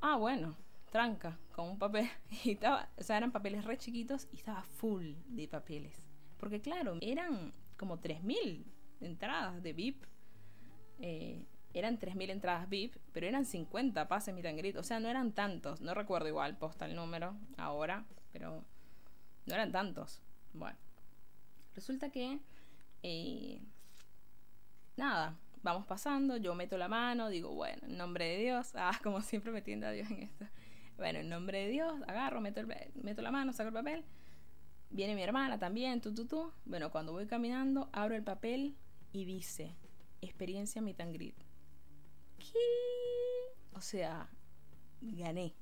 Ah, 0.00 0.16
bueno, 0.16 0.56
tranca, 0.90 1.38
con 1.52 1.68
un 1.68 1.78
papel. 1.78 2.08
Y 2.44 2.58
o 2.64 3.02
sea, 3.02 3.16
eran 3.16 3.32
papeles 3.32 3.64
re 3.64 3.78
chiquitos 3.78 4.28
y 4.32 4.36
estaba 4.36 4.62
full 4.62 5.14
de 5.26 5.48
papeles. 5.48 6.02
Porque 6.38 6.60
claro, 6.60 6.98
eran 7.00 7.52
como 7.76 7.98
3.000 7.98 8.64
entradas 9.00 9.62
de 9.62 9.72
VIP. 9.72 10.04
Eh, 10.98 11.46
eran 11.74 11.98
3.000 11.98 12.30
entradas 12.30 12.68
VIP, 12.68 12.96
pero 13.12 13.26
eran 13.26 13.44
50 13.44 14.08
pases 14.08 14.34
meet 14.34 14.46
and. 14.46 14.76
O 14.76 14.82
sea, 14.82 15.00
no 15.00 15.08
eran 15.08 15.32
tantos. 15.32 15.80
No 15.80 15.94
recuerdo 15.94 16.28
igual, 16.28 16.56
posta 16.56 16.86
el 16.86 16.94
número 16.94 17.34
ahora, 17.56 18.04
pero 18.32 18.64
no 19.46 19.54
eran 19.54 19.72
tantos. 19.72 20.20
Bueno, 20.52 20.78
resulta 21.74 22.10
que... 22.10 22.38
Eh, 23.02 23.60
nada, 24.96 25.36
vamos 25.62 25.86
pasando, 25.86 26.36
yo 26.36 26.54
meto 26.54 26.76
la 26.76 26.88
mano, 26.88 27.28
digo, 27.28 27.54
bueno, 27.54 27.82
en 27.86 27.96
nombre 27.96 28.26
de 28.26 28.38
Dios, 28.38 28.72
ah, 28.76 28.98
como 29.02 29.22
siempre 29.22 29.52
metiendo 29.52 29.86
a 29.86 29.90
Dios 29.90 30.10
en 30.10 30.22
esto. 30.24 30.46
Bueno, 30.96 31.20
en 31.20 31.28
nombre 31.28 31.60
de 31.60 31.68
Dios, 31.68 31.94
agarro, 32.06 32.40
meto, 32.40 32.60
el, 32.60 32.68
meto 32.94 33.22
la 33.22 33.30
mano, 33.30 33.52
saco 33.52 33.68
el 33.68 33.74
papel. 33.74 34.04
Viene 34.90 35.14
mi 35.14 35.22
hermana 35.22 35.58
también, 35.58 36.00
tú, 36.00 36.14
tú, 36.14 36.26
tú. 36.26 36.52
Bueno, 36.66 36.90
cuando 36.90 37.12
voy 37.12 37.26
caminando, 37.26 37.88
abro 37.92 38.14
el 38.14 38.22
papel 38.22 38.76
y 39.10 39.24
dice, 39.24 39.74
experiencia 40.20 40.82
meet 40.82 41.00
and. 41.00 41.41
O 43.72 43.80
sea, 43.80 44.28
gané. 45.00 45.54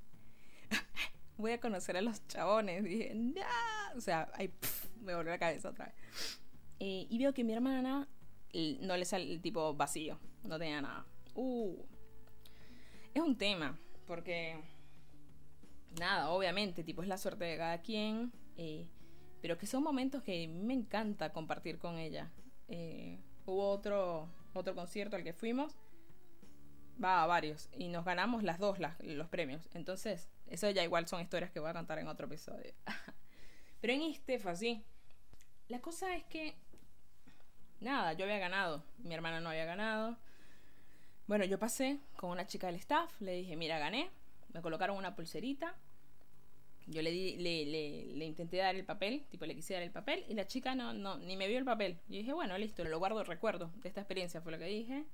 voy 1.36 1.52
a 1.52 1.60
conocer 1.60 1.96
a 1.96 2.02
los 2.02 2.26
chabones. 2.28 2.84
Dije. 2.84 3.14
O 3.96 4.00
sea, 4.00 4.30
ahí 4.34 4.52
me 5.02 5.14
volvió 5.14 5.32
la 5.32 5.38
cabeza 5.38 5.70
otra 5.70 5.86
vez. 5.86 6.40
Eh, 6.78 7.06
y 7.08 7.18
veo 7.18 7.34
que 7.34 7.44
mi 7.44 7.52
hermana 7.52 8.08
no 8.80 8.96
le 8.96 9.04
sale 9.04 9.30
el 9.30 9.40
tipo 9.40 9.74
vacío, 9.74 10.18
no 10.44 10.58
tenía 10.58 10.80
nada. 10.80 11.06
Uh. 11.34 11.76
Es 13.14 13.22
un 13.22 13.36
tema, 13.36 13.78
porque 14.06 14.60
nada, 15.98 16.30
obviamente, 16.30 16.84
tipo 16.84 17.02
es 17.02 17.08
la 17.08 17.18
suerte 17.18 17.44
de 17.44 17.56
cada 17.56 17.80
quien, 17.80 18.32
eh, 18.56 18.88
pero 19.40 19.58
que 19.58 19.66
son 19.66 19.82
momentos 19.82 20.22
que 20.22 20.46
me 20.48 20.74
encanta 20.74 21.32
compartir 21.32 21.78
con 21.78 21.98
ella. 21.98 22.30
Eh, 22.68 23.18
hubo 23.46 23.68
otro, 23.70 24.28
otro 24.54 24.74
concierto 24.74 25.16
al 25.16 25.24
que 25.24 25.32
fuimos, 25.32 25.76
va 27.02 27.22
a 27.22 27.26
varios, 27.26 27.68
y 27.72 27.88
nos 27.88 28.04
ganamos 28.04 28.42
las 28.42 28.58
dos 28.58 28.78
los 28.78 29.28
premios. 29.28 29.68
Entonces, 29.74 30.28
eso 30.46 30.68
ya 30.70 30.84
igual 30.84 31.06
son 31.08 31.20
historias 31.20 31.50
que 31.50 31.60
voy 31.60 31.70
a 31.70 31.74
contar 31.74 31.98
en 31.98 32.08
otro 32.08 32.26
episodio. 32.26 32.72
pero 33.80 33.92
en 33.92 34.02
este 34.02 34.38
fue 34.38 34.52
así. 34.52 34.84
La 35.68 35.80
cosa 35.80 36.16
es 36.16 36.24
que 36.24 36.54
nada, 37.80 38.12
yo 38.12 38.24
había 38.24 38.38
ganado, 38.38 38.82
mi 38.98 39.14
hermana 39.14 39.40
no 39.40 39.50
había 39.50 39.64
ganado. 39.64 40.16
Bueno, 41.26 41.44
yo 41.44 41.58
pasé 41.58 42.00
con 42.16 42.30
una 42.30 42.46
chica 42.46 42.66
del 42.66 42.76
staff, 42.76 43.20
le 43.20 43.34
dije, 43.34 43.56
mira, 43.56 43.78
gané, 43.78 44.10
me 44.52 44.60
colocaron 44.62 44.96
una 44.96 45.14
pulserita, 45.14 45.76
yo 46.86 47.02
le, 47.02 47.10
di, 47.12 47.36
le, 47.36 47.64
le, 48.16 48.24
intenté 48.24 48.56
dar 48.56 48.74
el 48.74 48.84
papel, 48.84 49.24
tipo 49.30 49.46
le 49.46 49.54
quise 49.54 49.74
dar 49.74 49.82
el 49.82 49.92
papel, 49.92 50.24
y 50.28 50.34
la 50.34 50.46
chica 50.46 50.74
no, 50.74 50.92
no, 50.92 51.18
ni 51.18 51.36
me 51.36 51.46
vio 51.46 51.58
el 51.58 51.64
papel. 51.64 52.00
Yo 52.08 52.18
dije, 52.18 52.32
bueno, 52.32 52.58
listo, 52.58 52.82
lo 52.82 52.98
guardo 52.98 53.22
recuerdo 53.22 53.70
de 53.76 53.88
esta 53.88 54.00
experiencia, 54.00 54.40
fue 54.40 54.50
lo 54.50 54.58
que 54.58 54.64
dije. 54.64 55.04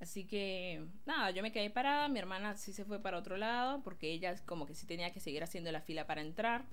Así 0.00 0.26
que, 0.26 0.86
nada, 1.04 1.30
yo 1.30 1.42
me 1.42 1.52
quedé 1.52 1.68
parada, 1.68 2.08
mi 2.08 2.18
hermana 2.18 2.56
sí 2.56 2.72
se 2.72 2.84
fue 2.86 3.00
para 3.00 3.18
otro 3.18 3.36
lado, 3.36 3.82
porque 3.82 4.10
ella 4.10 4.34
como 4.46 4.66
que 4.66 4.74
sí 4.74 4.86
tenía 4.86 5.12
que 5.12 5.20
seguir 5.20 5.42
haciendo 5.42 5.70
la 5.70 5.82
fila 5.82 6.06
para 6.06 6.22
entrar 6.22 6.64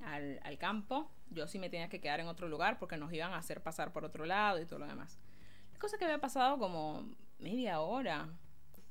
al, 0.00 0.38
al, 0.44 0.58
campo. 0.58 1.10
Yo 1.30 1.48
sí 1.48 1.58
me 1.58 1.70
tenía 1.70 1.88
que 1.88 2.00
quedar 2.00 2.20
en 2.20 2.28
otro 2.28 2.48
lugar 2.48 2.78
porque 2.78 2.96
nos 2.96 3.12
iban 3.12 3.32
a 3.32 3.38
hacer 3.38 3.62
pasar 3.62 3.92
por 3.92 4.04
otro 4.04 4.26
lado 4.26 4.60
y 4.60 4.66
todo 4.66 4.78
lo 4.78 4.86
demás. 4.86 5.18
La 5.72 5.80
cosa 5.80 5.98
que 5.98 6.04
había 6.04 6.20
pasado 6.20 6.56
como 6.58 7.04
media 7.40 7.80
hora 7.80 8.28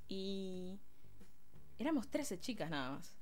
y 0.10 0.78
éramos 1.80 2.10
13 2.10 2.40
chicas 2.40 2.70
nada 2.70 2.92
más. 2.92 3.16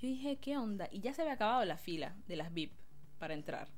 Yo 0.00 0.08
dije, 0.08 0.36
¿qué 0.38 0.58
onda? 0.58 0.88
Y 0.90 1.00
ya 1.00 1.14
se 1.14 1.22
había 1.22 1.34
acabado 1.34 1.64
la 1.64 1.76
fila 1.76 2.16
de 2.26 2.34
las 2.34 2.52
VIP 2.52 2.72
para 3.18 3.34
entrar. 3.34 3.68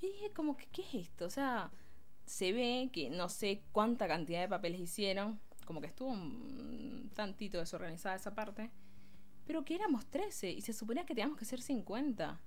Yo 0.00 0.08
dije, 0.08 0.30
como 0.32 0.56
que, 0.56 0.66
¿qué 0.66 0.82
es 0.82 0.94
esto? 0.94 1.24
O 1.24 1.30
sea, 1.30 1.72
se 2.28 2.52
ve 2.52 2.90
que 2.92 3.10
no 3.10 3.28
sé 3.28 3.62
cuánta 3.72 4.06
cantidad 4.06 4.40
de 4.40 4.48
papeles 4.48 4.80
hicieron. 4.80 5.40
Como 5.64 5.80
que 5.80 5.86
estuvo 5.88 6.10
un 6.10 7.10
tantito 7.14 7.58
desorganizada 7.58 8.16
esa 8.16 8.34
parte. 8.34 8.70
Pero 9.46 9.64
que 9.64 9.74
éramos 9.74 10.06
13 10.06 10.50
y 10.52 10.60
se 10.60 10.74
suponía 10.74 11.06
que 11.06 11.14
teníamos 11.14 11.38
que 11.38 11.46
ser 11.46 11.62
50. 11.62 12.40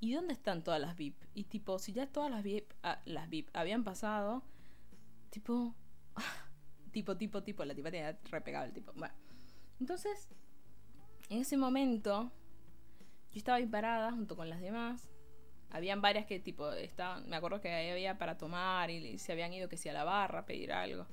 ¿Y 0.00 0.14
dónde 0.14 0.32
están 0.32 0.64
todas 0.64 0.80
las 0.80 0.96
VIP? 0.96 1.22
Y 1.34 1.44
tipo, 1.44 1.78
si 1.78 1.92
ya 1.92 2.06
todas 2.06 2.30
las 2.30 2.42
VIP, 2.42 2.72
ah, 2.82 3.00
las 3.04 3.28
VIP 3.28 3.50
habían 3.52 3.84
pasado, 3.84 4.42
tipo, 5.30 5.74
tipo, 6.90 7.16
tipo, 7.16 7.42
tipo, 7.42 7.64
la 7.64 7.74
tipa 7.74 7.90
tenía 7.90 8.18
repegado 8.30 8.66
el 8.66 8.72
tipo. 8.72 8.92
Bueno, 8.94 9.14
entonces, 9.78 10.28
en 11.28 11.42
ese 11.42 11.56
momento, 11.56 12.32
yo 13.30 13.38
estaba 13.38 13.58
ahí 13.58 13.66
parada 13.66 14.10
junto 14.10 14.36
con 14.36 14.48
las 14.48 14.60
demás. 14.60 15.09
Habían 15.70 16.02
varias 16.02 16.26
que 16.26 16.40
tipo 16.40 16.70
estaban, 16.72 17.28
me 17.28 17.36
acuerdo 17.36 17.60
que 17.60 17.70
ahí 17.70 17.90
había 17.90 18.18
para 18.18 18.36
tomar 18.36 18.90
y 18.90 19.18
se 19.18 19.32
habían 19.32 19.52
ido 19.52 19.68
que 19.68 19.76
si 19.76 19.88
a 19.88 19.92
la 19.92 20.04
barra 20.04 20.40
a 20.40 20.46
pedir 20.46 20.72
algo. 20.72 21.06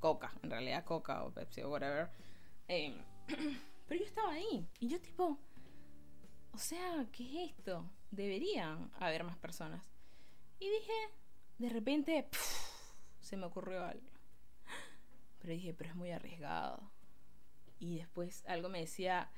Coca, 0.00 0.32
en 0.42 0.50
realidad 0.50 0.84
coca 0.84 1.24
o 1.24 1.32
Pepsi 1.32 1.62
o 1.62 1.70
whatever. 1.70 2.10
Eh, 2.68 2.96
Pero 3.90 4.00
yo 4.00 4.06
estaba 4.06 4.32
ahí. 4.32 4.68
Y 4.78 4.88
yo 4.88 5.00
tipo, 5.00 5.38
o 6.52 6.58
sea, 6.58 7.06
¿qué 7.12 7.24
es 7.24 7.50
esto? 7.50 7.90
Deberían 8.10 8.90
haber 8.98 9.24
más 9.24 9.36
personas. 9.36 9.84
Y 10.60 10.68
dije, 10.68 10.92
de 11.58 11.68
repente, 11.70 12.28
se 13.20 13.36
me 13.36 13.46
ocurrió 13.46 13.84
algo. 13.84 14.10
Pero 15.40 15.54
dije, 15.54 15.74
pero 15.74 15.90
es 15.90 15.96
muy 15.96 16.10
arriesgado. 16.12 16.90
Y 17.78 17.96
después 17.98 18.44
algo 18.46 18.68
me 18.68 18.80
decía, 18.80 19.30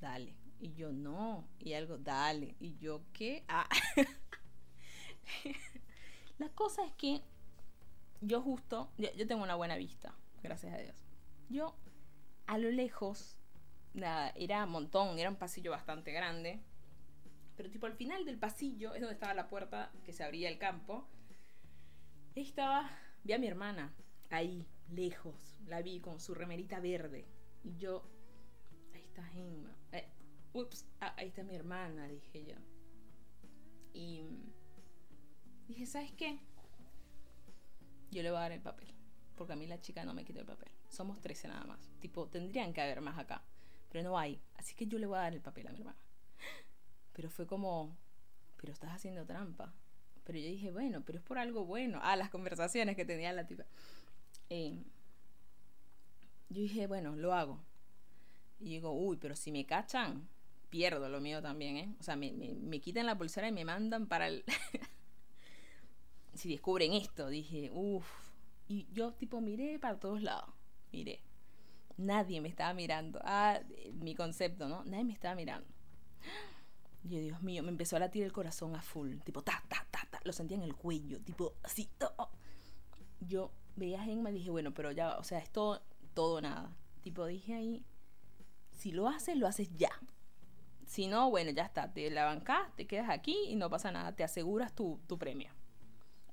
dale. 0.00 0.36
Y 0.60 0.74
yo, 0.74 0.92
no. 0.92 1.48
Y 1.58 1.72
algo, 1.72 1.98
dale. 1.98 2.54
Y 2.60 2.76
yo, 2.76 3.02
¿qué? 3.12 3.44
Ah. 3.48 3.68
La 6.38 6.48
cosa 6.50 6.84
es 6.84 6.92
que 6.92 7.22
yo 8.20 8.42
justo, 8.42 8.92
yo 8.98 9.26
tengo 9.26 9.42
una 9.42 9.54
buena 9.54 9.76
vista, 9.76 10.14
gracias 10.42 10.74
a 10.74 10.78
Dios. 10.78 10.96
Yo, 11.48 11.74
a 12.46 12.58
lo 12.58 12.70
lejos, 12.70 13.38
nada, 13.94 14.30
era 14.36 14.64
un 14.64 14.70
montón, 14.70 15.18
era 15.18 15.30
un 15.30 15.36
pasillo 15.36 15.70
bastante 15.70 16.12
grande. 16.12 16.60
Pero 17.56 17.70
tipo 17.70 17.86
al 17.86 17.94
final 17.94 18.24
del 18.24 18.38
pasillo 18.38 18.94
es 18.94 19.00
donde 19.00 19.14
estaba 19.14 19.34
la 19.34 19.48
puerta 19.48 19.90
que 20.04 20.12
se 20.12 20.24
abría 20.24 20.50
el 20.50 20.58
campo. 20.58 21.08
Estaba, 22.34 22.90
vi 23.24 23.32
a 23.32 23.38
mi 23.38 23.46
hermana, 23.46 23.94
ahí, 24.28 24.66
lejos, 24.90 25.58
la 25.66 25.82
vi 25.82 26.00
con 26.00 26.20
su 26.20 26.34
remerita 26.34 26.80
verde. 26.80 27.26
Y 27.62 27.76
yo, 27.76 28.02
ahí 28.94 29.02
está 29.02 29.24
Gemma. 29.24 29.79
Ups, 30.52 30.86
ah, 31.00 31.14
ahí 31.16 31.28
está 31.28 31.42
mi 31.42 31.54
hermana, 31.54 32.06
dije 32.08 32.44
yo. 32.44 32.56
Y 33.92 34.24
dije, 35.68 35.86
¿sabes 35.86 36.12
qué? 36.12 36.38
Yo 38.10 38.22
le 38.22 38.30
voy 38.30 38.38
a 38.38 38.42
dar 38.42 38.52
el 38.52 38.60
papel. 38.60 38.94
Porque 39.36 39.52
a 39.52 39.56
mí 39.56 39.66
la 39.66 39.80
chica 39.80 40.04
no 40.04 40.14
me 40.14 40.24
quita 40.24 40.40
el 40.40 40.46
papel. 40.46 40.70
Somos 40.88 41.20
13 41.20 41.48
nada 41.48 41.64
más. 41.64 41.90
Tipo, 42.00 42.26
tendrían 42.28 42.72
que 42.72 42.80
haber 42.80 43.00
más 43.00 43.18
acá 43.18 43.42
pero 43.90 44.04
no 44.04 44.18
hay. 44.18 44.40
Así 44.56 44.74
que 44.74 44.86
yo 44.86 44.98
le 44.98 45.06
voy 45.06 45.18
a 45.18 45.22
dar 45.22 45.34
el 45.34 45.40
papel 45.40 45.66
a 45.68 45.72
mi 45.72 45.78
hermana. 45.78 45.98
Pero 47.12 47.28
fue 47.28 47.46
como, 47.46 47.96
pero 48.56 48.72
estás 48.72 48.92
haciendo 48.92 49.26
trampa. 49.26 49.74
Pero 50.24 50.38
yo 50.38 50.46
dije, 50.46 50.70
bueno, 50.70 51.02
pero 51.04 51.18
es 51.18 51.24
por 51.24 51.38
algo 51.38 51.64
bueno. 51.64 51.98
Ah, 52.02 52.16
las 52.16 52.30
conversaciones 52.30 52.96
que 52.96 53.04
tenía 53.04 53.32
la 53.32 53.46
tipa. 53.46 53.64
Eh, 54.48 54.82
yo 56.48 56.62
dije, 56.62 56.86
bueno, 56.86 57.16
lo 57.16 57.34
hago. 57.34 57.60
Y 58.60 58.70
digo, 58.70 58.92
uy, 58.92 59.16
pero 59.16 59.34
si 59.34 59.50
me 59.50 59.66
cachan, 59.66 60.28
pierdo 60.70 61.08
lo 61.08 61.20
mío 61.20 61.42
también, 61.42 61.76
¿eh? 61.76 61.94
O 62.00 62.02
sea, 62.02 62.16
me, 62.16 62.32
me, 62.32 62.54
me 62.54 62.80
quitan 62.80 63.06
la 63.06 63.18
pulsera 63.18 63.48
y 63.48 63.52
me 63.52 63.64
mandan 63.64 64.06
para 64.06 64.28
el... 64.28 64.44
si 66.34 66.48
descubren 66.48 66.92
esto, 66.94 67.28
dije, 67.28 67.70
uff. 67.72 68.06
Y 68.68 68.86
yo 68.92 69.12
tipo 69.12 69.40
miré 69.40 69.78
para 69.78 69.98
todos 69.98 70.22
lados, 70.22 70.48
miré 70.92 71.20
nadie 72.00 72.40
me 72.40 72.48
estaba 72.48 72.74
mirando. 72.74 73.20
Ah, 73.22 73.60
mi 73.94 74.14
concepto, 74.14 74.68
¿no? 74.68 74.84
Nadie 74.84 75.04
me 75.04 75.12
estaba 75.12 75.34
mirando. 75.34 75.68
Yo, 77.04 77.18
Dios 77.20 77.42
mío, 77.42 77.62
me 77.62 77.70
empezó 77.70 77.96
a 77.96 78.00
latir 78.00 78.24
el 78.24 78.32
corazón 78.32 78.74
a 78.74 78.82
full. 78.82 79.18
Tipo, 79.24 79.42
ta, 79.42 79.62
ta, 79.68 79.86
ta, 79.90 80.06
ta. 80.10 80.20
Lo 80.24 80.32
sentía 80.32 80.56
en 80.56 80.62
el 80.62 80.74
cuello. 80.74 81.20
Tipo, 81.20 81.54
así. 81.62 81.88
Oh, 82.02 82.12
oh. 82.16 82.30
Yo 83.20 83.52
veía 83.76 84.00
a 84.00 84.04
Gemma 84.04 84.30
y 84.30 84.34
dije, 84.34 84.50
bueno, 84.50 84.72
pero 84.72 84.92
ya, 84.92 85.16
o 85.18 85.24
sea, 85.24 85.38
es 85.38 85.50
todo, 85.50 85.82
todo 86.14 86.40
nada. 86.40 86.74
Tipo, 87.02 87.26
dije 87.26 87.54
ahí, 87.54 87.84
si 88.72 88.92
lo 88.92 89.08
haces, 89.08 89.36
lo 89.36 89.46
haces 89.46 89.70
ya. 89.76 89.90
Si 90.90 91.06
no, 91.06 91.30
bueno, 91.30 91.52
ya 91.52 91.62
está. 91.62 91.92
Te 91.92 92.10
la 92.10 92.24
bancás, 92.24 92.74
te 92.74 92.88
quedas 92.88 93.10
aquí 93.10 93.44
y 93.46 93.54
no 93.54 93.70
pasa 93.70 93.92
nada. 93.92 94.16
Te 94.16 94.24
aseguras 94.24 94.74
tu, 94.74 95.00
tu 95.06 95.20
premio. 95.20 95.52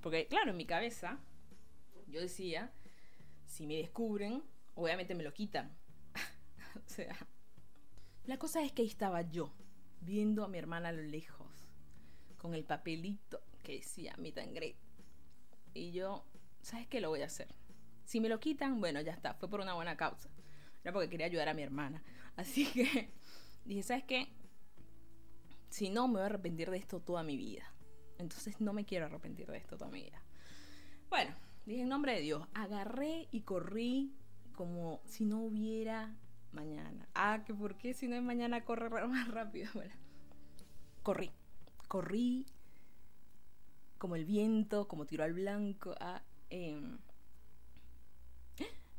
Porque, 0.01 0.25
claro, 0.25 0.49
en 0.49 0.57
mi 0.57 0.65
cabeza, 0.65 1.19
yo 2.07 2.19
decía, 2.21 2.71
si 3.45 3.67
me 3.67 3.75
descubren, 3.75 4.41
obviamente 4.73 5.13
me 5.13 5.23
lo 5.23 5.31
quitan. 5.31 5.77
o 6.75 6.89
sea, 6.89 7.15
la 8.25 8.39
cosa 8.39 8.63
es 8.63 8.71
que 8.71 8.81
ahí 8.81 8.87
estaba 8.87 9.21
yo, 9.21 9.53
viendo 10.01 10.43
a 10.43 10.47
mi 10.47 10.57
hermana 10.57 10.89
a 10.89 10.93
lo 10.93 11.03
lejos, 11.03 11.69
con 12.39 12.55
el 12.55 12.63
papelito 12.63 13.39
que 13.61 13.73
decía 13.73 14.15
meet 14.17 14.39
and. 14.39 14.59
Y 15.75 15.91
yo, 15.91 16.25
¿sabes 16.63 16.87
qué 16.87 16.99
lo 16.99 17.09
voy 17.09 17.21
a 17.21 17.27
hacer? 17.27 17.53
Si 18.05 18.19
me 18.19 18.27
lo 18.27 18.39
quitan, 18.39 18.79
bueno, 18.79 19.01
ya 19.01 19.11
está, 19.11 19.35
fue 19.35 19.51
por 19.51 19.59
una 19.59 19.75
buena 19.75 19.97
causa. 19.97 20.29
Era 20.81 20.93
porque 20.93 21.11
quería 21.11 21.27
ayudar 21.27 21.47
a 21.47 21.53
mi 21.53 21.61
hermana. 21.61 22.01
Así 22.35 22.65
que 22.65 23.11
dije, 23.65 23.83
¿sabes 23.83 24.03
qué? 24.03 24.33
Si 25.69 25.89
no, 25.89 26.07
me 26.07 26.15
voy 26.15 26.21
a 26.23 26.25
arrepentir 26.25 26.69
de 26.69 26.77
esto 26.77 26.99
toda 26.99 27.23
mi 27.23 27.37
vida. 27.37 27.73
Entonces 28.17 28.59
no 28.59 28.73
me 28.73 28.85
quiero 28.85 29.05
arrepentir 29.05 29.47
de 29.47 29.57
esto 29.57 29.77
toda 29.77 29.91
mi 29.91 30.03
vida. 30.03 30.21
Bueno, 31.09 31.35
dije 31.65 31.81
en 31.81 31.89
nombre 31.89 32.15
de 32.15 32.21
Dios, 32.21 32.47
agarré 32.53 33.27
y 33.31 33.41
corrí 33.41 34.13
como 34.55 35.01
si 35.05 35.25
no 35.25 35.41
hubiera 35.41 36.15
mañana. 36.51 37.07
Ah, 37.13 37.43
que 37.45 37.53
por 37.53 37.77
qué 37.77 37.93
si 37.93 38.07
no 38.07 38.15
hay 38.15 38.21
mañana 38.21 38.65
corre 38.65 38.89
más 39.07 39.27
rápido. 39.27 39.69
Bueno, 39.73 39.93
corrí, 41.03 41.31
corrí 41.87 42.45
como 43.97 44.15
el 44.15 44.25
viento, 44.25 44.87
como 44.87 45.05
tiro 45.05 45.23
al 45.23 45.33
blanco. 45.33 45.95
Ah, 45.99 46.21
em, 46.49 46.97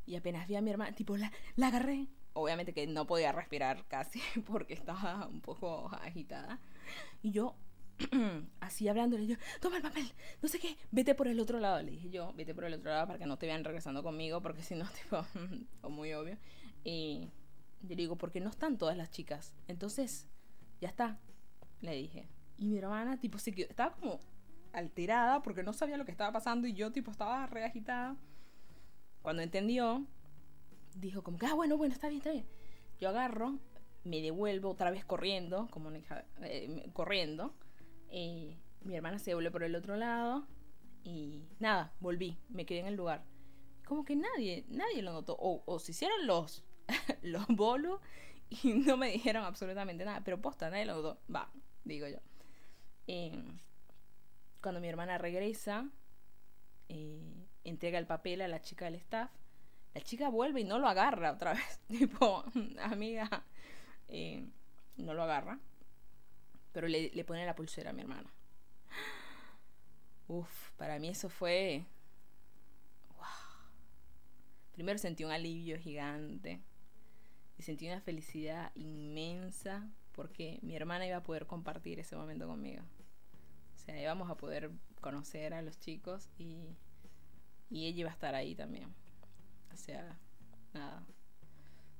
Y 0.06 0.16
apenas 0.16 0.48
vi 0.48 0.56
a 0.56 0.62
mi 0.62 0.70
hermana, 0.70 0.94
tipo, 0.94 1.16
la, 1.16 1.30
la 1.56 1.68
agarré. 1.68 2.08
Obviamente 2.34 2.72
que 2.72 2.86
no 2.86 3.06
podía 3.06 3.32
respirar 3.32 3.84
casi 3.88 4.20
porque 4.46 4.74
estaba 4.74 5.26
un 5.26 5.40
poco 5.40 5.88
agitada. 6.02 6.60
Y 7.22 7.30
yo, 7.30 7.56
así 8.60 8.88
hablándole, 8.88 9.26
yo, 9.26 9.36
toma 9.60 9.76
el 9.76 9.82
papel, 9.82 10.12
no 10.40 10.48
sé 10.48 10.58
qué, 10.58 10.76
vete 10.90 11.14
por 11.14 11.28
el 11.28 11.40
otro 11.40 11.58
lado. 11.58 11.82
Le 11.82 11.92
dije 11.92 12.10
yo, 12.10 12.32
vete 12.34 12.54
por 12.54 12.64
el 12.64 12.74
otro 12.74 12.90
lado 12.90 13.06
para 13.06 13.18
que 13.18 13.26
no 13.26 13.38
te 13.38 13.46
vean 13.46 13.64
regresando 13.64 14.02
conmigo, 14.02 14.40
porque 14.40 14.62
si 14.62 14.74
no, 14.74 14.86
tipo, 15.02 15.24
o 15.82 15.90
muy 15.90 16.12
obvio. 16.14 16.38
Y 16.84 17.30
yo 17.82 17.90
le 17.90 17.96
digo, 17.96 18.16
porque 18.16 18.40
no 18.40 18.50
están 18.50 18.78
todas 18.78 18.96
las 18.96 19.10
chicas. 19.10 19.54
Entonces, 19.66 20.28
ya 20.80 20.88
está, 20.88 21.18
le 21.80 21.94
dije. 21.94 22.28
Y 22.56 22.66
mi 22.66 22.78
hermana, 22.78 23.18
tipo, 23.18 23.38
se 23.38 23.52
quedó, 23.52 23.68
estaba 23.68 23.94
como 23.94 24.20
alterada 24.72 25.42
porque 25.42 25.62
no 25.62 25.72
sabía 25.72 25.96
lo 25.96 26.04
que 26.04 26.10
estaba 26.10 26.32
pasando 26.32 26.66
y 26.66 26.74
yo, 26.74 26.92
tipo, 26.92 27.10
estaba 27.10 27.46
re 27.46 27.64
agitada. 27.64 28.16
Cuando 29.22 29.42
entendió, 29.42 30.06
dijo 31.00 31.22
como 31.22 31.38
que, 31.38 31.46
ah, 31.46 31.54
bueno, 31.54 31.76
bueno, 31.76 31.94
está 31.94 32.08
bien, 32.08 32.18
está 32.18 32.32
bien. 32.32 32.46
Yo 33.00 33.08
agarro, 33.08 33.58
me 34.04 34.20
devuelvo 34.20 34.70
otra 34.70 34.90
vez 34.90 35.04
corriendo, 35.04 35.68
como 35.70 35.90
eh, 36.42 36.90
corriendo. 36.92 37.54
Eh, 38.10 38.56
mi 38.82 38.96
hermana 38.96 39.18
se 39.18 39.34
vuelve 39.34 39.50
por 39.50 39.62
el 39.62 39.74
otro 39.74 39.96
lado 39.96 40.46
y 41.04 41.48
nada, 41.58 41.92
volví, 42.00 42.38
me 42.48 42.66
quedé 42.66 42.80
en 42.80 42.86
el 42.86 42.94
lugar. 42.96 43.24
Como 43.86 44.04
que 44.04 44.16
nadie, 44.16 44.64
nadie 44.68 45.02
lo 45.02 45.12
notó. 45.12 45.36
O, 45.38 45.62
o 45.66 45.78
se 45.78 45.92
hicieron 45.92 46.26
los, 46.26 46.64
los 47.22 47.46
bolos 47.48 48.00
y 48.50 48.74
no 48.74 48.96
me 48.96 49.10
dijeron 49.10 49.44
absolutamente 49.44 50.04
nada. 50.04 50.22
Pero 50.24 50.40
posta, 50.40 50.70
nadie 50.70 50.84
lo 50.84 50.96
notó. 50.96 51.20
Va, 51.34 51.50
digo 51.84 52.06
yo. 52.08 52.18
Eh, 53.06 53.42
cuando 54.60 54.80
mi 54.80 54.88
hermana 54.88 55.18
regresa, 55.18 55.88
eh, 56.88 57.46
entrega 57.64 57.98
el 57.98 58.06
papel 58.06 58.42
a 58.42 58.48
la 58.48 58.60
chica 58.60 58.86
del 58.86 58.96
staff. 58.96 59.30
La 59.94 60.00
chica 60.02 60.28
vuelve 60.28 60.60
y 60.60 60.64
no 60.64 60.78
lo 60.78 60.88
agarra 60.88 61.32
otra 61.32 61.54
vez. 61.54 61.80
tipo, 61.88 62.44
amiga, 62.80 63.44
eh, 64.08 64.46
no 64.96 65.14
lo 65.14 65.22
agarra. 65.22 65.58
Pero 66.72 66.86
le, 66.86 67.10
le 67.10 67.24
pone 67.24 67.46
la 67.46 67.54
pulsera 67.54 67.90
a 67.90 67.92
mi 67.92 68.02
hermana. 68.02 68.32
Uf, 70.28 70.70
para 70.76 70.98
mí 70.98 71.08
eso 71.08 71.28
fue... 71.30 71.84
Wow. 73.16 73.24
Primero 74.72 74.98
sentí 74.98 75.24
un 75.24 75.32
alivio 75.32 75.78
gigante. 75.78 76.60
Y 77.56 77.62
sentí 77.62 77.88
una 77.88 78.00
felicidad 78.00 78.70
inmensa 78.76 79.88
porque 80.12 80.58
mi 80.62 80.76
hermana 80.76 81.06
iba 81.06 81.16
a 81.16 81.22
poder 81.22 81.46
compartir 81.46 81.98
ese 81.98 82.16
momento 82.16 82.46
conmigo. 82.46 82.82
O 83.74 83.78
sea, 83.78 84.00
íbamos 84.00 84.30
a 84.30 84.36
poder 84.36 84.70
conocer 85.00 85.54
a 85.54 85.62
los 85.62 85.78
chicos 85.78 86.28
y, 86.38 86.76
y 87.70 87.86
ella 87.86 88.00
iba 88.00 88.10
a 88.10 88.12
estar 88.12 88.34
ahí 88.34 88.54
también. 88.54 88.92
O 89.72 89.76
sea, 89.76 90.18
nada. 90.72 91.04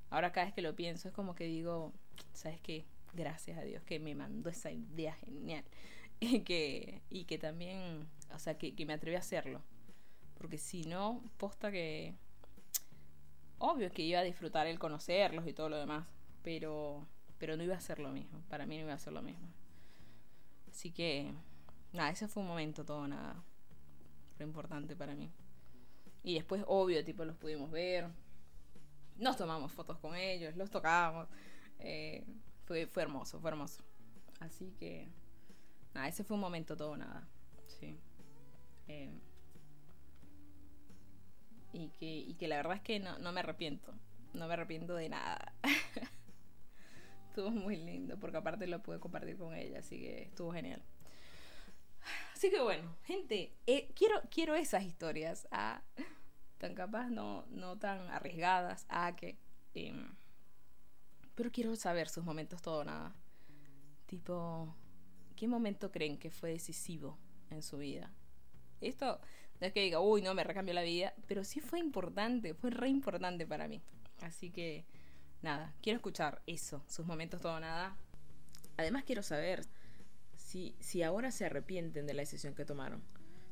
Ahora 0.09 0.31
cada 0.31 0.45
vez 0.45 0.55
que 0.55 0.61
lo 0.61 0.75
pienso 0.75 1.07
es 1.07 1.13
como 1.13 1.35
que 1.35 1.45
digo, 1.45 1.93
¿sabes 2.33 2.59
qué? 2.61 2.85
Gracias 3.13 3.57
a 3.57 3.61
Dios 3.61 3.83
que 3.83 3.99
me 3.99 4.15
mandó 4.15 4.49
esa 4.49 4.71
idea 4.71 5.13
genial. 5.13 5.63
Y 6.21 6.41
que, 6.41 7.01
y 7.09 7.23
que 7.23 7.37
también, 7.37 8.05
o 8.35 8.39
sea, 8.39 8.57
que, 8.57 8.75
que 8.75 8.85
me 8.85 8.91
atreví 8.91 9.15
a 9.15 9.19
hacerlo. 9.19 9.61
Porque 10.37 10.57
si 10.57 10.83
no, 10.83 11.23
posta 11.37 11.71
que... 11.71 12.13
Obvio 13.57 13.89
que 13.91 14.01
iba 14.01 14.19
a 14.19 14.23
disfrutar 14.23 14.67
el 14.67 14.79
conocerlos 14.79 15.47
y 15.47 15.53
todo 15.53 15.69
lo 15.69 15.77
demás. 15.77 16.05
Pero, 16.43 17.07
pero 17.37 17.55
no 17.55 17.63
iba 17.63 17.77
a 17.77 17.79
ser 17.79 17.99
lo 17.99 18.09
mismo. 18.09 18.41
Para 18.49 18.65
mí 18.65 18.75
no 18.75 18.83
iba 18.83 18.93
a 18.93 18.99
ser 18.99 19.13
lo 19.13 19.21
mismo. 19.21 19.47
Así 20.69 20.91
que, 20.91 21.31
nada, 21.93 22.09
ese 22.09 22.27
fue 22.27 22.43
un 22.43 22.49
momento 22.49 22.83
todo 22.83 23.07
nada. 23.07 23.41
Fue 24.35 24.45
importante 24.45 24.97
para 24.97 25.15
mí. 25.15 25.31
Y 26.23 26.35
después, 26.35 26.63
obvio, 26.67 27.03
tipo, 27.03 27.25
los 27.25 27.35
pudimos 27.35 27.71
ver. 27.71 28.07
Nos 29.17 29.37
tomamos 29.37 29.71
fotos 29.71 29.97
con 29.99 30.15
ellos, 30.15 30.55
los 30.55 30.69
tocábamos. 30.69 31.27
Eh, 31.79 32.25
fue, 32.65 32.87
fue 32.87 33.03
hermoso, 33.03 33.39
fue 33.39 33.51
hermoso. 33.51 33.83
Así 34.39 34.73
que, 34.79 35.07
nada, 35.93 36.07
ese 36.07 36.23
fue 36.23 36.35
un 36.35 36.41
momento 36.41 36.77
todo 36.77 36.95
nada. 36.95 37.27
Sí. 37.67 37.97
Eh, 38.87 39.11
y, 41.73 41.89
que, 41.99 42.05
y 42.05 42.33
que 42.35 42.47
la 42.47 42.57
verdad 42.57 42.77
es 42.77 42.81
que 42.81 42.99
no, 42.99 43.17
no 43.19 43.31
me 43.31 43.41
arrepiento. 43.41 43.93
No 44.33 44.47
me 44.47 44.53
arrepiento 44.53 44.95
de 44.95 45.09
nada. 45.09 45.53
estuvo 47.29 47.51
muy 47.51 47.77
lindo, 47.77 48.19
porque 48.19 48.37
aparte 48.37 48.67
lo 48.67 48.81
pude 48.81 48.99
compartir 48.99 49.37
con 49.37 49.55
ella, 49.55 49.79
así 49.79 49.99
que 49.99 50.23
estuvo 50.23 50.51
genial. 50.51 50.81
Así 52.33 52.49
que 52.49 52.61
bueno, 52.61 52.95
gente, 53.03 53.53
eh, 53.67 53.91
quiero, 53.95 54.21
quiero 54.31 54.55
esas 54.55 54.83
historias, 54.83 55.47
ah, 55.51 55.81
tan 56.57 56.75
capaz, 56.75 57.09
no, 57.09 57.45
no 57.49 57.77
tan 57.77 58.07
arriesgadas, 58.09 58.85
ah, 58.89 59.15
que... 59.15 59.37
Em, 59.73 60.15
pero 61.35 61.51
quiero 61.51 61.75
saber 61.75 62.09
sus 62.09 62.25
momentos 62.25 62.61
todo 62.61 62.83
nada. 62.83 63.15
Tipo, 64.05 64.75
¿qué 65.35 65.47
momento 65.47 65.91
creen 65.91 66.17
que 66.17 66.31
fue 66.31 66.51
decisivo 66.51 67.17
en 67.49 67.63
su 67.63 67.77
vida? 67.77 68.11
Esto 68.81 69.21
no 69.59 69.67
es 69.67 69.73
que 69.73 69.81
diga, 69.81 69.99
uy, 69.99 70.21
no, 70.21 70.33
me 70.33 70.43
recambió 70.43 70.73
la 70.73 70.81
vida, 70.81 71.13
pero 71.27 71.43
sí 71.43 71.59
fue 71.59 71.79
importante, 71.79 72.53
fue 72.53 72.69
re 72.71 72.89
importante 72.89 73.45
para 73.45 73.67
mí. 73.67 73.81
Así 74.21 74.51
que, 74.51 74.85
nada, 75.41 75.73
quiero 75.81 75.97
escuchar 75.97 76.41
eso, 76.47 76.83
sus 76.87 77.05
momentos 77.05 77.41
todo 77.41 77.59
nada. 77.59 77.95
Además 78.77 79.03
quiero 79.03 79.23
saber 79.23 79.65
si, 80.49 80.75
si 80.79 81.03
ahora 81.03 81.29
se 81.29 81.45
arrepienten 81.45 82.07
de 82.07 82.15
la 82.15 82.23
decisión 82.23 82.55
que 82.55 82.65
tomaron, 82.65 83.03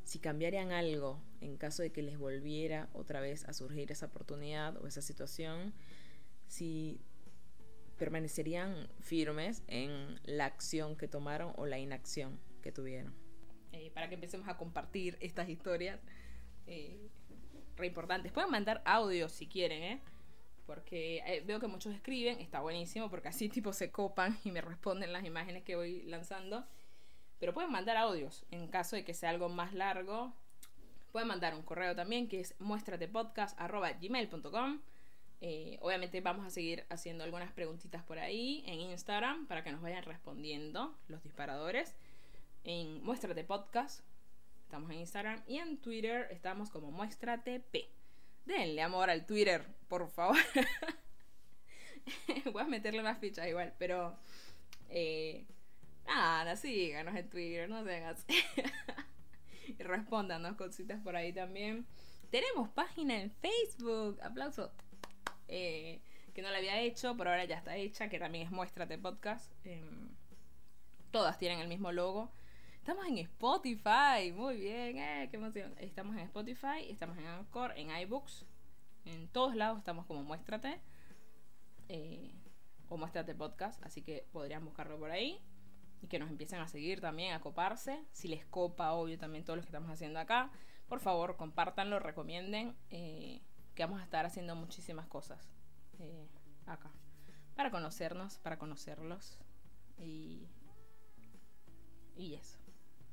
si 0.03 0.17
cambiarían 0.17 0.71
algo 0.71 1.21
en 1.41 1.55
caso 1.55 1.83
de 1.83 1.91
que 1.91 2.01
les 2.01 2.17
volviera 2.17 2.89
otra 2.93 3.19
vez 3.19 3.45
a 3.45 3.53
surgir 3.53 3.91
esa 3.91 4.07
oportunidad 4.07 4.75
o 4.77 4.87
esa 4.87 5.03
situación, 5.03 5.75
si 6.47 6.99
permanecerían 7.99 8.89
firmes 8.99 9.61
en 9.67 10.19
la 10.23 10.45
acción 10.45 10.95
que 10.95 11.07
tomaron 11.07 11.53
o 11.57 11.67
la 11.67 11.77
inacción 11.77 12.39
que 12.63 12.71
tuvieron. 12.71 13.13
Eh, 13.73 13.91
para 13.93 14.09
que 14.09 14.15
empecemos 14.15 14.47
a 14.47 14.57
compartir 14.57 15.19
estas 15.21 15.49
historias 15.49 15.99
eh, 16.65 17.09
re 17.75 17.85
importantes. 17.85 18.31
Pueden 18.31 18.49
mandar 18.49 18.81
audio 18.85 19.29
si 19.29 19.45
quieren, 19.45 19.83
¿eh? 19.83 20.01
Porque 20.65 21.21
eh, 21.27 21.43
veo 21.45 21.59
que 21.59 21.67
muchos 21.67 21.93
escriben, 21.93 22.39
está 22.39 22.61
buenísimo 22.61 23.11
porque 23.11 23.27
así 23.27 23.49
tipo 23.49 23.71
se 23.71 23.91
copan 23.91 24.35
y 24.43 24.51
me 24.51 24.61
responden 24.61 25.13
las 25.13 25.25
imágenes 25.25 25.61
que 25.61 25.75
voy 25.75 26.01
lanzando. 26.01 26.65
Pero 27.39 27.53
pueden 27.53 27.71
mandar 27.71 27.97
audios 27.97 28.45
en 28.51 28.67
caso 28.67 28.95
de 28.95 29.03
que 29.03 29.13
sea 29.13 29.29
algo 29.29 29.49
más 29.49 29.73
largo. 29.73 30.33
Pueden 31.11 31.27
mandar 31.27 31.53
un 31.55 31.61
correo 31.61 31.95
también 31.95 32.27
que 32.27 32.39
es 32.39 32.55
muestratepodcast.gmail.com 32.59 34.79
eh, 35.39 35.77
obviamente 35.81 36.19
vamos 36.21 36.47
a 36.47 36.49
seguir 36.49 36.83
haciendo 36.89 37.23
algunas 37.23 37.51
preguntitas 37.51 38.03
por 38.03 38.17
ahí 38.17 38.63
en 38.65 38.79
Instagram 38.79 39.45
para 39.45 39.63
que 39.63 39.71
nos 39.71 39.81
vayan 39.81 40.03
respondiendo 40.03 40.95
los 41.07 41.23
disparadores. 41.23 41.93
En 42.63 43.03
Muéstrate 43.03 43.43
Podcast, 43.43 44.01
estamos 44.63 44.89
en 44.91 44.99
Instagram. 44.99 45.43
Y 45.47 45.59
en 45.59 45.77
Twitter 45.77 46.27
estamos 46.31 46.69
como 46.69 46.91
Muéstrate 46.91 47.59
P. 47.59 47.87
Denle 48.45 48.81
amor 48.81 49.09
al 49.09 49.25
Twitter, 49.25 49.65
por 49.87 50.09
favor. 50.09 50.37
Voy 52.51 52.63
a 52.63 52.65
meterle 52.65 53.03
más 53.03 53.19
fichas 53.19 53.47
igual, 53.47 53.73
pero... 53.77 54.15
Eh, 54.89 55.45
nada, 56.07 56.55
síganos 56.55 57.15
en 57.15 57.29
Twitter, 57.29 57.69
no 57.69 57.83
sean 57.83 58.03
así. 58.03 58.25
y 59.67 59.83
respóndanos 59.83 60.55
cositas 60.55 60.99
por 61.01 61.15
ahí 61.15 61.33
también. 61.33 61.85
Tenemos 62.31 62.69
página 62.69 63.21
en 63.21 63.31
Facebook. 63.31 64.19
Aplauso. 64.21 64.71
Eh, 65.47 66.01
que 66.33 66.41
no 66.41 66.51
la 66.51 66.57
había 66.57 66.79
hecho, 66.81 67.15
pero 67.17 67.31
ahora 67.31 67.45
ya 67.45 67.57
está 67.57 67.75
hecha, 67.77 68.09
que 68.09 68.19
también 68.19 68.45
es 68.45 68.51
Muéstrate 68.51 68.97
Podcast. 68.97 69.51
Em, 69.63 70.09
todas 71.11 71.37
tienen 71.37 71.59
el 71.59 71.67
mismo 71.67 71.91
logo. 71.91 72.31
Estamos 72.77 73.05
en 73.07 73.17
Spotify, 73.17 74.31
muy 74.33 74.57
bien, 74.57 74.97
eh, 74.97 75.27
qué 75.31 75.37
emoción. 75.37 75.73
Estamos 75.79 76.15
en 76.15 76.21
Spotify, 76.23 76.89
estamos 76.89 77.17
en 77.17 77.25
Anchor, 77.25 77.73
en 77.75 77.89
iBooks, 77.89 78.45
en 79.05 79.27
todos 79.29 79.55
lados 79.55 79.79
estamos 79.79 80.05
como 80.05 80.23
Muéstrate. 80.23 80.79
Eh, 81.89 82.31
o 82.89 82.97
Muéstrate 82.97 83.35
Podcast, 83.35 83.83
así 83.83 84.01
que 84.01 84.25
podrían 84.31 84.63
buscarlo 84.63 84.97
por 84.99 85.11
ahí. 85.11 85.41
Y 86.01 86.07
que 86.07 86.19
nos 86.19 86.29
empiecen 86.29 86.59
a 86.59 86.67
seguir 86.67 87.01
también, 87.01 87.33
a 87.33 87.41
coparse. 87.41 88.03
Si 88.11 88.27
les 88.27 88.45
copa, 88.45 88.93
obvio, 88.93 89.17
también 89.17 89.43
todo 89.43 89.55
lo 89.55 89.61
que 89.61 89.67
estamos 89.67 89.89
haciendo 89.89 90.19
acá. 90.19 90.51
Por 90.87 90.99
favor, 90.99 91.37
compártanlo, 91.37 91.99
recomienden. 91.99 92.75
Eh, 92.89 93.41
que 93.77 93.83
vamos 93.83 94.01
a 94.01 94.03
estar 94.03 94.25
haciendo 94.25 94.55
muchísimas 94.55 95.05
cosas 95.05 95.39
eh, 95.99 96.27
acá. 96.65 96.91
Para 97.55 97.69
conocernos, 97.69 98.39
para 98.39 98.57
conocerlos. 98.57 99.37
Y, 99.99 100.47
y 102.15 102.33
eso. 102.33 102.57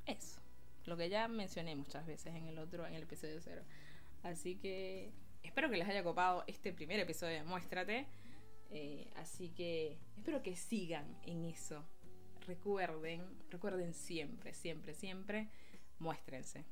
Eso. 0.07 0.41
Lo 0.85 0.97
que 0.97 1.09
ya 1.09 1.27
mencioné 1.27 1.75
muchas 1.75 2.05
veces 2.05 2.33
en 2.33 2.47
el 2.47 2.57
otro, 2.57 2.85
en 2.87 2.95
el 2.95 3.03
episodio 3.03 3.39
cero. 3.41 3.63
Así 4.23 4.55
que 4.55 5.11
espero 5.43 5.69
que 5.69 5.77
les 5.77 5.87
haya 5.87 6.03
copado 6.03 6.43
este 6.47 6.73
primer 6.73 6.99
episodio 6.99 7.35
de 7.35 7.43
Muéstrate. 7.43 8.07
Eh, 8.71 9.11
así 9.17 9.49
que 9.49 9.99
espero 10.17 10.41
que 10.41 10.55
sigan 10.55 11.05
en 11.23 11.45
eso. 11.45 11.85
Recuerden, 12.47 13.23
recuerden 13.49 13.93
siempre, 13.93 14.53
siempre, 14.53 14.93
siempre, 14.93 15.49
muéstrense. 15.99 16.65